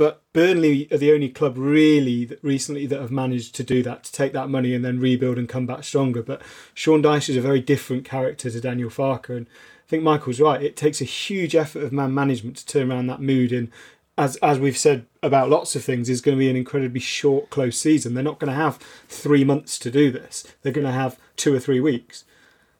But 0.00 0.22
Burnley 0.32 0.88
are 0.90 0.96
the 0.96 1.12
only 1.12 1.28
club 1.28 1.58
really 1.58 2.24
that 2.24 2.42
recently 2.42 2.86
that 2.86 3.02
have 3.02 3.10
managed 3.10 3.54
to 3.56 3.62
do 3.62 3.82
that, 3.82 4.04
to 4.04 4.12
take 4.12 4.32
that 4.32 4.48
money 4.48 4.74
and 4.74 4.82
then 4.82 4.98
rebuild 4.98 5.36
and 5.36 5.46
come 5.46 5.66
back 5.66 5.84
stronger. 5.84 6.22
But 6.22 6.40
Sean 6.72 7.02
Dyche 7.02 7.28
is 7.28 7.36
a 7.36 7.42
very 7.42 7.60
different 7.60 8.06
character 8.06 8.50
to 8.50 8.60
Daniel 8.62 8.88
Farke, 8.88 9.28
and 9.28 9.46
I 9.46 9.88
think 9.88 10.02
Michael's 10.02 10.40
right. 10.40 10.62
It 10.62 10.74
takes 10.74 11.02
a 11.02 11.04
huge 11.04 11.54
effort 11.54 11.82
of 11.82 11.92
man 11.92 12.14
management 12.14 12.56
to 12.56 12.66
turn 12.66 12.90
around 12.90 13.08
that 13.08 13.20
mood 13.20 13.52
in. 13.52 13.70
As, 14.16 14.36
as 14.36 14.58
we've 14.58 14.76
said 14.76 15.06
about 15.22 15.50
lots 15.50 15.76
of 15.76 15.84
things, 15.84 16.08
is 16.08 16.20
going 16.20 16.36
to 16.36 16.38
be 16.38 16.50
an 16.50 16.56
incredibly 16.56 17.00
short, 17.00 17.50
close 17.50 17.78
season. 17.78 18.14
They're 18.14 18.22
not 18.22 18.38
going 18.38 18.50
to 18.50 18.56
have 18.56 18.76
three 19.08 19.44
months 19.44 19.78
to 19.80 19.90
do 19.90 20.10
this. 20.10 20.46
They're 20.62 20.72
going 20.72 20.86
to 20.86 20.92
have 20.92 21.18
two 21.36 21.54
or 21.54 21.60
three 21.60 21.80
weeks. 21.80 22.24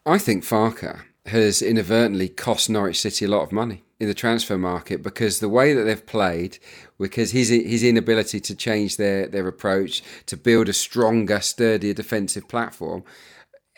I 0.06 0.18
think 0.18 0.44
Farke 0.44 1.02
has 1.26 1.60
inadvertently 1.60 2.28
cost 2.28 2.70
Norwich 2.70 3.00
City 3.00 3.26
a 3.26 3.28
lot 3.28 3.42
of 3.42 3.52
money 3.52 3.84
in 3.98 4.08
the 4.08 4.14
transfer 4.14 4.56
market 4.56 5.02
because 5.02 5.40
the 5.40 5.48
way 5.48 5.74
that 5.74 5.82
they've 5.82 6.06
played, 6.06 6.58
because 6.98 7.32
his 7.32 7.50
his 7.50 7.84
inability 7.84 8.40
to 8.40 8.54
change 8.54 8.96
their 8.96 9.26
their 9.26 9.46
approach 9.46 10.02
to 10.26 10.36
build 10.36 10.70
a 10.70 10.72
stronger, 10.72 11.40
sturdier 11.40 11.92
defensive 11.92 12.48
platform, 12.48 13.04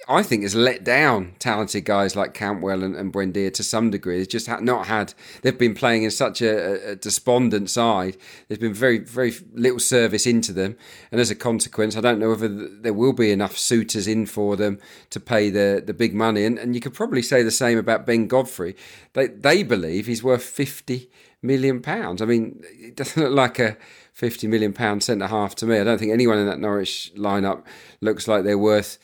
I 0.08 0.22
think 0.22 0.42
has 0.42 0.54
let 0.54 0.82
down 0.82 1.34
talented 1.38 1.84
guys 1.84 2.16
like 2.16 2.34
Cantwell 2.34 2.82
and, 2.82 2.96
and 2.96 3.12
to 3.54 3.62
some 3.62 3.90
degree. 3.90 4.20
It's 4.20 4.32
just 4.32 4.46
ha- 4.46 4.58
not 4.60 4.86
had. 4.86 5.14
They've 5.42 5.56
been 5.56 5.74
playing 5.74 6.02
in 6.02 6.10
such 6.10 6.42
a, 6.42 6.90
a, 6.90 6.96
despondent 6.96 7.70
side. 7.70 8.16
There's 8.48 8.58
been 8.58 8.74
very 8.74 8.98
very 8.98 9.32
little 9.52 9.78
service 9.78 10.26
into 10.26 10.52
them, 10.52 10.76
and 11.10 11.20
as 11.20 11.30
a 11.30 11.34
consequence, 11.34 11.96
I 11.96 12.00
don't 12.00 12.18
know 12.18 12.30
whether 12.30 12.48
there 12.48 12.92
will 12.92 13.12
be 13.12 13.30
enough 13.30 13.56
suitors 13.56 14.08
in 14.08 14.26
for 14.26 14.56
them 14.56 14.78
to 15.10 15.20
pay 15.20 15.50
the 15.50 15.82
the 15.84 15.94
big 15.94 16.14
money. 16.14 16.44
And, 16.44 16.58
and 16.58 16.74
you 16.74 16.80
could 16.80 16.94
probably 16.94 17.22
say 17.22 17.42
the 17.42 17.50
same 17.50 17.78
about 17.78 18.06
Ben 18.06 18.26
Godfrey. 18.26 18.74
They 19.12 19.28
they 19.28 19.62
believe 19.62 20.06
he's 20.06 20.24
worth 20.24 20.42
fifty 20.42 21.10
million 21.42 21.80
pounds. 21.80 22.20
I 22.22 22.24
mean, 22.24 22.62
it 22.64 22.96
doesn't 22.96 23.22
look 23.22 23.32
like 23.32 23.58
a 23.58 23.76
fifty 24.12 24.46
million 24.46 24.72
pound 24.72 25.04
centre 25.04 25.28
half 25.28 25.54
to 25.56 25.66
me. 25.66 25.78
I 25.78 25.84
don't 25.84 25.98
think 25.98 26.12
anyone 26.12 26.38
in 26.38 26.46
that 26.46 26.58
Norwich 26.58 27.12
lineup 27.16 27.64
looks 28.00 28.26
like 28.26 28.44
they're 28.44 28.58
worth 28.58 28.98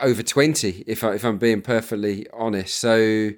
over 0.00 0.22
20 0.22 0.84
if, 0.86 1.04
I, 1.04 1.14
if 1.14 1.24
I'm 1.24 1.38
being 1.38 1.62
perfectly 1.62 2.26
honest 2.32 2.76
so 2.76 3.30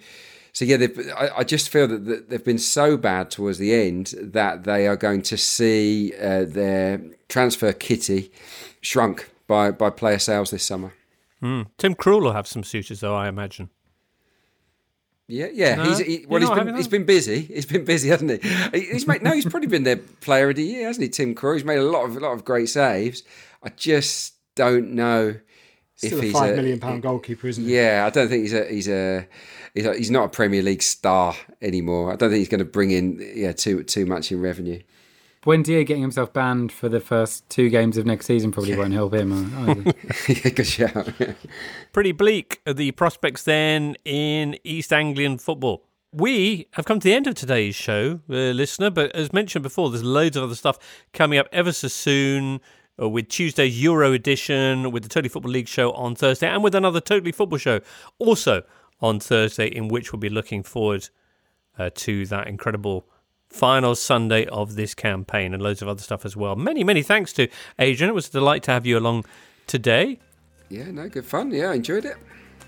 so 0.52 0.64
yeah 0.64 0.86
I, 1.16 1.30
I, 1.38 1.44
just 1.44 1.68
feel 1.68 1.86
that 1.88 2.28
they've 2.28 2.44
been 2.44 2.58
so 2.58 2.96
bad 2.96 3.30
towards 3.30 3.58
the 3.58 3.74
end 3.74 4.14
that 4.18 4.64
they 4.64 4.86
are 4.86 4.96
going 4.96 5.22
to 5.22 5.36
see 5.36 6.12
uh, 6.20 6.44
their 6.44 7.00
transfer 7.28 7.72
kitty 7.72 8.32
shrunk 8.80 9.30
by, 9.46 9.70
by 9.70 9.90
player 9.90 10.18
sales 10.18 10.50
this 10.50 10.64
summer 10.64 10.94
mm. 11.42 11.66
Tim 11.76 11.94
Krul 11.94 12.22
will 12.22 12.32
have 12.32 12.46
some 12.46 12.64
suitors 12.64 13.00
though 13.00 13.14
I 13.14 13.28
imagine 13.28 13.70
yeah, 15.30 15.48
yeah. 15.52 15.74
No, 15.74 15.84
he's 15.84 15.98
he, 15.98 16.26
well. 16.26 16.40
He's 16.40 16.50
been 16.50 16.74
he's 16.74 16.88
been 16.88 17.04
busy. 17.04 17.42
He's 17.42 17.66
been 17.66 17.84
busy, 17.84 18.08
hasn't 18.08 18.42
he? 18.42 18.80
He's 18.80 19.06
made 19.06 19.22
no. 19.22 19.32
He's 19.32 19.44
probably 19.44 19.68
been 19.68 19.82
their 19.82 19.98
player 19.98 20.48
of 20.48 20.56
the 20.56 20.62
year, 20.62 20.86
hasn't 20.86 21.02
he? 21.02 21.10
Tim 21.10 21.34
Krul. 21.34 21.52
He's 21.52 21.64
made 21.64 21.76
a 21.76 21.82
lot 21.82 22.06
of 22.06 22.16
a 22.16 22.20
lot 22.20 22.32
of 22.32 22.46
great 22.46 22.70
saves. 22.70 23.24
I 23.62 23.68
just 23.68 24.36
don't 24.54 24.92
know 24.92 25.36
Still 25.98 26.18
if 26.20 26.24
a 26.26 26.30
five 26.30 26.52
a, 26.52 26.56
million 26.56 26.78
pound 26.78 27.02
goalkeeper, 27.02 27.48
isn't 27.48 27.64
he? 27.64 27.74
Yeah, 27.74 28.04
I 28.06 28.10
don't 28.10 28.28
think 28.28 28.42
he's 28.42 28.54
a 28.54 28.64
he's 28.66 28.88
a 28.88 29.26
he's 29.74 29.84
a, 29.84 29.96
he's 29.96 30.10
not 30.12 30.26
a 30.26 30.28
Premier 30.28 30.62
League 30.62 30.82
star 30.82 31.34
anymore. 31.60 32.12
I 32.12 32.16
don't 32.16 32.30
think 32.30 32.38
he's 32.38 32.48
going 32.48 32.60
to 32.60 32.64
bring 32.64 32.92
in 32.92 33.20
yeah 33.34 33.50
too 33.50 33.82
too 33.82 34.06
much 34.06 34.30
in 34.30 34.40
revenue. 34.40 34.80
Buendia 35.42 35.84
getting 35.84 36.02
himself 36.02 36.32
banned 36.32 36.70
for 36.70 36.88
the 36.88 37.00
first 37.00 37.48
two 37.48 37.68
games 37.68 37.96
of 37.96 38.06
next 38.06 38.26
season 38.26 38.52
probably 38.52 38.76
won't 38.76 38.92
help 38.92 39.12
him 39.12 39.32
either. 39.68 39.92
yeah, 40.28 40.50
good 40.50 40.66
shout. 40.66 41.12
Pretty 41.92 42.12
bleak 42.12 42.60
are 42.64 42.74
the 42.74 42.92
prospects 42.92 43.42
then 43.42 43.96
in 44.04 44.56
East 44.62 44.92
Anglian 44.92 45.38
football. 45.38 45.84
We 46.12 46.68
have 46.72 46.84
come 46.84 47.00
to 47.00 47.04
the 47.04 47.14
end 47.14 47.26
of 47.26 47.34
today's 47.34 47.74
show, 47.74 48.20
uh, 48.30 48.34
listener, 48.34 48.90
but 48.90 49.14
as 49.16 49.32
mentioned 49.32 49.64
before, 49.64 49.90
there's 49.90 50.04
loads 50.04 50.36
of 50.36 50.44
other 50.44 50.54
stuff 50.54 50.78
coming 51.12 51.38
up 51.38 51.48
ever 51.52 51.72
so 51.72 51.88
soon. 51.88 52.60
Uh, 53.00 53.08
with 53.08 53.28
Tuesday's 53.28 53.80
Euro 53.82 54.12
edition, 54.12 54.90
with 54.90 55.04
the 55.04 55.08
Totally 55.08 55.28
Football 55.28 55.52
League 55.52 55.68
show 55.68 55.92
on 55.92 56.14
Thursday, 56.14 56.48
and 56.48 56.64
with 56.64 56.74
another 56.74 57.00
Totally 57.00 57.32
Football 57.32 57.58
show 57.58 57.80
also 58.18 58.62
on 59.00 59.20
Thursday, 59.20 59.66
in 59.68 59.88
which 59.88 60.12
we'll 60.12 60.18
be 60.18 60.28
looking 60.28 60.62
forward 60.62 61.08
uh, 61.78 61.90
to 61.94 62.26
that 62.26 62.48
incredible 62.48 63.06
final 63.48 63.94
Sunday 63.94 64.46
of 64.46 64.74
this 64.74 64.94
campaign 64.94 65.54
and 65.54 65.62
loads 65.62 65.80
of 65.80 65.88
other 65.88 66.02
stuff 66.02 66.24
as 66.24 66.36
well. 66.36 66.56
Many, 66.56 66.84
many 66.84 67.02
thanks 67.02 67.32
to 67.34 67.48
Adrian. 67.78 68.10
It 68.10 68.14
was 68.14 68.28
a 68.28 68.32
delight 68.32 68.62
to 68.64 68.72
have 68.72 68.84
you 68.84 68.98
along 68.98 69.24
today. 69.66 70.18
Yeah, 70.68 70.90
no, 70.90 71.08
good 71.08 71.24
fun. 71.24 71.50
Yeah, 71.50 71.70
I 71.70 71.74
enjoyed 71.74 72.04
it. 72.04 72.16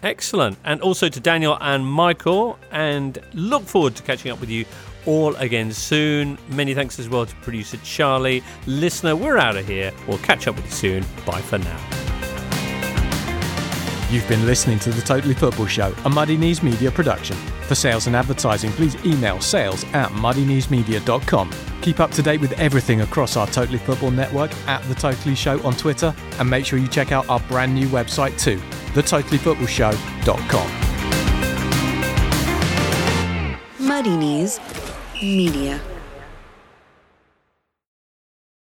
Excellent. 0.03 0.57
And 0.65 0.81
also 0.81 1.09
to 1.09 1.21
Daniel 1.21 1.59
and 1.61 1.87
Michael, 1.87 2.59
and 2.71 3.19
look 3.35 3.65
forward 3.65 3.97
to 3.97 4.03
catching 4.03 4.31
up 4.31 4.41
with 4.41 4.49
you 4.49 4.65
all 5.07 5.35
again 5.37 5.73
soon. 5.73 6.39
Many 6.49 6.75
thanks 6.75 6.99
as 6.99 7.09
well 7.09 7.25
to 7.27 7.35
producer 7.37 7.79
Charlie. 7.79 8.43
Listener, 8.67 9.17
we're 9.17 9.39
out 9.39 9.57
of 9.57 9.67
here. 9.67 9.93
We'll 10.07 10.19
catch 10.19 10.47
up 10.47 10.57
with 10.57 10.67
you 10.67 10.71
soon. 10.71 11.05
Bye 11.27 11.41
for 11.41 11.59
now. 11.59 11.81
You've 14.11 14.29
been 14.29 14.45
listening 14.45 14.81
to 14.81 14.91
the 14.91 15.03
Totally 15.03 15.35
Football 15.35 15.67
Show, 15.67 15.95
a 16.05 16.11
Muddy 16.11 16.37
Knees 16.37 16.65
Media 16.65 16.91
production. 16.91 17.37
For 17.69 17.77
sales 17.77 18.09
and 18.09 18.17
advertising, 18.17 18.73
please 18.73 18.97
email 19.07 19.41
sales 19.41 19.85
at 19.93 20.11
muddykneesmedia.com. 20.11 21.51
Keep 21.83 22.01
up 22.01 22.11
to 22.11 22.21
date 22.21 22.41
with 22.41 22.51
everything 22.55 23.03
across 23.03 23.37
our 23.37 23.47
Totally 23.47 23.79
Football 23.79 24.11
network 24.11 24.53
at 24.67 24.83
The 24.89 24.97
Totally 24.97 25.37
Show 25.37 25.63
on 25.63 25.75
Twitter, 25.75 26.13
and 26.41 26.51
make 26.51 26.67
sure 26.67 26.81
you 26.81 26.89
check 26.89 27.13
out 27.13 27.29
our 27.29 27.39
brand 27.41 27.73
new 27.73 27.87
website 27.87 28.37
too, 28.37 28.57
thetotallyfootballshow.com. 28.95 30.71
Muddy 33.79 34.17
Knees 34.17 34.59
Media. 35.23 35.90